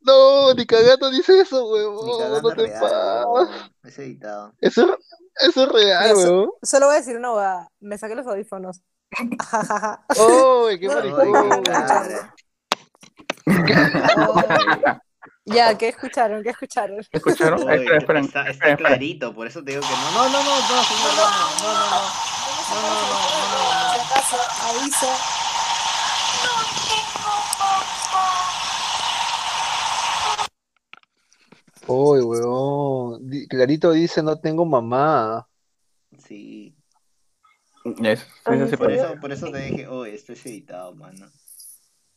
no, 0.00 0.54
ni 0.54 0.66
cagando 0.66 1.10
dice 1.10 1.40
eso, 1.40 1.62
Ni 1.64 1.72
huevón. 1.72 2.42
No 2.42 2.50
te 2.54 2.68
pases. 2.68 2.80
weón. 2.82 3.48
Es 3.84 3.98
editado. 3.98 4.52
Eso, 4.60 4.82
es- 4.94 5.48
eso 5.48 5.62
es 5.64 5.68
real, 5.72 6.16
huevón. 6.16 6.50
Solo 6.62 6.86
voy 6.86 6.94
a 6.96 6.98
decir 6.98 7.16
una 7.16 7.32
hueá, 7.32 7.68
me 7.80 7.96
saqué 7.98 8.14
los 8.16 8.26
audífonos. 8.26 8.80
¡Uy, 9.18 10.80
qué 10.80 10.86
No, 10.88 10.94
maricón! 10.94 11.62
qué 11.62 11.70
madre. 11.70 12.16
Ya, 15.44 15.78
¿qué 15.78 15.88
escucharon? 15.88 16.42
¿Qué 16.42 16.50
escucharon? 16.50 16.98
¿Escucharon? 17.12 17.62
Oye, 17.62 17.74
esperen, 17.76 17.98
esperen, 18.00 18.24
está, 18.24 18.40
está 18.40 18.50
esperen, 18.50 18.72
esperen. 18.72 18.76
clarito, 18.98 19.32
por 19.32 19.46
eso 19.46 19.62
te 19.62 19.70
digo 19.70 19.82
que 19.82 19.88
no. 19.88 20.10
No, 20.10 20.28
no, 20.28 20.42
no, 20.42 20.60
no, 20.60 20.82
señor, 20.82 21.12
no, 21.14 21.30
no, 21.30 21.46
no, 21.62 21.70
no. 21.72 22.00
No, 22.66 22.82
no, 22.82 22.88
no, 22.90 22.90
no, 22.90 23.46
no. 23.52 23.92
Si 23.92 23.98
acaso, 24.00 24.36
aviso. 24.66 25.06
¡Uy, 31.88 32.20
huevón! 32.20 33.28
Di- 33.30 33.46
Clarito 33.48 33.92
dice, 33.92 34.22
no 34.22 34.38
tengo 34.38 34.64
mamá. 34.64 35.48
Sí. 36.18 36.74
Es- 38.02 38.20
sí, 38.20 38.26
Ay, 38.44 38.56
sí, 38.58 38.62
¿en 38.62 38.68
sí, 38.68 38.76
Por 38.76 38.90
eso, 38.90 39.14
por 39.20 39.32
eso 39.32 39.50
te 39.50 39.58
dije, 39.58 39.86
oh, 39.86 40.04
esto 40.04 40.32
es 40.32 40.44
editado, 40.46 40.94
mano. 40.94 41.30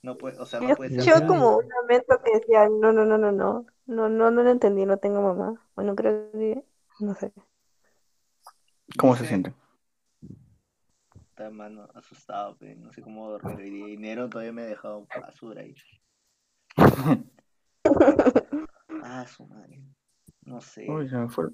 No 0.01 0.17
puede, 0.17 0.39
o 0.39 0.45
sea, 0.45 0.61
Yo 0.61 0.69
no 0.69 0.75
puede 0.75 0.97
real. 0.97 1.27
como 1.27 1.57
un 1.57 1.69
lamento 1.69 2.21
que 2.23 2.31
decía, 2.39 2.69
no, 2.69 2.91
no, 2.93 3.05
no, 3.05 3.17
no, 3.17 3.31
no, 3.31 3.65
no, 3.85 4.09
no, 4.09 4.31
no 4.31 4.43
lo 4.43 4.49
entendí, 4.49 4.85
no 4.85 4.97
tengo 4.97 5.21
mamá. 5.21 5.61
Bueno, 5.75 5.95
creo 5.95 6.31
que, 6.31 6.63
no 6.99 7.13
sé. 7.15 7.31
¿Cómo 8.97 9.15
se 9.15 9.25
sienten? 9.25 9.53
Está, 11.29 11.49
mano, 11.49 11.87
asustado, 11.95 12.57
pe, 12.57 12.75
no 12.75 12.91
sé 12.93 13.01
cómo 13.01 13.29
dormir 13.29 13.57
hoy 13.57 13.69
día. 13.69 13.85
Dinero 13.87 14.29
todavía 14.29 14.53
me 14.53 14.61
ha 14.63 14.65
dejado 14.65 15.05
basura 15.21 15.61
ahí. 15.61 15.75
Ah, 19.03 19.25
su 19.27 19.45
madre. 19.45 19.81
No 20.41 20.61
sé. 20.61 20.89
Uy, 20.89 21.09
se 21.09 21.15
me 21.15 21.29
fue. 21.29 21.49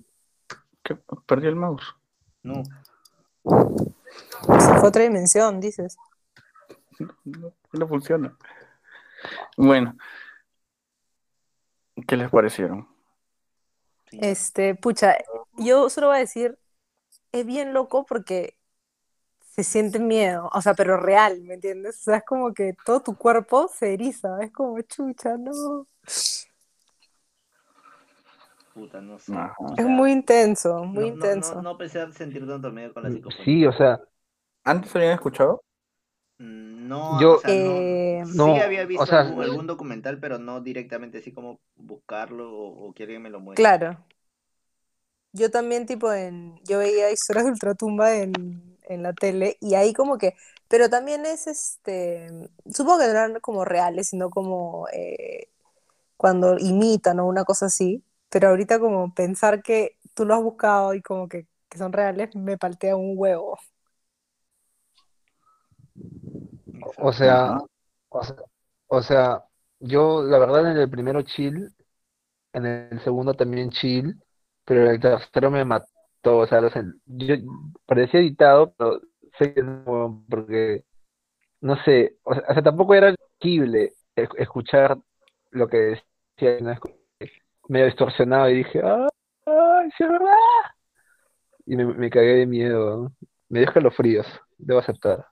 ¿Qué? 0.84 0.96
Perdí 1.26 1.48
el 1.48 1.56
mouse. 1.56 1.96
No. 2.44 2.64
Se 3.44 4.74
fue 4.74 4.86
a 4.86 4.88
otra 4.88 5.04
dimensión, 5.04 5.60
dices. 5.60 5.98
No, 7.24 7.54
no 7.74 7.88
funciona. 7.88 8.38
Bueno. 9.58 9.98
¿Qué 12.08 12.18
les 12.18 12.30
parecieron? 12.30 12.88
Este, 14.12 14.76
pucha, 14.76 15.18
yo 15.58 15.90
solo 15.90 16.08
voy 16.08 16.18
a 16.18 16.20
decir, 16.20 16.58
es 17.32 17.46
bien 17.46 17.74
loco 17.74 18.06
porque 18.06 18.58
se 19.40 19.64
siente 19.64 20.00
miedo, 20.00 20.50
o 20.54 20.62
sea, 20.62 20.74
pero 20.74 20.98
real, 20.98 21.42
¿me 21.44 21.56
entiendes? 21.56 22.00
O 22.02 22.04
sea, 22.04 22.18
es 22.18 22.24
como 22.26 22.54
que 22.54 22.76
todo 22.86 23.02
tu 23.02 23.18
cuerpo 23.18 23.70
se 23.70 23.94
eriza, 23.94 24.42
es 24.42 24.52
como 24.52 24.80
chucha, 24.82 25.38
no. 25.38 25.88
Puta, 28.76 29.02
no 29.02 29.18
sé. 29.18 29.40
Ajá. 29.40 29.56
O 29.60 29.78
Es 29.78 29.86
sea, 29.86 29.88
muy 29.88 30.12
intenso, 30.12 30.84
muy 30.86 31.08
no, 31.16 31.28
intenso. 31.28 31.56
no, 31.56 31.62
no 31.62 31.78
pensé 31.78 32.12
sentir 32.14 32.48
tanto 32.48 32.72
miedo 32.72 32.94
con 32.94 33.04
la 33.04 33.12
psicofonía. 33.12 33.46
Sí, 33.46 33.66
o 33.66 33.72
sea, 33.74 34.00
¿Antes 34.66 34.96
habían 34.96 35.14
escuchado? 35.14 35.64
Mm, 36.40 36.88
No, 36.88 37.22
Yo- 37.22 37.32
o 37.32 37.36
sea, 37.38 37.56
no, 37.56 37.90
Eh, 38.18 38.24
sí 38.24 38.60
había 38.60 38.86
visto 38.86 39.02
o 39.02 39.06
sea, 39.06 39.22
algún, 39.22 39.42
algún 39.42 39.68
documental, 39.68 40.20
pero 40.20 40.38
no 40.40 40.62
directamente 40.62 41.20
así 41.20 41.32
como 41.34 41.60
buscarlo 41.76 42.52
o, 42.52 42.90
o 42.90 42.94
que 42.94 43.04
alguien 43.04 43.22
me 43.22 43.30
lo 43.30 43.40
muestre. 43.40 43.80
Claro. 43.80 44.06
Yo 45.34 45.52
también, 45.52 45.86
tipo, 45.86 46.12
en, 46.14 46.60
yo 46.64 46.80
veía 46.80 47.12
historias 47.12 47.46
de 47.46 47.52
ultratumba 47.52 48.16
en, 48.16 48.78
en 48.84 49.04
la 49.04 49.14
tele 49.14 49.58
y 49.60 49.76
ahí 49.76 49.94
como 49.94 50.18
que, 50.18 50.34
pero 50.70 50.90
también 50.90 51.26
es 51.26 51.48
este, 51.48 52.30
supongo 52.74 53.00
que 53.00 53.06
no 53.06 53.12
eran 53.12 53.40
como 53.42 53.66
reales, 53.66 54.08
sino 54.10 54.30
como 54.30 54.88
eh, 54.94 55.50
cuando 56.18 56.58
imitan 56.60 57.20
o 57.20 57.28
una 57.28 57.46
cosa 57.46 57.68
así, 57.68 58.04
pero 58.30 58.50
ahorita 58.50 58.80
como 58.80 59.14
pensar 59.14 59.62
que 59.64 59.98
tú 60.14 60.26
lo 60.26 60.36
has 60.36 60.44
buscado 60.44 60.94
y 60.94 61.02
como 61.02 61.28
que, 61.30 61.48
que 61.70 61.78
son 61.78 61.94
reales, 61.94 62.36
me 62.36 62.58
paltea 62.58 62.96
un 62.96 63.14
huevo. 63.18 63.58
o 66.98 67.14
sea, 67.14 67.58
o 68.10 68.24
sea, 68.24 68.36
o 68.88 69.02
sea, 69.02 69.44
yo 69.80 70.24
la 70.24 70.38
verdad 70.40 70.72
en 70.72 70.78
el 70.78 70.90
primero 70.90 71.22
chill, 71.24 71.74
en 72.54 72.66
el 72.66 73.02
segundo 73.04 73.34
también 73.34 73.72
chill, 73.72 74.22
pero 74.66 74.90
el 74.90 75.00
tercero 75.00 75.52
me 75.52 75.66
mató, 75.66 75.90
o 76.40 76.48
sea, 76.48 76.62
yo 77.08 77.36
parecía 77.86 78.20
editado, 78.22 78.74
pero 78.78 79.02
sé 79.40 79.54
que 79.54 79.64
no, 79.64 80.26
porque 80.30 80.86
no 81.62 81.78
sé, 81.86 82.18
o 82.24 82.34
sea, 82.36 82.44
o 82.50 82.54
sea, 82.54 82.64
tampoco 82.64 82.96
era 82.96 83.16
legible 83.42 83.94
es- 84.16 84.30
escuchar 84.38 84.98
lo 85.52 85.68
que 85.70 85.78
decía, 86.38 86.60
¿no? 86.62 86.72
Es 86.72 86.80
como 86.80 86.96
que 87.20 87.32
medio 87.68 87.86
distorsionado 87.86 88.50
y 88.50 88.58
dije, 88.58 88.82
¡ay, 88.84 89.08
ay, 89.46 89.90
sí 89.98 90.04
es 90.04 90.10
verdad! 90.10 90.32
Y 91.66 91.76
me, 91.76 91.86
me 91.86 92.10
cagué 92.10 92.36
de 92.36 92.46
miedo, 92.46 93.04
¿no? 93.04 93.14
Me 93.50 93.60
dio 93.60 93.68
escalofríos, 93.68 94.28
debo 94.58 94.80
aceptar. 94.80 95.28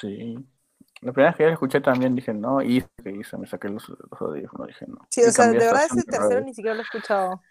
Sí. 0.00 0.36
La 1.02 1.12
primera 1.12 1.30
vez 1.30 1.36
que 1.36 1.42
yo 1.42 1.48
la 1.48 1.54
escuché 1.54 1.80
también 1.80 2.14
dije 2.14 2.32
no, 2.32 2.62
y 2.62 2.84
que 3.02 3.10
hice, 3.10 3.36
me 3.36 3.46
saqué 3.46 3.68
los, 3.68 3.88
los 3.88 4.20
audífonos, 4.20 4.68
dije 4.68 4.86
no. 4.88 4.98
Sí, 5.10 5.22
o 5.22 5.30
sea, 5.30 5.48
de 5.48 5.58
verdad 5.58 5.84
ese 5.84 6.02
tercero 6.04 6.28
radio. 6.30 6.44
ni 6.44 6.54
siquiera 6.54 6.74
lo 6.74 6.80
he 6.80 6.84
escuchado 6.84 7.42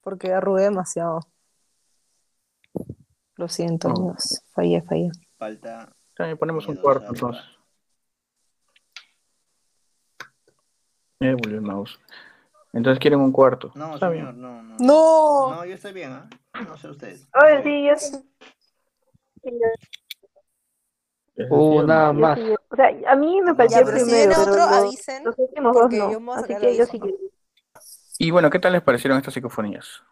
porque 0.00 0.32
arrugué 0.32 0.64
demasiado. 0.64 1.20
Lo 3.36 3.48
siento, 3.48 3.88
amigos. 3.88 4.42
Fallé, 4.52 4.80
fallé. 4.82 5.10
Falta. 5.36 5.92
También 6.14 6.38
ponemos 6.38 6.68
un 6.68 6.76
cuarto 6.76 7.08
entonces. 7.08 7.42
Eh, 11.20 11.34
volvió 11.34 11.58
el 11.58 11.62
mouse. 11.62 11.98
Entonces 12.74 12.98
quieren 12.98 13.20
un 13.20 13.32
cuarto. 13.32 13.70
No, 13.74 13.94
Está 13.94 14.10
señor, 14.10 14.34
bien. 14.34 14.42
no, 14.42 14.62
no. 14.62 14.76
¡No! 14.80 15.50
No, 15.54 15.64
yo 15.64 15.74
estoy 15.74 15.92
bien, 15.92 16.12
¿ah? 16.12 16.28
No 16.66 16.76
sé 16.76 16.88
ustedes. 16.88 17.28
Oye, 17.40 17.62
sí, 17.62 17.86
yo 17.86 17.96
sí. 17.96 18.24
Uh, 21.50 21.82
nada 21.82 22.12
más. 22.12 22.38
sí- 22.38 22.54
o 22.70 22.76
sea, 22.76 22.90
a 23.12 23.16
mí 23.16 23.40
me 23.42 23.54
pareció 23.54 23.80
Ya, 23.80 23.84
pero 23.84 23.98
si 23.98 24.04
primero, 24.04 24.28
viene 24.30 24.42
otro, 24.42 24.56
los- 24.56 24.72
avisen. 24.72 25.24
los 25.24 25.38
últimos 25.38 25.74
dos 25.74 25.90
no. 25.90 26.10
yo 26.12 26.32
Así 26.32 26.56
que 26.56 26.76
yo 26.76 26.86
sí 26.86 26.98
quiero. 27.00 27.16
Y 28.18 28.30
bueno, 28.30 28.50
¿qué 28.50 28.58
tal 28.58 28.72
les 28.72 28.82
parecieron 28.82 29.18
estas 29.18 29.34
psicofonías? 29.34 30.02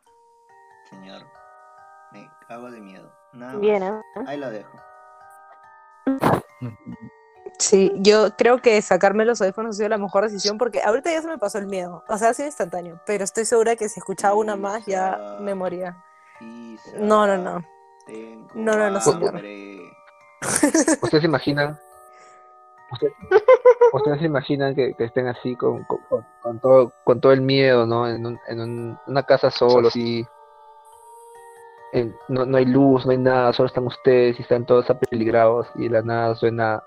Señor, 0.90 1.22
me 2.12 2.28
cago 2.48 2.70
de 2.70 2.80
miedo. 2.80 3.12
Nada 3.32 3.54
Bien, 3.56 3.82
más. 3.82 4.02
¿eh? 4.16 4.24
Ahí 4.26 4.38
lo 4.38 4.50
dejo. 4.50 4.70
Sí, 7.58 7.92
yo 7.96 8.30
creo 8.36 8.58
que 8.60 8.80
sacarme 8.82 9.24
los 9.24 9.40
audífonos 9.40 9.76
ha 9.76 9.78
sido 9.78 9.88
la 9.88 9.98
mejor 9.98 10.24
decisión 10.24 10.58
porque 10.58 10.82
ahorita 10.82 11.10
ya 11.12 11.22
se 11.22 11.28
me 11.28 11.38
pasó 11.38 11.58
el 11.58 11.66
miedo. 11.66 12.02
O 12.08 12.18
sea, 12.18 12.30
ha 12.30 12.34
sido 12.34 12.46
instantáneo, 12.48 13.00
pero 13.06 13.22
estoy 13.24 13.44
segura 13.44 13.76
que 13.76 13.88
si 13.88 14.00
escuchaba 14.00 14.34
una 14.34 14.56
más 14.56 14.84
ya 14.86 15.36
me 15.40 15.54
moría. 15.54 15.96
No, 16.98 17.26
no, 17.26 17.36
no. 17.38 17.62
No, 18.54 18.76
no, 18.76 18.90
no, 18.90 19.00
señor. 19.00 19.34
¿Ustedes 21.02 21.20
se 21.20 21.26
imaginan? 21.26 21.78
¿Ustedes, 22.90 23.12
ustedes 23.92 24.18
se 24.18 24.24
imaginan 24.26 24.74
que, 24.74 24.94
que 24.94 25.04
estén 25.04 25.28
así 25.28 25.54
con, 25.54 25.84
con, 25.84 25.98
con- 26.08 26.26
con 26.42 26.58
todo, 26.60 26.92
con 27.04 27.20
todo 27.20 27.32
el 27.32 27.40
miedo, 27.42 27.86
¿no? 27.86 28.08
En, 28.08 28.26
un- 28.26 28.40
en 28.48 28.60
un- 28.60 28.98
una 29.06 29.22
casa 29.22 29.50
solo, 29.52 29.86
así. 29.88 30.26
en- 31.92 32.14
no, 32.28 32.44
no 32.44 32.56
hay 32.58 32.64
luz, 32.64 33.06
no 33.06 33.12
hay 33.12 33.18
nada, 33.18 33.52
solo 33.52 33.68
están 33.68 33.86
ustedes 33.86 34.38
y 34.38 34.42
están 34.42 34.66
todos 34.66 34.90
apeligrados 34.90 35.68
y 35.76 35.84
de 35.84 35.90
la 35.90 36.02
nada 36.02 36.34
suena 36.34 36.82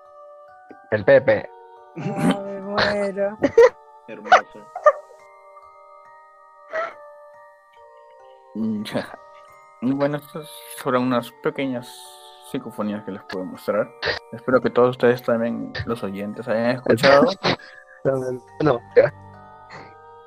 el 0.95 1.05
Pepe. 1.05 1.49
No, 1.95 2.41
me 2.41 2.61
muero. 2.61 3.37
Hermoso. 4.07 4.65
Mm, 8.55 8.83
ya. 8.83 9.19
Bueno, 9.81 10.17
estas 10.17 10.49
fueron 10.77 11.03
unas 11.03 11.31
pequeñas 11.43 11.87
psicofonías 12.51 13.03
que 13.03 13.11
les 13.11 13.23
puedo 13.23 13.45
mostrar. 13.45 13.89
Espero 14.31 14.61
que 14.61 14.69
todos 14.69 14.91
ustedes 14.91 15.21
también, 15.23 15.73
los 15.85 16.03
oyentes, 16.03 16.47
hayan 16.47 16.71
escuchado 16.71 17.25
No, 18.63 18.79
ya. 18.95 19.13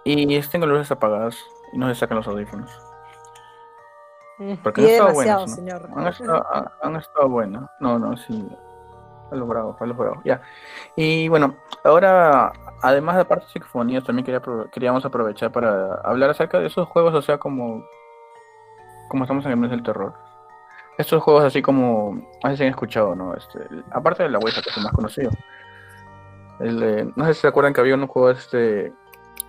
y 0.05 0.37
estén 0.37 0.61
con 0.61 0.71
luces 0.71 0.91
apagadas 0.91 1.39
y 1.73 1.79
no 1.79 1.89
se 1.89 1.95
sacan 1.95 2.19
los 2.19 2.29
audífonos. 2.29 2.71
Porque 4.63 4.83
han 4.83 4.87
estado 5.11 5.47
señor. 5.49 5.89
Han 5.97 6.07
estado, 6.07 6.47
han- 6.53 6.69
han 6.83 6.97
estado 6.97 7.29
buenas. 7.29 7.65
No, 7.81 7.99
no, 7.99 8.17
sí. 8.17 8.49
Ha 9.31 9.35
logrado. 9.37 9.77
Ya. 10.25 10.41
Y 10.97 11.29
bueno, 11.29 11.55
ahora, 11.85 12.53
además 12.83 13.17
de 13.17 13.23
aparte 13.23 13.45
de 13.47 13.53
psicofonías, 13.53 14.05
también 14.05 14.25
quería, 14.25 14.41
queríamos 14.73 15.05
aprovechar 15.05 15.53
para 15.53 15.95
hablar 16.05 16.31
acerca 16.31 16.59
de 16.59 16.67
esos 16.67 16.89
juegos, 16.89 17.15
o 17.15 17.23
sea, 17.23 17.39
como, 17.39 17.85
como 19.11 19.25
estamos 19.25 19.45
en 19.45 19.51
el 19.53 19.57
mes 19.59 19.71
del 19.71 19.83
terror. 19.83 20.15
Estos 20.97 21.23
juegos 21.23 21.45
así 21.45 21.63
como, 21.63 22.15
no 22.43 22.51
sé 22.51 22.57
si 22.57 22.63
han 22.65 22.71
escuchado, 22.71 23.15
¿no? 23.15 23.35
Este, 23.35 23.59
el- 23.71 23.85
aparte 23.93 24.23
de 24.25 24.31
la 24.31 24.39
Ouija, 24.39 24.61
que 24.63 24.71
es 24.71 24.77
el 24.77 24.83
más 24.83 24.93
conocido. 24.93 25.31
El, 26.59 26.81
de- 26.81 27.13
no 27.15 27.25
sé 27.27 27.35
si 27.35 27.41
se 27.43 27.49
acuerdan 27.49 27.73
que 27.73 27.81
había 27.81 27.95
un 27.95 28.07
juego 28.09 28.31
este, 28.31 28.93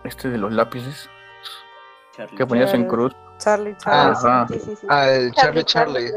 este 0.04 0.30
de 0.30 0.38
los 0.38 0.52
lápices, 0.54 1.10
Charlie. 2.16 2.38
que 2.38 2.46
ponías 2.46 2.74
en 2.74 2.86
cruz. 2.88 3.16
Charlie, 3.38 3.76
Ah, 3.86 4.14
Charlie. 4.22 4.30
Ajá. 4.30 4.48
Sí, 4.50 4.60
sí, 4.60 4.76
sí. 4.76 4.88
Ah, 4.90 5.10
el 5.10 5.32
Charlie 5.32 5.64
Charlie. 5.64 6.12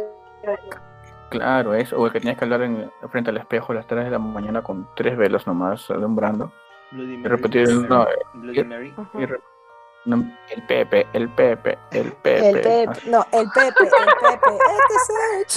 Claro, 1.39 1.75
eso, 1.75 1.97
o 1.99 2.07
el 2.07 2.13
que 2.13 2.21
tenías 2.21 2.39
que 2.39 2.45
hablar 2.45 2.63
en, 2.63 2.91
frente 3.11 3.31
al 3.31 3.37
espejo 3.39 3.73
a 3.73 3.77
las 3.77 3.87
3 3.87 4.05
de 4.05 4.11
la 4.11 4.19
mañana 4.19 4.63
con 4.63 4.89
tres 4.95 5.17
velas 5.17 5.47
nomás 5.47 5.91
alumbrando. 5.91 6.53
Bloody 6.91 7.17
Mary. 7.17 7.29
repetir 7.29 7.63
el 7.63 7.89
no, 7.89 8.07
Bloody 8.35 8.65
Mary. 8.65 8.95
Y 9.15 10.09
no, 10.09 10.17
el 10.51 10.63
Pepe, 10.67 11.07
el 11.13 11.29
Pepe, 11.31 11.79
el 11.93 12.13
Pepe. 12.13 12.49
El 12.51 12.61
Pepe, 12.61 13.11
no, 13.11 13.25
el 13.33 13.49
Pepe, 13.51 13.85
el 13.85 13.91
Pepe, 14.21 14.59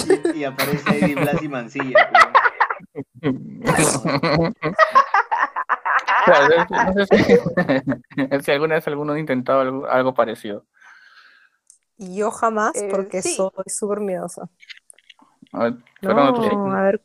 este 0.06 0.28
es 0.28 0.34
Y, 0.34 0.38
y 0.38 0.44
aparece 0.44 0.98
Eddie 0.98 1.14
Blas 1.16 1.42
y 1.42 1.48
Mancilla. 1.48 2.10
Claro, 6.24 6.66
no 6.96 7.06
sé 7.06 7.16
si, 7.18 7.34
si 8.42 8.50
alguna 8.50 8.74
vez 8.76 8.86
alguno 8.88 9.12
ha 9.12 9.18
intentado 9.18 9.60
algo, 9.60 9.86
algo 9.86 10.14
parecido. 10.14 10.64
Y 11.96 12.16
yo 12.16 12.30
jamás, 12.30 12.74
Eh, 12.74 12.88
porque 12.90 13.22
sí. 13.22 13.34
soy 13.36 13.50
súper 13.66 14.00
miedosa. 14.00 14.48
A 15.56 15.64
ver. 15.64 15.74
No, 16.02 16.10
a 16.10 16.82
ver, 16.82 17.00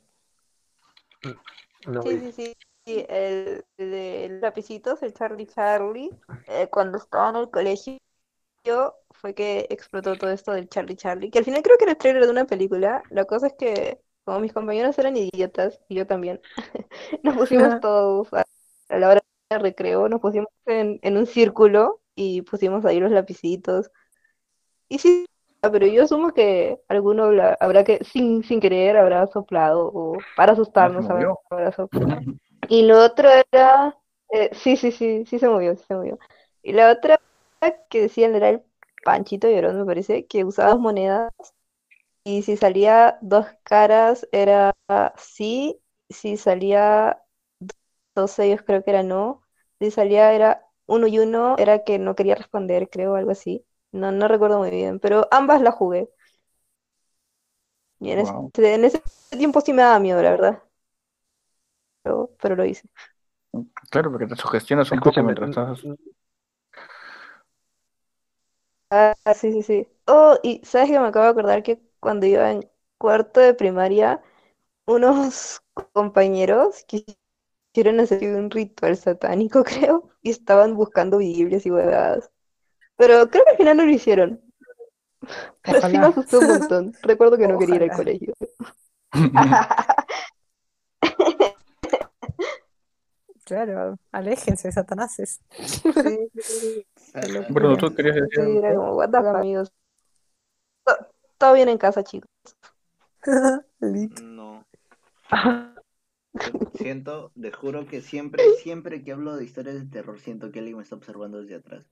No, 1.88 2.02
Sí, 2.02 2.20
sí, 2.20 2.32
sí. 2.34 2.54
sí, 2.86 3.06
El, 3.08 3.64
de 3.78 4.28
los 4.30 4.42
lapicitos, 4.42 5.02
el 5.04 5.14
Charlie 5.14 5.48
Charlie, 5.48 6.12
eh, 6.48 6.68
cuando 6.70 6.98
estaba 6.98 7.30
en 7.30 7.38
el 7.38 7.50
colegio, 7.50 7.98
fue 9.12 9.34
que 9.34 9.68
explotó 9.70 10.18
todo 10.18 10.32
esto 10.32 10.52
del 10.52 10.68
Charlie 10.68 10.98
Charlie, 10.98 11.32
que 11.32 11.40
al 11.40 11.46
final 11.46 11.62
creo 11.64 11.78
que 11.78 11.86
era 11.86 11.94
el 11.94 11.98
trailer 11.98 12.26
de 12.26 12.32
una 12.32 12.46
película. 12.46 13.04
La 13.10 13.24
cosa 13.26 13.48
es 13.48 13.54
que, 13.54 14.00
como 14.26 14.42
mis 14.42 14.52
compañeros 14.52 15.00
eran 15.00 15.16
idiotas, 15.16 15.80
y 15.88 15.96
yo 15.96 16.06
también, 16.06 16.42
nos 17.24 17.38
pusimos 17.38 17.80
todos 17.80 18.34
a, 18.34 18.44
a 18.90 18.98
la 19.00 19.10
hora 19.10 19.22
de 19.50 19.60
recreo, 19.60 20.10
nos 20.10 20.20
pusimos 20.20 20.50
en, 20.66 21.00
en 21.02 21.18
un 21.18 21.26
círculo 21.26 22.02
y 22.16 22.42
pusimos 22.42 22.84
ahí 22.84 23.00
los 23.00 23.12
lapicitos. 23.12 23.90
Y 24.90 25.00
sí, 25.00 25.26
pero 25.62 25.86
yo 25.86 26.04
asumo 26.04 26.34
que 26.34 26.80
alguno 26.88 27.26
habrá 27.60 27.84
que, 27.84 28.04
sin, 28.04 28.44
sin 28.44 28.60
querer, 28.60 28.98
habrá 28.98 29.28
soplado, 29.28 29.92
o 29.94 30.18
para 30.36 30.54
asustarnos, 30.54 31.06
habrá, 31.10 31.34
habrá 31.50 31.72
soplado. 31.72 32.22
Y 32.68 32.84
lo 32.84 33.04
otro 33.04 33.30
era, 33.52 33.98
eh, 34.32 34.50
sí, 34.54 34.78
sí, 34.78 34.92
sí, 34.92 35.26
sí 35.26 35.40
se 35.40 35.48
movió, 35.48 35.76
sí 35.76 35.84
se 35.88 35.96
movió. 35.96 36.18
Y 36.64 36.74
la 36.74 36.92
otra 36.92 37.20
que 37.90 38.02
decían 38.02 38.36
era 38.36 38.50
el 38.50 38.64
Panchito 39.04 39.50
Llorón, 39.50 39.78
me 39.78 39.86
parece, 39.86 40.26
que 40.26 40.44
usabas 40.46 40.80
monedas 40.80 41.32
y 42.24 42.44
si 42.44 42.58
salía 42.58 43.18
dos 43.22 43.48
caras 43.64 44.28
era 44.32 44.74
sí, 45.18 45.82
si 46.10 46.38
salía 46.38 47.22
dos 48.16 48.32
sellos 48.32 48.62
creo 48.66 48.84
que 48.84 48.92
era 48.92 49.04
no, 49.04 49.44
si 49.80 49.92
salía 49.92 50.34
era 50.34 50.66
uno 50.86 51.08
y 51.08 51.20
uno 51.20 51.56
era 51.58 51.84
que 51.84 52.00
no 52.00 52.16
quería 52.16 52.36
responder, 52.36 52.90
creo, 52.90 53.16
algo 53.16 53.32
así. 53.32 53.66
No, 53.94 54.12
no 54.12 54.28
recuerdo 54.28 54.60
muy 54.60 54.70
bien, 54.72 55.00
pero 55.00 55.28
ambas 55.32 55.62
las 55.62 55.76
jugué. 55.76 56.10
Y 58.02 58.12
en 58.12 58.20
ese, 58.20 58.34
Wow. 58.34 58.52
en 58.58 58.84
ese 58.84 59.02
tiempo 59.30 59.62
sí 59.62 59.72
me 59.72 59.84
daba 59.84 60.00
miedo, 60.00 60.22
la 60.22 60.32
verdad. 60.32 60.64
Pero, 62.04 62.32
pero 62.42 62.56
lo 62.56 62.66
hice. 62.66 62.88
Claro, 63.92 64.10
porque 64.12 64.28
te 64.28 64.36
sugestionas 64.36 64.92
un 64.92 65.02
poco 65.02 65.22
mientras 65.24 65.50
estás. 65.50 65.84
Ah, 68.90 69.16
sí, 69.36 69.52
sí, 69.54 69.64
sí. 69.64 69.88
Oh, 70.08 70.38
y 70.44 70.62
sabes 70.66 70.90
que 70.90 71.00
me 71.00 71.08
acabo 71.08 71.26
de 71.26 71.32
acordar 71.32 71.64
que 71.64 71.82
cuando 72.00 72.26
iba 72.26 72.52
en 72.52 72.70
cuarto 72.98 73.40
de 73.40 73.54
primaria, 73.54 74.22
unos 74.88 75.62
compañeros 75.94 76.86
quisieron 76.88 78.00
hacer 78.02 78.36
un 78.36 78.52
ritual 78.52 78.98
satánico, 78.98 79.64
creo, 79.66 80.10
y 80.22 80.32
estaban 80.32 80.76
buscando 80.76 81.20
Biblias 81.20 81.66
y 81.66 81.72
huevadas. 81.72 82.32
Pero 83.02 83.28
creo 83.32 83.44
que 83.44 83.50
al 83.50 83.58
final 83.58 83.78
no 83.78 83.86
lo 83.86 83.92
hicieron. 83.92 84.40
Pero 85.64 85.82
sí 85.82 85.88
me 85.88 85.98
Ojalá. 85.98 86.08
asustó 86.10 86.40
un 86.40 86.48
montón. 86.60 86.94
Recuerdo 87.02 87.36
que 87.36 87.48
no 87.48 87.58
quería 87.58 87.78
ir 87.78 87.82
al 87.82 87.90
Ojalá. 87.90 88.04
colegio. 88.04 88.34
claro, 93.44 93.98
aléjense, 94.12 94.72
satanases. 94.72 95.42
Sí, 95.58 96.30
Bruno, 97.50 97.76
tú 97.78 97.96
querías 97.96 98.18
decir 98.18 98.30
Sí, 98.36 98.42
algo? 98.42 98.60
era 98.60 98.76
como, 98.76 98.96
what 98.98 99.10
the 99.10 99.18
amigos. 99.18 99.72
To- 100.86 101.08
Todo 101.40 101.54
bien 101.54 101.70
en 101.70 101.80
casa, 101.80 102.04
chicos. 102.04 102.30
No. 104.22 104.64
Siento, 106.76 107.32
te 107.40 107.52
juro 107.52 107.86
que 107.88 108.02
siempre, 108.02 108.44
siempre 108.62 109.04
que 109.04 109.12
hablo 109.12 109.36
de 109.36 109.44
historias 109.44 109.76
de 109.76 109.86
terror, 109.86 110.20
siento 110.20 110.52
que 110.52 110.60
alguien 110.60 110.78
me 110.78 110.84
está 110.84 110.96
observando 110.96 111.42
desde 111.42 111.56
atrás. 111.56 111.86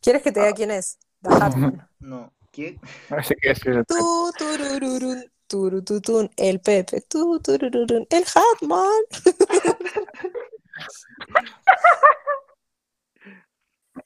¿Quieres 0.00 0.22
que 0.22 0.32
te 0.32 0.40
diga 0.40 0.52
quién 0.52 0.70
es? 0.70 0.98
The 1.22 1.30
Hatman. 1.30 1.88
No, 2.00 2.32
¿qué? 2.50 2.80
Así 3.10 3.34
que 3.40 3.54
sí, 3.54 3.70
Tu, 3.86 4.32
turururun, 4.36 5.24
turututun, 5.46 6.30
el 6.36 6.60
Pepe. 6.60 7.02
Turururun, 7.02 8.06
el 8.10 8.24
Hatman. 8.34 9.02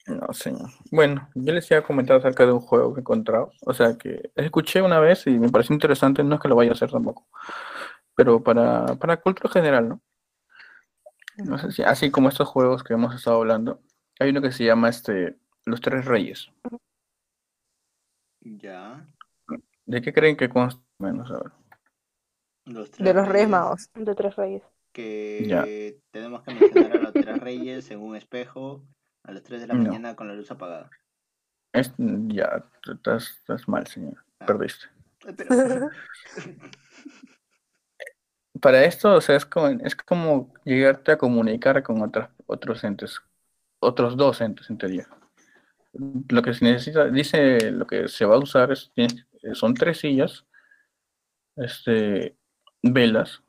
No, 0.05 0.33
señor. 0.33 0.69
Bueno, 0.91 1.29
yo 1.33 1.53
les 1.53 1.69
iba 1.71 1.79
a 1.79 1.83
comentar 1.83 2.17
acerca 2.17 2.45
de 2.45 2.51
un 2.51 2.59
juego 2.59 2.93
que 2.93 2.99
he 2.99 3.01
encontrado. 3.01 3.51
O 3.65 3.73
sea, 3.73 3.97
que 3.97 4.31
escuché 4.35 4.81
una 4.81 4.99
vez 4.99 5.27
y 5.27 5.31
me 5.31 5.49
pareció 5.49 5.73
interesante. 5.73 6.23
No 6.23 6.35
es 6.35 6.41
que 6.41 6.47
lo 6.47 6.55
vaya 6.55 6.71
a 6.71 6.73
hacer 6.73 6.91
tampoco. 6.91 7.27
Pero 8.15 8.43
para, 8.43 8.95
para 8.95 9.17
cultura 9.17 9.49
general, 9.51 9.89
¿no? 9.89 10.01
No 11.37 11.57
sé 11.57 11.71
si, 11.71 11.83
así 11.83 12.09
como 12.09 12.29
estos 12.29 12.47
juegos 12.47 12.83
que 12.83 12.93
hemos 12.93 13.13
estado 13.15 13.37
hablando, 13.37 13.79
hay 14.19 14.29
uno 14.29 14.41
que 14.41 14.51
se 14.51 14.65
llama 14.65 14.89
este 14.89 15.37
Los 15.65 15.81
Tres 15.81 16.05
Reyes. 16.05 16.49
Ya. 18.41 19.05
¿De 19.85 20.01
qué 20.01 20.13
creen 20.13 20.37
que 20.37 20.49
consta? 20.49 20.81
Menos, 20.99 21.29
a 21.31 21.39
ver. 21.39 21.51
Los 22.65 22.91
De 22.91 23.13
los 23.13 23.23
tres 23.23 23.27
Reyes 23.27 23.49
Magos. 23.49 23.89
De 23.93 24.15
tres 24.15 24.35
reyes. 24.35 24.63
Que 24.91 25.43
Ya. 25.47 25.63
tenemos 26.11 26.43
que 26.43 26.53
mencionar 26.53 26.91
a 26.97 27.01
los 27.01 27.13
tres 27.13 27.39
reyes 27.39 27.91
en 27.91 27.99
un 27.99 28.15
espejo 28.15 28.83
a 29.23 29.31
las 29.31 29.43
3 29.43 29.61
de 29.61 29.67
la 29.67 29.73
No. 29.73 29.83
mañana 29.83 30.15
con 30.15 30.27
la 30.27 30.33
luz 30.33 30.49
apagada. 30.51 30.89
Es, 31.73 31.93
ya, 31.97 32.65
estás, 32.89 33.31
estás 33.39 33.67
mal, 33.67 33.85
señor. 33.87 34.23
Ah. 34.39 34.45
Perdiste. 34.45 34.85
Pero, 35.37 35.89
para 38.61 38.85
esto, 38.85 39.13
o 39.15 39.21
sea, 39.21 39.35
es 39.35 39.45
como, 39.45 39.67
es 39.67 39.95
como 39.95 40.53
llegarte 40.63 41.11
a 41.11 41.17
comunicar 41.17 41.83
con 41.83 42.01
otras, 42.01 42.29
otros 42.47 42.83
entes, 42.83 43.19
otros 43.79 44.17
dos 44.17 44.41
entes 44.41 44.69
en 44.69 44.77
teoría. 44.77 45.07
Lo 46.29 46.41
que 46.41 46.53
se 46.53 46.65
necesita, 46.65 47.05
dice, 47.05 47.71
lo 47.71 47.87
que 47.87 48.07
se 48.07 48.25
va 48.25 48.35
a 48.35 48.39
usar 48.39 48.71
es, 48.71 48.91
son 49.53 49.73
tres 49.73 49.99
sillas, 49.99 50.45
este, 51.55 52.35
velas, 52.83 53.41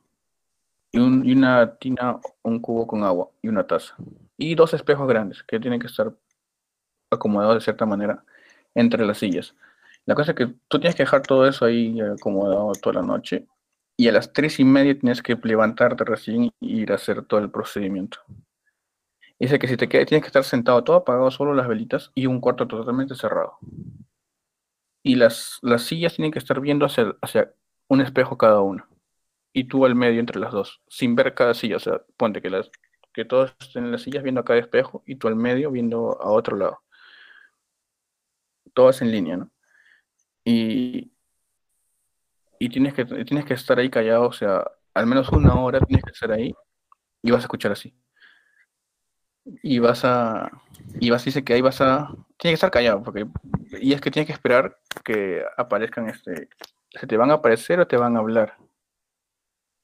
y, 0.93 0.99
y 0.99 1.33
una 1.33 1.77
tina, 1.77 2.19
un 2.43 2.61
cubo 2.61 2.87
con 2.87 3.05
agua 3.05 3.29
y 3.43 3.49
una 3.49 3.67
taza. 3.67 3.95
Y 4.37 4.55
dos 4.55 4.73
espejos 4.73 5.07
grandes 5.09 5.43
que 5.43 5.61
tienen 5.61 5.81
que 5.81 5.89
estar 5.89 6.15
acomodados 7.11 7.57
de 7.57 7.61
cierta 7.61 7.87
manera 7.87 8.25
entre 8.75 9.05
las 9.05 9.19
sillas. 9.19 9.55
La 10.07 10.15
cosa 10.15 10.31
es 10.31 10.37
que 10.37 10.47
tú 10.69 10.79
tienes 10.79 10.95
que 10.95 11.03
dejar 11.03 11.23
todo 11.23 11.47
eso 11.47 11.65
ahí 11.65 12.01
acomodado 12.01 12.73
toda 12.81 13.01
la 13.01 13.07
noche 13.07 13.47
y 13.97 14.09
a 14.09 14.13
las 14.13 14.33
tres 14.33 14.61
y 14.61 14.65
media 14.65 14.99
tienes 14.99 15.23
que 15.23 15.37
levantarte 15.43 16.05
recién 16.05 16.51
y 16.61 16.81
ir 16.81 16.93
a 16.93 16.95
hacer 16.95 17.25
todo 17.25 17.41
el 17.41 17.51
procedimiento. 17.51 18.19
Dice 19.41 19.59
que 19.59 19.69
si 19.69 19.77
te 19.77 19.89
quedas, 19.89 20.07
tienes 20.07 20.23
que 20.23 20.29
estar 20.29 20.45
sentado 20.45 20.83
todo 20.85 20.97
apagado, 20.97 21.31
solo 21.31 21.55
las 21.55 21.69
velitas 21.69 22.11
y 22.15 22.27
un 22.27 22.41
cuarto 22.41 22.67
totalmente 22.67 23.15
cerrado. 23.15 23.59
Y 25.03 25.15
las, 25.15 25.59
las 25.63 25.83
sillas 25.83 26.15
tienen 26.15 26.33
que 26.33 26.39
estar 26.39 26.61
viendo 26.61 26.87
hacia, 26.87 27.17
hacia 27.23 27.53
un 27.89 28.01
espejo 28.01 28.37
cada 28.37 28.61
una. 28.61 28.89
Y 29.53 29.65
tú 29.65 29.87
al 29.87 29.95
medio 29.95 30.21
entre 30.21 30.41
las 30.41 30.53
dos, 30.53 30.83
sin 30.89 31.15
ver 31.17 31.35
cada 31.35 31.55
silla. 31.55 31.77
O 31.77 31.81
sea, 31.81 32.03
ponte 32.17 32.43
que, 32.43 32.51
las, 32.51 32.71
que 33.13 33.25
todos 33.25 33.55
estén 33.61 33.85
en 33.87 33.93
las 33.93 34.03
sillas 34.03 34.23
viendo 34.25 34.41
a 34.41 34.45
cada 34.45 34.59
espejo 34.61 35.03
y 35.07 35.17
tú 35.17 35.29
al 35.29 35.37
medio 35.37 35.71
viendo 35.71 36.21
a 36.21 36.31
otro 36.31 36.57
lado. 36.57 36.83
Todas 38.75 39.03
en 39.03 39.11
línea, 39.11 39.37
¿no? 39.37 39.51
Y, 40.45 41.13
y 42.59 42.69
tienes 42.69 42.95
que, 42.95 43.05
tienes 43.05 43.45
que 43.45 43.55
estar 43.55 43.79
ahí 43.79 43.91
callado, 43.91 44.29
o 44.29 44.33
sea, 44.33 44.65
al 44.95 45.07
menos 45.07 45.29
una 45.31 45.55
hora 45.61 45.81
tienes 45.81 46.05
que 46.05 46.11
estar 46.13 46.33
ahí 46.33 46.55
y 47.23 47.31
vas 47.31 47.41
a 47.41 47.47
escuchar 47.47 47.73
así. 47.73 47.95
Y 49.63 49.79
vas 49.79 50.05
a, 50.05 50.51
y 51.01 51.11
vas, 51.11 51.25
dice 51.25 51.45
que 51.45 51.55
ahí 51.55 51.61
vas 51.61 51.81
a, 51.81 52.09
tienes 52.37 52.53
que 52.53 52.55
estar 52.55 52.71
callado, 52.71 53.03
porque, 53.03 53.27
y 53.81 53.93
es 53.93 54.01
que 54.01 54.11
tienes 54.11 54.27
que 54.27 54.33
esperar 54.33 54.79
que 55.05 55.43
aparezcan, 55.57 56.09
este, 56.09 56.49
se 56.91 57.07
te 57.07 57.17
van 57.17 57.31
a 57.31 57.35
aparecer 57.35 57.81
o 57.81 57.87
te 57.87 57.97
van 57.97 58.17
a 58.17 58.21
hablar 58.21 58.57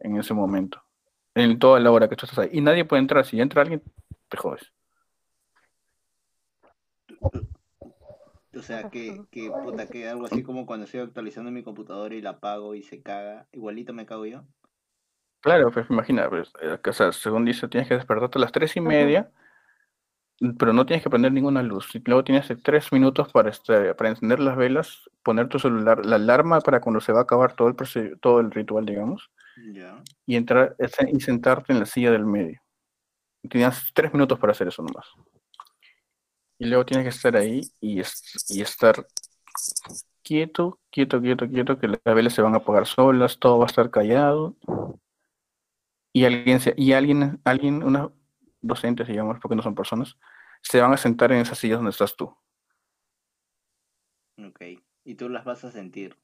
en 0.01 0.17
ese 0.19 0.35
momento, 0.35 0.83
en 1.35 1.59
toda 1.59 1.81
la 1.81 1.91
hora 1.91 2.09
que 2.09 2.17
tú 2.17 2.27
estás 2.27 2.39
ahí. 2.39 2.51
Y 2.53 2.61
nadie 2.61 2.85
puede 2.85 3.01
entrar, 3.01 3.25
si 3.25 3.41
entra 3.41 3.63
alguien, 3.63 3.83
te 4.29 4.37
jodes. 4.37 4.73
O 8.57 8.63
sea, 8.63 8.89
que, 8.89 9.25
que, 9.31 9.51
puta, 9.51 9.89
que 9.89 10.09
algo 10.09 10.27
así 10.27 10.43
como 10.43 10.65
cuando 10.65 10.85
estoy 10.85 11.01
actualizando 11.01 11.51
mi 11.51 11.63
computadora 11.63 12.15
y 12.15 12.21
la 12.21 12.31
apago 12.31 12.75
y 12.75 12.83
se 12.83 13.03
caga, 13.03 13.47
igualito 13.53 13.93
me 13.93 14.07
cago 14.07 14.27
yo. 14.27 14.45
Claro, 15.41 15.71
pues 15.71 15.87
imagina, 15.91 16.29
pues, 16.29 16.53
eh, 16.63 16.79
que, 16.83 16.91
o 16.91 16.93
sea, 16.93 17.13
según 17.13 17.45
dice, 17.45 17.69
tienes 17.69 17.89
que 17.89 17.95
despertarte 17.95 18.39
a 18.39 18.41
las 18.41 18.53
tres 18.53 18.77
y 18.77 18.81
media, 18.81 19.31
pero 20.59 20.73
no 20.73 20.85
tienes 20.87 21.03
que 21.03 21.11
prender 21.11 21.33
ninguna 21.33 21.63
luz. 21.63 21.95
Y 21.95 22.03
luego 22.05 22.25
tienes 22.25 22.49
tres 22.63 22.93
minutos 22.93 23.31
para, 23.33 23.51
este, 23.51 23.95
para 23.95 24.11
encender 24.11 24.41
las 24.41 24.57
velas, 24.57 25.11
poner 25.23 25.49
tu 25.49 25.59
celular, 25.59 26.05
la 26.05 26.17
alarma 26.17 26.61
para 26.61 26.81
cuando 26.81 27.01
se 27.01 27.13
va 27.13 27.21
a 27.21 27.23
acabar 27.23 27.55
todo 27.55 27.69
el, 27.69 28.19
todo 28.21 28.41
el 28.41 28.51
ritual, 28.51 28.87
digamos, 28.87 29.31
Ya. 29.73 30.03
y 30.27 30.37
entrar 30.37 30.77
eh, 30.79 30.89
y 31.13 31.21
sentarte 31.21 31.73
en 31.73 31.81
la 31.81 31.87
silla 31.87 32.11
del 32.11 32.27
medio. 32.27 32.61
Tienes 33.51 33.93
tres 33.95 34.13
minutos 34.13 34.39
para 34.39 34.53
hacer 34.53 34.69
eso 34.69 34.83
nomás. 34.83 35.07
Y 36.59 36.67
luego 36.67 36.85
tienes 36.85 37.05
que 37.05 37.11
estar 37.11 37.37
ahí 37.37 37.61
y, 37.81 38.01
es- 38.01 38.23
y 38.51 38.61
estar 38.63 39.07
quieto, 40.23 40.81
quieto, 40.91 41.21
quieto, 41.21 41.49
quieto, 41.49 41.79
que 41.79 41.89
las 41.89 42.01
velas 42.05 42.33
se 42.33 42.43
van 42.43 42.55
a 42.55 42.59
apagar 42.59 42.87
solas, 42.87 43.39
todo 43.39 43.59
va 43.59 43.65
a 43.65 43.69
estar 43.69 43.91
callado. 43.91 44.57
Y 46.13 46.25
alguien, 46.25 46.61
se- 46.61 46.75
y 46.77 46.93
alguien, 46.93 47.41
alguien, 47.45 47.83
unos 47.83 48.13
docentes, 48.67 49.07
digamos, 49.09 49.39
porque 49.41 49.57
no 49.57 49.63
son 49.63 49.75
personas, 49.75 50.17
se 50.63 50.81
van 50.81 50.93
a 50.93 50.97
sentar 50.97 51.33
en 51.33 51.41
esas 51.41 51.59
sillas 51.59 51.79
donde 51.79 51.91
estás 51.91 52.17
tú. 52.17 52.35
Ok. 54.39 54.61
Y 55.05 55.15
tú 55.15 55.29
las 55.29 55.45
vas 55.45 55.65
a 55.65 55.71
sentir. 55.71 56.19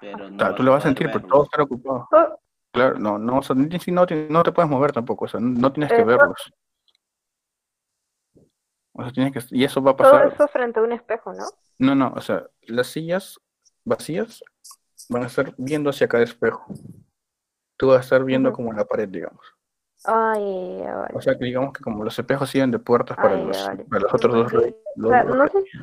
Pero 0.00 0.30
no 0.30 0.36
Claro, 0.38 0.54
tú 0.54 0.62
vas 0.62 0.66
lo 0.66 0.72
vas 0.72 0.84
a 0.84 0.88
sentir, 0.88 1.06
pero 1.08 1.18
verlos. 1.20 1.30
todo 1.30 1.44
estar 1.44 1.60
ocupado. 1.62 2.08
Oh, 2.12 2.40
Claro, 2.72 2.98
no, 3.00 3.18
no, 3.18 3.38
o 3.38 3.42
sea, 3.42 3.56
no, 3.56 4.06
te- 4.06 4.28
no 4.30 4.42
te 4.44 4.52
puedes 4.52 4.70
mover 4.70 4.92
tampoco, 4.92 5.24
o 5.24 5.28
sea, 5.28 5.40
no 5.40 5.72
tienes 5.72 5.92
que 5.92 6.04
verlos. 6.04 6.52
O 8.92 9.02
sea, 9.02 9.12
tienes 9.12 9.32
que, 9.32 9.56
y 9.56 9.64
eso 9.64 9.82
va 9.82 9.90
a 9.90 9.96
todo 9.96 10.10
pasar. 10.12 10.32
eso 10.32 10.46
frente 10.48 10.78
a 10.78 10.82
un 10.84 10.92
espejo, 10.92 11.32
¿no? 11.32 11.44
No, 11.78 11.94
no, 11.96 12.12
o 12.14 12.20
sea, 12.20 12.46
las 12.62 12.86
sillas 12.86 13.40
vacías 13.84 14.44
van 15.08 15.24
a 15.24 15.26
estar 15.26 15.52
viendo 15.58 15.90
hacia 15.90 16.06
cada 16.08 16.22
espejo. 16.22 16.64
Tú 17.76 17.88
vas 17.88 17.98
a 17.98 18.00
estar 18.02 18.24
viendo 18.24 18.52
como 18.52 18.72
la 18.72 18.84
pared, 18.84 19.08
digamos. 19.08 19.44
Ay, 20.04 20.82
vale. 20.82 21.14
O 21.14 21.20
sea, 21.20 21.36
que 21.36 21.44
digamos 21.44 21.72
que 21.72 21.82
como 21.82 22.04
los 22.04 22.18
espejos 22.18 22.48
sirven 22.48 22.70
de 22.70 22.78
puertas 22.78 23.16
para, 23.16 23.34
Ay, 23.34 23.44
los, 23.46 23.66
vale. 23.66 23.84
para 23.84 24.02
los 24.02 24.14
otros 24.14 24.34
dos 24.34 24.52
reyes. 24.52 24.74
o 25.02 25.08
sea, 25.08 25.24
no 25.24 25.48
sé 25.48 25.62
si 25.62 25.78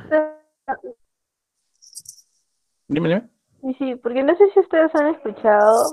Dime, 2.88 3.08
dime. 3.08 3.28
Sí, 3.60 3.74
sí, 3.78 3.94
porque 3.96 4.22
no 4.22 4.34
sé 4.36 4.48
si 4.50 4.60
ustedes 4.60 4.94
han 4.94 5.08
escuchado. 5.08 5.92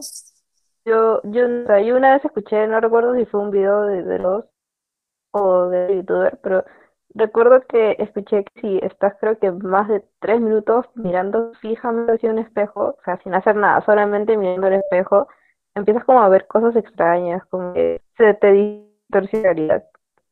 Yo, 0.85 1.21
yo, 1.23 1.45
o 1.63 1.65
sea, 1.65 1.81
yo 1.81 1.97
una 1.97 2.13
vez 2.13 2.23
escuché, 2.23 2.67
no 2.67 2.79
recuerdo 2.79 3.15
si 3.15 3.25
fue 3.25 3.41
un 3.41 3.51
video 3.51 3.81
de, 3.83 4.03
de 4.03 4.19
los 4.19 4.45
o 5.31 5.67
de 5.67 5.97
youtuber, 5.97 6.39
pero 6.41 6.63
recuerdo 7.13 7.61
que 7.67 7.95
escuché 7.99 8.45
que 8.45 8.61
si 8.61 8.77
estás, 8.81 9.15
creo 9.19 9.37
que 9.37 9.51
más 9.51 9.89
de 9.89 10.03
tres 10.19 10.39
minutos 10.39 10.85
mirando 10.95 11.51
fijamente 11.61 12.13
hacia 12.13 12.31
un 12.31 12.39
espejo, 12.39 12.95
o 12.97 13.03
sea, 13.03 13.19
sin 13.23 13.33
hacer 13.33 13.55
nada, 13.57 13.81
solamente 13.81 14.37
mirando 14.37 14.67
el 14.67 14.75
espejo, 14.75 15.27
empiezas 15.75 16.03
como 16.05 16.21
a 16.21 16.29
ver 16.29 16.47
cosas 16.47 16.75
extrañas, 16.75 17.45
como 17.47 17.73
que 17.73 18.01
se 18.17 18.33
te 18.33 18.51
distorsiona 18.51 19.47
la 19.49 19.53
realidad, 19.53 19.83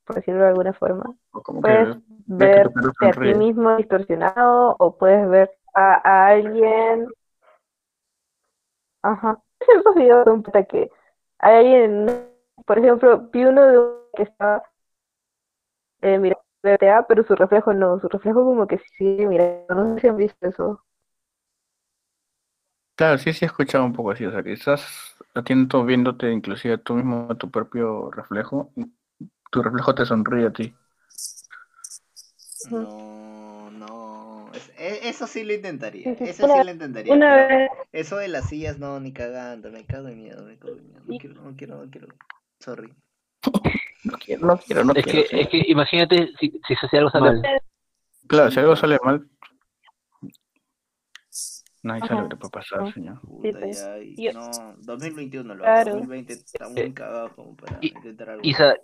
por 0.06 0.16
decirlo 0.18 0.44
de 0.44 0.50
alguna 0.50 0.74
forma. 0.74 1.16
O 1.32 1.42
como 1.42 1.62
Puedes 1.62 1.90
que 1.96 2.04
ver 2.28 2.72
a 3.02 3.12
ti 3.12 3.36
mismo 3.36 3.76
distorsionado 3.78 4.76
o 4.80 4.98
puedes 4.98 5.30
ver 5.30 5.52
a, 5.74 6.02
a 6.04 6.28
alguien. 6.28 7.08
Ajá. 9.02 9.42
Ciertos 9.64 9.96
videos 9.96 10.26
son 10.26 10.44
puta 10.44 10.64
que 10.66 10.90
hay 11.40 11.56
alguien, 11.58 12.06
por 12.66 12.80
ejemplo, 12.80 13.30
vi 13.32 13.46
uno 13.46 13.66
de 13.68 13.78
un 13.80 13.94
que 14.16 14.24
estaba 14.24 14.64
eh, 16.02 16.20
mirando 16.20 16.44
GTA, 16.64 17.08
pero 17.08 17.24
su 17.24 17.36
reflejo 17.36 17.74
no, 17.74 18.00
su 18.00 18.08
reflejo 18.08 18.44
como 18.44 18.68
que 18.68 18.80
sigue 18.98 19.28
mirando. 19.28 19.74
No 19.76 19.96
sé 19.96 20.02
si 20.02 20.08
han 20.08 20.18
visto 20.18 20.48
eso. 20.48 20.84
Claro, 22.96 23.18
sí, 23.18 23.34
sí 23.34 23.44
he 23.46 23.48
escuchado 23.48 23.86
un 23.86 23.94
poco 23.94 24.12
así, 24.12 24.26
o 24.26 24.32
sea, 24.32 24.44
que 24.44 24.54
atento 25.34 25.86
viéndote 25.86 26.32
inclusive 26.32 26.78
tú 26.80 26.96
mismo 26.96 27.28
a 27.30 27.36
tu 27.36 27.50
propio 27.52 28.12
reflejo, 28.12 28.72
tu 29.52 29.64
reflejo 29.64 29.96
te 29.96 30.06
sonríe 30.06 30.48
a 30.48 30.54
ti. 30.54 30.74
No, 32.70 33.70
no. 33.72 34.52
Es- 34.54 34.72
e- 34.78 35.10
eso 35.10 35.28
sí 35.28 35.44
lo 35.44 35.54
intentaría. 35.54 36.16
Eso 36.24 36.48
sí 36.48 36.62
lo 36.62 36.72
intentaría. 36.72 37.14
Una 37.14 37.48
vez, 37.48 37.72
Eso 37.92 38.18
de 38.18 38.28
las 38.28 38.50
sillas, 38.50 38.80
no, 38.80 39.00
ni 39.00 39.14
cagando. 39.14 39.72
Me 39.72 39.86
cago 39.86 40.08
de 40.08 40.16
miedo, 40.16 40.44
me 40.46 40.58
cago 40.58 40.76
de 40.76 40.82
miedo. 40.84 41.02
No 41.06 41.18
quiero, 41.18 41.42
no 41.42 41.56
quiero, 41.56 41.84
no 41.84 41.90
quiero. 41.92 42.08
Sorry. 42.60 42.94
No 44.04 44.14
quiero, 44.18 44.48
no 44.48 44.58
quiero, 44.58 44.84
no 44.84 44.94
Es 44.96 45.04
quiero. 45.04 45.22
que, 45.22 45.28
sí. 45.30 45.38
es 45.42 45.50
que 45.50 45.64
imagínate 45.68 46.30
si, 46.40 46.52
si 46.68 46.76
se 46.76 46.86
hace 46.86 46.98
algo 46.98 47.10
sale 47.10 47.32
mal. 47.32 47.50
Claro, 48.28 48.52
si 48.52 48.60
algo 48.60 48.76
sale 48.76 49.00
mal, 49.04 49.28
nadie 51.84 52.02
sabe 52.02 52.14
Ajá. 52.14 52.22
lo 52.24 52.30
que 52.30 52.36
te 52.36 52.40
puede 52.40 52.52
pasar, 52.52 52.80
Ajá. 52.82 52.94
señor. 52.94 53.22
Puta, 53.22 53.60
pues. 53.60 53.82
ya. 53.86 53.98
y- 54.00 54.16
Yo- 54.26 54.34
No, 54.34 54.76
2021 54.80 55.56
lo 55.56 55.64
Claro. 55.64 55.92
hago. 55.92 56.00
2020 56.00 56.34
está 56.34 56.68
muy 56.70 56.82
Eh, 56.82 56.94
cagado 56.94 57.36
como 57.36 57.56
para 57.56 57.78
y- 57.82 57.88
intentar 57.90 58.30
algo. 58.32 58.42
Isa, 58.44 58.76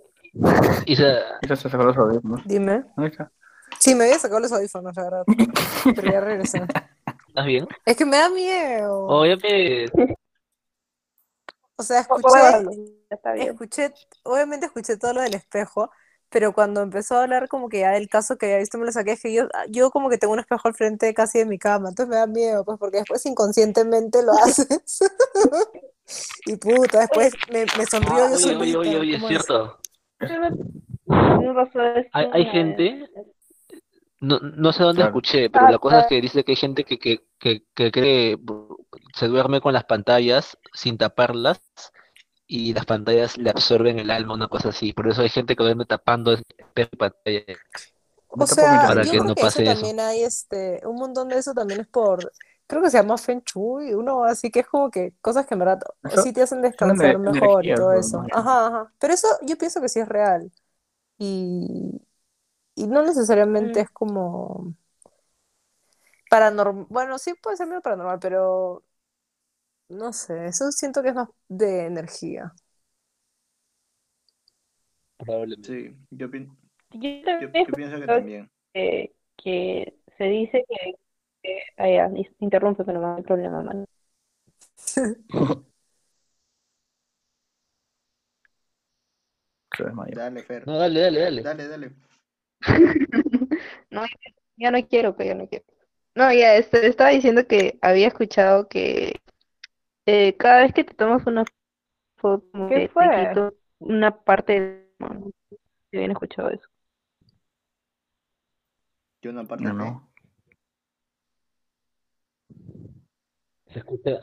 Isa, 0.85 1.39
Quizás 1.41 1.59
se 1.59 1.69
sacó 1.69 1.83
los 1.83 1.97
audífonos. 1.97 2.41
Dime. 2.45 2.83
Ahí 2.97 3.07
está. 3.07 3.31
Sí, 3.79 3.95
me 3.95 4.03
había 4.05 4.19
sacado 4.19 4.39
los 4.41 4.51
audífonos, 4.51 4.95
la 4.95 5.03
verdad. 5.03 5.23
Pero 5.95 6.11
ya 6.11 6.19
regresé. 6.21 6.61
¿estás 7.27 7.45
bien? 7.45 7.67
Es 7.85 7.95
que 7.97 8.05
me 8.05 8.17
da 8.17 8.29
miedo. 8.29 9.05
Oye, 9.07 9.37
me... 9.37 9.85
O 11.77 11.83
sea, 11.83 12.01
escuché, 12.01 12.29
escuché, 13.37 13.93
obviamente 14.23 14.65
escuché 14.65 14.97
todo 14.97 15.13
lo 15.13 15.21
del 15.21 15.33
espejo, 15.35 15.89
pero 16.29 16.53
cuando 16.53 16.81
empezó 16.81 17.15
a 17.15 17.23
hablar 17.23 17.47
como 17.47 17.69
que 17.69 17.79
ya 17.79 17.91
del 17.91 18.07
caso 18.09 18.37
que 18.37 18.45
había 18.47 18.57
visto 18.59 18.77
me 18.77 18.85
lo 18.85 18.91
saqué, 18.91 19.13
es 19.13 19.21
que 19.21 19.33
yo, 19.33 19.47
yo 19.69 19.91
como 19.91 20.09
que 20.09 20.17
tengo 20.17 20.33
un 20.33 20.39
espejo 20.39 20.67
al 20.67 20.75
frente 20.75 21.13
casi 21.13 21.39
de 21.39 21.45
mi 21.45 21.57
cama, 21.57 21.89
entonces 21.89 22.09
me 22.09 22.15
da 22.17 22.27
miedo, 22.27 22.63
pues 22.65 22.77
porque 22.79 22.97
después 22.97 23.25
inconscientemente 23.25 24.23
lo 24.23 24.31
haces. 24.43 24.99
Y 26.45 26.55
puta, 26.57 27.01
después 27.01 27.33
me, 27.51 27.65
me 27.77 27.85
sonrío 27.85 28.29
yo 28.29 28.35
Oye, 28.35 28.55
oye, 28.55 28.77
oye, 28.77 28.97
oye, 28.99 29.15
es 29.15 29.21
¿cómo 29.21 29.27
cierto. 29.29 29.79
Hay, 32.13 32.29
hay 32.33 32.45
gente, 32.45 33.09
no, 34.19 34.39
no 34.39 34.73
sé 34.73 34.83
dónde 34.83 35.01
Claro. 35.01 35.09
escuché, 35.09 35.49
pero 35.49 35.67
Ah, 35.67 35.71
la 35.71 35.77
cosa 35.77 35.99
es 35.99 36.05
ah. 36.05 36.07
que 36.09 36.21
dice 36.21 36.43
que 36.43 36.51
hay 36.51 36.55
gente 36.57 36.83
que, 36.83 36.99
que, 36.99 37.23
que, 37.39 37.63
que 37.73 37.91
cree, 37.91 38.37
se 39.15 39.27
duerme 39.27 39.61
con 39.61 39.73
las 39.73 39.85
pantallas 39.85 40.57
sin 40.73 40.97
taparlas 40.97 41.61
y 42.49 42.73
las 42.73 42.85
pantallas 42.87 43.37
le 43.37 43.51
absorben 43.51 43.99
el 43.99 44.11
alma, 44.11 44.35
una 44.35 44.49
cosa 44.49 44.71
así. 44.71 44.93
Por 44.93 45.09
eso 45.09 45.23
hay 45.23 45.29
gente 45.29 45.55
que 45.55 45.63
duerme 45.63 45.85
tapando 45.85 46.35
de 46.35 46.87
pantalla. 46.97 47.45
O 48.27 48.45
sea. 48.47 48.87
Para 48.87 49.03
yo 49.03 49.11
que 49.11 49.17
creo 49.17 49.31
no 49.31 49.35
que 49.35 49.41
pase 49.41 49.61
eso 49.61 49.63
eso. 49.63 49.71
también 49.75 49.99
hay, 49.99 50.23
este, 50.23 50.81
un 50.87 50.97
montón 50.97 51.29
de 51.29 51.37
eso 51.39 51.53
también 51.53 51.81
es 51.81 51.87
por 51.87 52.31
creo 52.67 52.81
que 52.83 52.91
se 52.91 52.97
llama 52.97 53.17
Feng 53.17 53.41
Shui, 53.45 53.93
uno 53.95 54.23
así 54.23 54.51
que 54.51 54.59
es 54.61 54.67
como 54.67 54.91
que 54.91 55.15
cosas 55.21 55.47
que 55.47 55.55
en 55.55 55.59
verdad 55.59 55.79
Eso 56.03 56.19
sí 56.19 56.33
te 56.33 56.41
hacen 56.43 56.61
descansar 56.61 57.11
de 57.11 57.17
mejor 57.19 57.65
y 57.67 57.73
todo 57.73 57.93
eso. 57.93 58.27
Ajá, 58.31 58.67
ajá. 58.67 58.93
Pero 58.99 59.13
eso 59.13 59.27
yo 59.43 59.57
pienso 59.57 59.81
que 59.81 59.89
sí 59.89 59.99
es 59.99 60.07
real. 60.09 60.51
Y, 61.19 62.01
y 62.75 62.87
no 62.87 63.03
necesariamente 63.03 63.81
Mm. 63.81 63.83
es 63.83 63.89
como 63.91 64.75
paranormal. 66.29 66.85
Bueno, 66.89 67.17
sí 67.19 67.33
puede 67.35 67.57
ser 67.57 67.67
medio 67.67 67.81
paranormal, 67.81 68.19
pero 68.19 68.83
no 69.89 70.13
sé, 70.13 70.47
eso 70.47 70.71
siento 70.71 71.01
que 71.03 71.09
es 71.09 71.15
más 71.15 71.29
de 71.47 71.85
energía. 71.85 72.53
Probablemente. 75.17 75.67
Sí, 75.67 75.95
yo, 76.11 76.27
Yo 76.91 77.23
yo, 77.23 77.25
también 77.25 77.65
yo 77.67 77.73
pienso 77.73 77.99
que 77.99 78.05
también. 78.07 78.49
que, 78.73 79.15
que 79.37 79.95
se 80.17 80.23
dice 80.25 80.65
que, 80.67 80.93
que 81.43 81.59
ah, 81.77 81.89
ya, 81.89 82.11
interrumpe, 82.39 82.83
pero 82.85 82.99
no 83.01 83.15
hay 83.15 83.23
problema, 83.23 83.63
man. 83.63 83.85
Dale, 90.15 90.43
Fer. 90.43 90.65
No, 90.67 90.77
dale, 90.77 90.99
dale, 91.01 91.19
dale. 91.21 91.41
Dale, 91.41 91.67
dale. 91.67 91.95
No, 93.91 94.03
ya, 94.57 94.71
no 94.71 94.87
quiero, 94.87 95.15
que 95.15 95.25
ya 95.27 95.35
no 95.35 95.47
quiero. 95.47 95.65
No, 96.15 96.31
ya, 96.33 96.55
este, 96.55 96.87
estaba 96.87 97.11
diciendo 97.11 97.47
que 97.47 97.79
había 97.81 98.07
escuchado 98.07 98.67
que 98.67 99.21
eh, 100.11 100.35
cada 100.37 100.61
vez 100.63 100.73
que 100.73 100.83
te 100.83 100.93
tomas 100.93 101.25
una 101.27 101.43
foto, 102.17 102.45
como 102.51 102.69
¿Qué 102.69 102.75
que 102.75 102.87
te 102.87 102.93
fue? 102.93 103.29
quito 103.29 103.53
una 103.79 104.11
parte 104.23 104.59
de... 104.59 104.89
no, 104.99 105.31
si 105.91 105.97
habían 105.97 106.11
escuchado 106.11 106.49
eso. 106.49 106.67
Yo 109.21 109.31
una 109.31 109.45
parte 109.45 109.65
No, 109.65 109.73
no. 109.73 110.09
Se 113.67 113.79
escucha. 113.79 114.19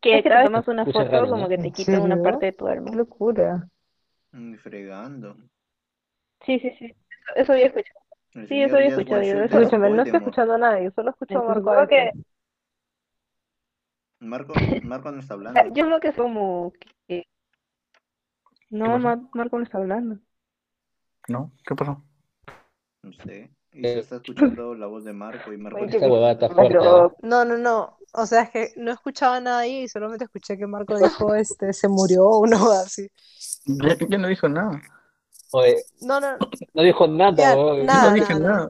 Que 0.00 0.22
cada 0.22 0.22
te 0.22 0.30
vez 0.42 0.50
que 0.50 0.54
tomas 0.54 0.68
una 0.68 0.84
foto, 0.86 1.04
raro, 1.04 1.28
como 1.28 1.42
¿no? 1.42 1.48
que 1.48 1.56
te 1.58 1.64
¿En 1.64 1.72
quitan 1.72 2.02
una 2.02 2.22
parte 2.22 2.46
de 2.46 2.52
tu 2.52 2.66
alma. 2.66 2.90
Qué 2.90 2.96
locura. 2.96 3.68
Mm, 4.32 4.54
fregando. 4.56 5.36
Sí, 6.44 6.58
sí, 6.60 6.70
sí. 6.78 6.84
Eso, 6.86 7.34
eso 7.36 7.52
había 7.52 7.66
escuchado. 7.66 8.00
Sí, 8.48 8.62
eso 8.62 8.76
había 8.76 8.88
escuchado 8.88 9.22
yo, 9.22 9.34
no 9.34 9.44
estoy 10.02 10.20
escuchando 10.20 10.54
a 10.54 10.58
nadie, 10.58 10.90
solo 10.92 11.10
escucho 11.10 11.38
a 11.38 11.42
Marco 11.42 11.88
que 11.88 12.12
Marco, 14.20 14.54
Marco 14.84 15.12
no 15.12 15.20
está 15.20 15.34
hablando. 15.34 15.60
Yo 15.74 15.84
creo 15.86 16.00
que 16.00 16.08
es 16.08 16.16
como 16.16 16.72
que... 17.08 17.24
No? 18.70 18.98
Mar- 18.98 19.20
Marco 19.32 19.58
no 19.58 19.64
está 19.64 19.78
hablando. 19.78 20.18
¿No? 21.28 21.52
¿Qué 21.66 21.74
pasó? 21.74 22.02
No 23.02 23.12
sé. 23.12 23.50
Y 23.72 23.82
se 23.82 23.98
está 24.00 24.16
escuchando 24.16 24.74
la 24.74 24.86
voz 24.86 25.04
de 25.04 25.12
Marco 25.12 25.52
y 25.52 25.58
Marco 25.58 25.78
no. 25.80 26.56
Pero 26.56 26.96
¿ah? 27.04 27.14
No, 27.22 27.44
no, 27.44 27.56
no. 27.56 27.98
O 28.12 28.26
sea, 28.26 28.42
es 28.42 28.50
que 28.50 28.72
no 28.76 28.90
escuchaba 28.92 29.36
a 29.36 29.40
nadie 29.40 29.82
y 29.82 29.88
solamente 29.88 30.24
escuché 30.24 30.56
que 30.56 30.66
Marco 30.66 30.96
dijo, 30.96 31.34
este, 31.34 31.72
se 31.72 31.88
murió 31.88 32.24
o 32.26 32.40
uno 32.40 32.70
así. 32.70 33.08
Ya, 33.66 33.96
ya 34.08 34.18
no 34.18 34.28
dijo 34.28 34.48
nada. 34.48 34.80
Oye, 35.52 35.76
No, 36.00 36.20
no, 36.20 36.38
no 36.74 36.82
dijo 36.82 37.06
nada, 37.06 37.36
Ya, 37.36 37.54
nada. 37.84 38.08
no 38.08 38.14
dije 38.14 38.34
nada. 38.34 38.68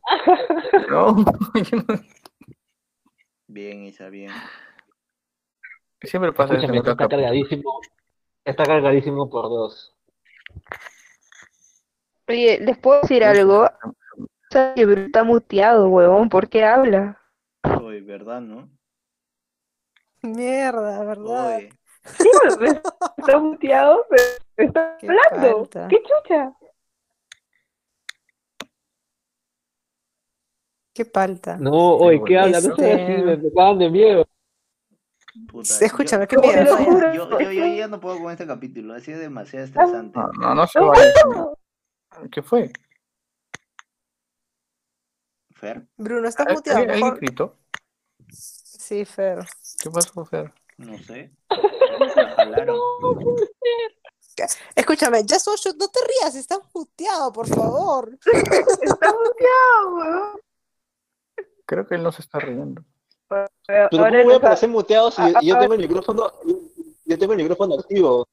No, 0.91 1.17
yo 1.63 1.77
no- 1.79 2.01
Bien, 3.49 3.85
Isa, 3.85 4.09
bien. 4.09 4.33
Siempre 6.03 6.33
pasa 6.33 6.55
eso 6.55 6.73
está 6.73 6.97
cargadísimo. 7.09 7.81
Está 8.45 8.65
cargadísimo 8.65 9.29
por 9.29 9.49
dos. 9.49 9.95
Oye, 12.29 12.59
¿les 12.61 12.79
puedo 12.79 13.01
decir 13.03 13.25
algo? 13.25 13.69
Está 14.51 15.25
muteado, 15.25 15.89
huevón. 15.89 16.29
¿Por 16.29 16.49
qué 16.49 16.65
habla? 16.65 17.21
Oye, 17.83 18.01
¿verdad, 18.01 18.41
no? 18.41 18.71
mierda, 20.23 21.05
¿verdad? 21.05 21.57
Oye, 21.57 21.71
Sí, 22.05 22.31
está 23.19 23.39
muteado, 23.39 24.07
pero 24.09 24.23
está 24.57 24.97
Qué 25.01 25.09
hablando. 25.09 25.59
falta. 25.59 25.89
¿Qué 25.89 26.03
chucha? 26.03 26.53
Qué 30.95 31.05
palta. 31.05 31.57
No, 31.59 31.97
oye, 31.97 32.23
¿qué 32.27 32.39
habla? 32.39 32.61
No 32.61 32.77
sé 32.77 32.99
si 33.07 33.13
me 33.13 33.37
me 33.37 33.77
de 33.79 33.91
miedo. 33.91 34.27
Puta. 35.49 35.69
Escúchame, 35.85 36.27
qué 36.27 36.37
yo- 36.37 36.43
miedo, 36.43 36.65
yo- 36.65 36.77
juro. 36.85 37.13
Yo, 37.15 37.39
yo, 37.41 37.51
yo 37.53 37.67
ya 37.67 37.89
no 37.89 38.01
puedo 38.01 38.19
con 38.19 38.31
este 38.33 38.47
capítulo, 38.47 38.95
ha 38.95 39.01
sido 39.01 39.19
demasiado 39.19 39.65
estresante. 39.67 40.19
No, 40.19 40.29
no, 40.33 40.55
no 40.55 40.67
se 40.67 40.81
vale. 40.81 41.13
¿Qué 42.33 42.43
fue? 42.43 42.73
Fer, 45.55 45.87
Bruno, 45.97 46.29
¿estás 46.29 46.47
¿Alguien 46.49 46.57
muteado? 46.59 46.87
Mejor. 46.87 47.17
gritó? 47.19 47.57
Sí, 48.31 49.05
Fer. 49.05 49.39
¿Qué 49.83 49.91
pasó, 49.91 50.25
Fer? 50.25 50.53
no 50.79 50.99
sé. 50.99 51.33
Jalaron. 52.37 52.79
Escúchame, 54.75 55.25
ya 55.25 55.39
soy 55.39 55.57
yo, 55.65 55.71
no 55.79 55.89
te 55.89 55.99
rías, 56.07 56.35
estás 56.35 56.59
muteado, 56.75 57.33
por 57.33 57.49
favor. 57.49 58.19
Está 58.27 59.15
muteado, 59.15 59.97
huevón. 59.97 60.41
Creo 61.65 61.87
que 61.87 61.95
él 61.95 62.03
no 62.03 62.13
se 62.13 62.21
está 62.21 62.39
riendo. 62.39 62.85
Pero 63.67 63.89
Pero 63.91 63.91
¿cómo 63.91 64.05
ahora 64.05 64.25
voy 64.25 64.35
a 64.35 64.37
aparecer 64.37 64.69
muteado 64.69 65.11
si 65.11 65.23
Ah, 65.23 65.41
yo 65.43 65.57
ah, 65.57 65.61
tengo 65.61 65.75
el 65.75 65.81
micrófono, 65.81 66.33
yo 67.05 67.19
tengo 67.19 67.33
el 67.33 67.39
micrófono 67.39 67.75
activo? 67.75 68.27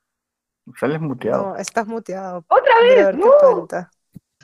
Sales 0.80 1.02
muteado. 1.02 1.50
No, 1.50 1.56
estás 1.58 1.88
muteado. 1.88 2.46
¡Otra 2.48 2.80
vez! 2.82 3.16
¡No! 3.18 3.68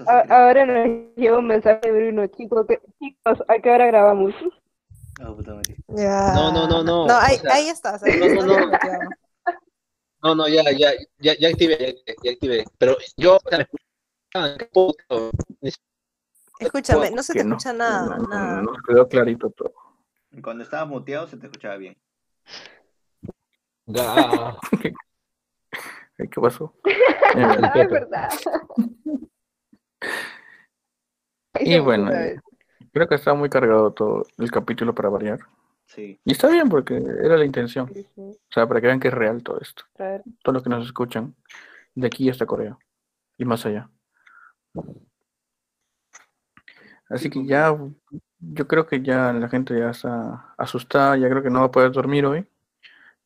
A-. 0.06 0.26
Ahora 0.30 0.66
nos 0.66 1.16
llega 1.16 1.38
un 1.38 1.48
mensaje 1.48 1.80
de 1.84 1.92
Bruno, 1.92 2.28
chicos, 2.28 2.66
que- 2.68 2.82
chicos, 3.00 3.44
¿a 3.48 3.60
qué 3.60 3.70
hora 3.70 3.86
grabamos? 3.88 4.34
Ah, 5.22 5.34
puta 5.36 5.54
madre. 5.54 5.76
Ya. 5.90 6.34
No, 6.34 6.52
no, 6.52 6.68
no, 6.68 6.84
no, 6.84 7.08
No, 7.08 7.18
ahí, 7.18 7.36
o 7.36 7.40
sea, 7.40 7.54
ahí 7.56 7.68
estás, 7.70 8.04
ahí 8.04 8.20
no, 8.20 8.46
no, 8.46 8.60
no. 8.60 8.80
No, 10.22 10.36
no, 10.36 10.48
ya, 10.50 10.64
ya, 10.78 10.92
ya, 11.20 11.34
ya 11.40 11.48
activé, 11.48 11.96
ya, 12.06 12.14
ya 12.24 12.32
activé. 12.32 12.66
Pero 12.78 12.98
yo. 13.16 13.40
Escúchame, 16.60 17.12
no 17.12 17.24
se 17.24 17.34
te 17.34 17.44
no. 17.44 17.56
escucha 17.56 17.74
nada, 17.74 18.18
No, 18.18 18.18
no, 18.18 18.28
nada. 18.28 18.62
no, 18.62 18.72
quedó 18.86 19.08
clarito 19.08 19.50
todo. 19.52 19.74
Cuando 20.42 20.64
estaba 20.64 20.86
muteado 20.86 21.28
se 21.28 21.38
te 21.38 21.48
escuchaba 21.48 21.78
bien. 21.78 21.98
Ah, 23.98 24.58
¿Eh, 26.18 26.28
¿Qué 26.30 26.42
pasó? 26.42 26.74
Ah, 27.32 27.72
es 27.76 27.90
verdad. 27.92 28.30
y 31.60 31.78
bueno, 31.78 32.10
creo 32.92 33.08
que 33.08 33.14
está 33.14 33.36
muy 33.36 33.50
cargado 33.50 33.94
todo 33.94 34.26
el 34.40 34.50
capítulo 34.50 34.96
para 34.96 35.10
variar. 35.10 35.42
Sí. 35.86 36.20
Y 36.26 36.32
está 36.32 36.50
bien 36.50 36.70
porque 36.70 36.96
era 36.96 37.38
la 37.38 37.46
intención. 37.46 37.88
Sí, 37.94 38.02
sí. 38.16 38.22
O 38.22 38.52
sea, 38.52 38.68
para 38.68 38.82
que 38.82 38.88
vean 38.88 39.00
que 39.00 39.10
es 39.10 39.14
real 39.14 39.44
todo 39.44 39.60
esto. 39.62 39.84
A 40.00 40.04
ver. 40.06 40.24
Todo 40.42 40.54
lo 40.54 40.64
que 40.64 40.72
nos 40.72 40.84
escuchan 40.84 41.36
de 41.94 42.08
aquí 42.08 42.28
hasta 42.32 42.48
Corea 42.48 42.80
y 43.38 43.46
más 43.46 43.64
allá. 43.68 43.92
Así 47.10 47.30
que 47.30 47.46
ya, 47.46 47.78
yo 48.40 48.68
creo 48.68 48.88
que 48.88 49.02
ya 49.02 49.34
la 49.34 49.50
gente 49.50 49.78
ya 49.78 49.90
está 49.90 50.54
asustada, 50.58 51.18
ya 51.18 51.30
creo 51.30 51.44
que 51.44 51.50
no 51.50 51.60
va 51.60 51.66
a 51.68 51.72
poder 51.72 51.92
dormir 51.92 52.26
hoy. 52.26 52.48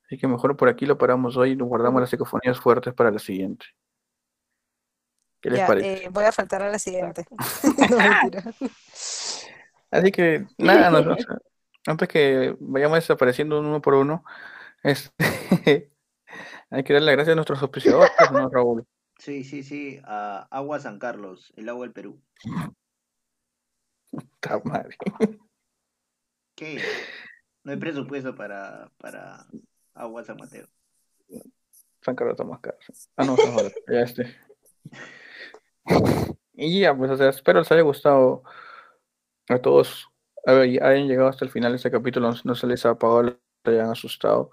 Así 0.05 0.17
que 0.17 0.27
mejor 0.27 0.57
por 0.57 0.69
aquí 0.69 0.85
lo 0.85 0.97
paramos 0.97 1.37
hoy 1.37 1.51
y 1.51 1.55
nos 1.55 1.67
guardamos 1.67 2.01
las 2.01 2.09
psicofonías 2.09 2.59
fuertes 2.59 2.93
para 2.93 3.11
la 3.11 3.19
siguiente. 3.19 3.65
¿Qué 5.41 5.49
les 5.49 5.59
Ya, 5.59 5.67
parece? 5.67 6.05
eh, 6.05 6.09
voy 6.09 6.23
a 6.25 6.31
faltar 6.31 6.63
a 6.63 6.69
la 6.69 6.79
siguiente. 6.79 7.25
No. 9.91 9.99
Así 9.99 10.11
que 10.11 10.47
nada, 10.57 10.89
no, 10.89 11.15
antes 11.85 12.07
que 12.07 12.55
vayamos 12.59 12.97
desapareciendo 12.97 13.59
uno 13.59 13.79
por 13.79 13.93
uno, 13.93 14.23
este, 14.81 15.13
hay 16.71 16.83
que 16.83 16.93
darle 16.93 17.05
las 17.05 17.15
gracias 17.15 17.33
a 17.33 17.35
nuestros 17.35 17.61
auspiciadores, 17.61 18.11
¿no, 18.31 18.49
Raúl? 18.49 18.87
Sí, 19.19 19.43
sí, 19.43 19.61
sí. 19.61 20.01
A 20.03 20.47
Agua 20.49 20.79
San 20.79 20.97
Carlos, 20.97 21.53
el 21.55 21.69
agua 21.69 21.85
del 21.85 21.93
Perú. 21.93 22.19
Ta 24.39 24.61
madre. 24.63 24.97
¿Qué? 26.55 26.81
No 27.63 27.71
hay 27.71 27.77
presupuesto 27.77 28.35
para, 28.35 28.91
para 28.97 29.45
Agua 29.93 30.23
San 30.23 30.37
Mateo. 30.37 30.67
San 32.01 32.15
Carlos 32.15 32.33
está 32.33 32.43
más 32.43 32.59
caro. 32.59 32.77
Ah, 33.15 33.23
no, 33.23 33.37
San 33.37 33.55
ya 33.87 34.01
este. 34.01 34.35
Y 36.53 36.81
ya, 36.81 36.95
pues, 36.95 37.11
o 37.11 37.17
sea, 37.17 37.29
espero 37.29 37.59
les 37.59 37.71
haya 37.71 37.81
gustado 37.81 38.43
a 39.49 39.59
todos. 39.59 40.07
A 40.45 40.53
ver, 40.53 40.83
hayan 40.83 41.07
llegado 41.07 41.29
hasta 41.29 41.45
el 41.45 41.51
final 41.51 41.71
de 41.71 41.77
este 41.77 41.91
capítulo, 41.91 42.29
no, 42.31 42.37
no 42.43 42.55
se 42.55 42.67
les 42.67 42.85
ha 42.85 42.91
apagado, 42.91 43.23
no 43.23 43.37
se 43.63 43.71
hayan 43.71 43.89
asustado, 43.89 44.51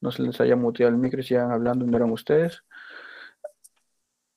no 0.00 0.10
se 0.12 0.22
les 0.22 0.40
haya 0.40 0.54
muteado 0.54 0.90
el 0.92 0.98
micro 0.98 1.20
y 1.20 1.24
sigan 1.24 1.50
hablando 1.50 1.84
y 1.84 1.88
no 1.88 1.96
eran 1.96 2.12
ustedes. 2.12 2.62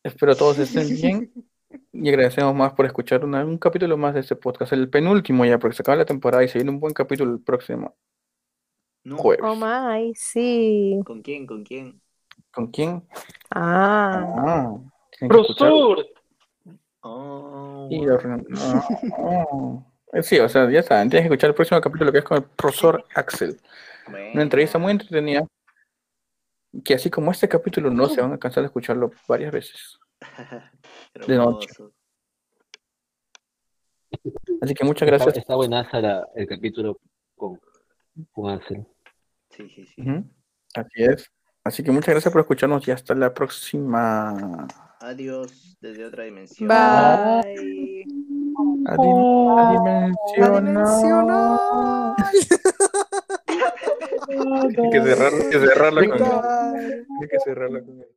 Espero 0.03 0.35
todos 0.35 0.57
estén 0.57 0.87
bien 0.87 1.31
y 1.91 2.09
agradecemos 2.09 2.55
más 2.55 2.73
por 2.73 2.85
escuchar 2.85 3.25
una- 3.25 3.43
un 3.45 3.57
capítulo 3.57 3.97
más 3.97 4.13
de 4.13 4.21
este 4.21 4.35
podcast, 4.35 4.71
el 4.73 4.89
penúltimo 4.89 5.45
ya, 5.45 5.59
porque 5.59 5.75
se 5.75 5.81
acaba 5.81 5.97
la 5.97 6.05
temporada 6.05 6.43
y 6.43 6.47
se 6.47 6.59
viene 6.59 6.71
un 6.71 6.79
buen 6.79 6.93
capítulo 6.93 7.31
el 7.33 7.41
próximo 7.41 7.95
No. 9.03 9.17
jueves. 9.17 9.43
Oh 9.45 9.55
my, 9.55 10.13
sí. 10.15 10.99
¿Con 11.05 11.21
quién? 11.21 11.45
¿Con 11.45 11.63
quién? 11.63 12.01
¿Con 12.51 12.67
quién? 12.67 13.03
Ah, 13.51 14.33
Ah. 14.37 14.77
¡Profesor! 15.27 16.05
Oh, 17.01 17.87
Y 17.89 18.05
Sí, 20.23 20.39
o 20.39 20.49
sea, 20.49 20.69
ya 20.69 20.83
saben, 20.83 21.09
tienes 21.09 21.27
que 21.27 21.33
escuchar 21.33 21.49
el 21.49 21.55
próximo 21.55 21.81
capítulo 21.81 22.11
que 22.11 22.19
es 22.19 22.23
con 22.23 22.37
el 22.37 22.43
profesor 22.43 23.03
Axel. 23.15 23.59
Una 24.33 24.41
entrevista 24.41 24.77
muy 24.77 24.91
entretenida. 24.91 25.45
Que 26.83 26.93
así 26.95 27.09
como 27.09 27.31
este 27.31 27.47
capítulo 27.49 27.89
no 27.89 28.07
se 28.07 28.21
van 28.21 28.33
a 28.33 28.37
cansar 28.37 28.61
de 28.63 28.67
escucharlo 28.67 29.11
varias 29.27 29.51
veces. 29.51 29.99
de 31.27 31.35
noche. 31.35 31.67
Así 34.61 34.73
que 34.73 34.83
muchas 34.85 35.07
Está, 35.07 35.17
gracias. 35.17 35.37
está 35.37 35.55
buenaza 35.55 35.99
la- 36.01 36.27
el 36.35 36.47
capítulo 36.47 36.99
con, 37.35 37.59
con 38.31 38.49
Ansel. 38.51 38.85
Sí, 39.49 39.69
sí, 39.69 39.85
sí. 39.85 40.01
Ujú, 40.01 40.23
Así 40.75 41.03
es. 41.03 41.31
Así 41.63 41.83
que 41.83 41.91
muchas 41.91 42.13
gracias 42.13 42.31
por 42.31 42.41
escucharnos 42.41 42.87
y 42.87 42.91
hasta 42.91 43.13
la 43.13 43.33
próxima. 43.33 44.67
Adiós 45.01 45.77
desde 45.81 46.05
otra 46.05 46.23
dimensión. 46.23 46.67
Bye. 46.69 48.05
Adim- 48.85 49.59
adimensional. 49.59 50.55
Adimensional. 50.55 52.15
Hay 54.29 54.89
que 54.91 55.01
cerrarlo, 55.01 55.37
hay 55.43 55.49
que 55.49 55.59
cerrarlo 55.59 56.09
con 56.09 56.17
Bye. 56.19 57.05
hay 57.21 57.27
que 57.29 57.39
cerrarlo 57.43 57.85
con 57.85 58.01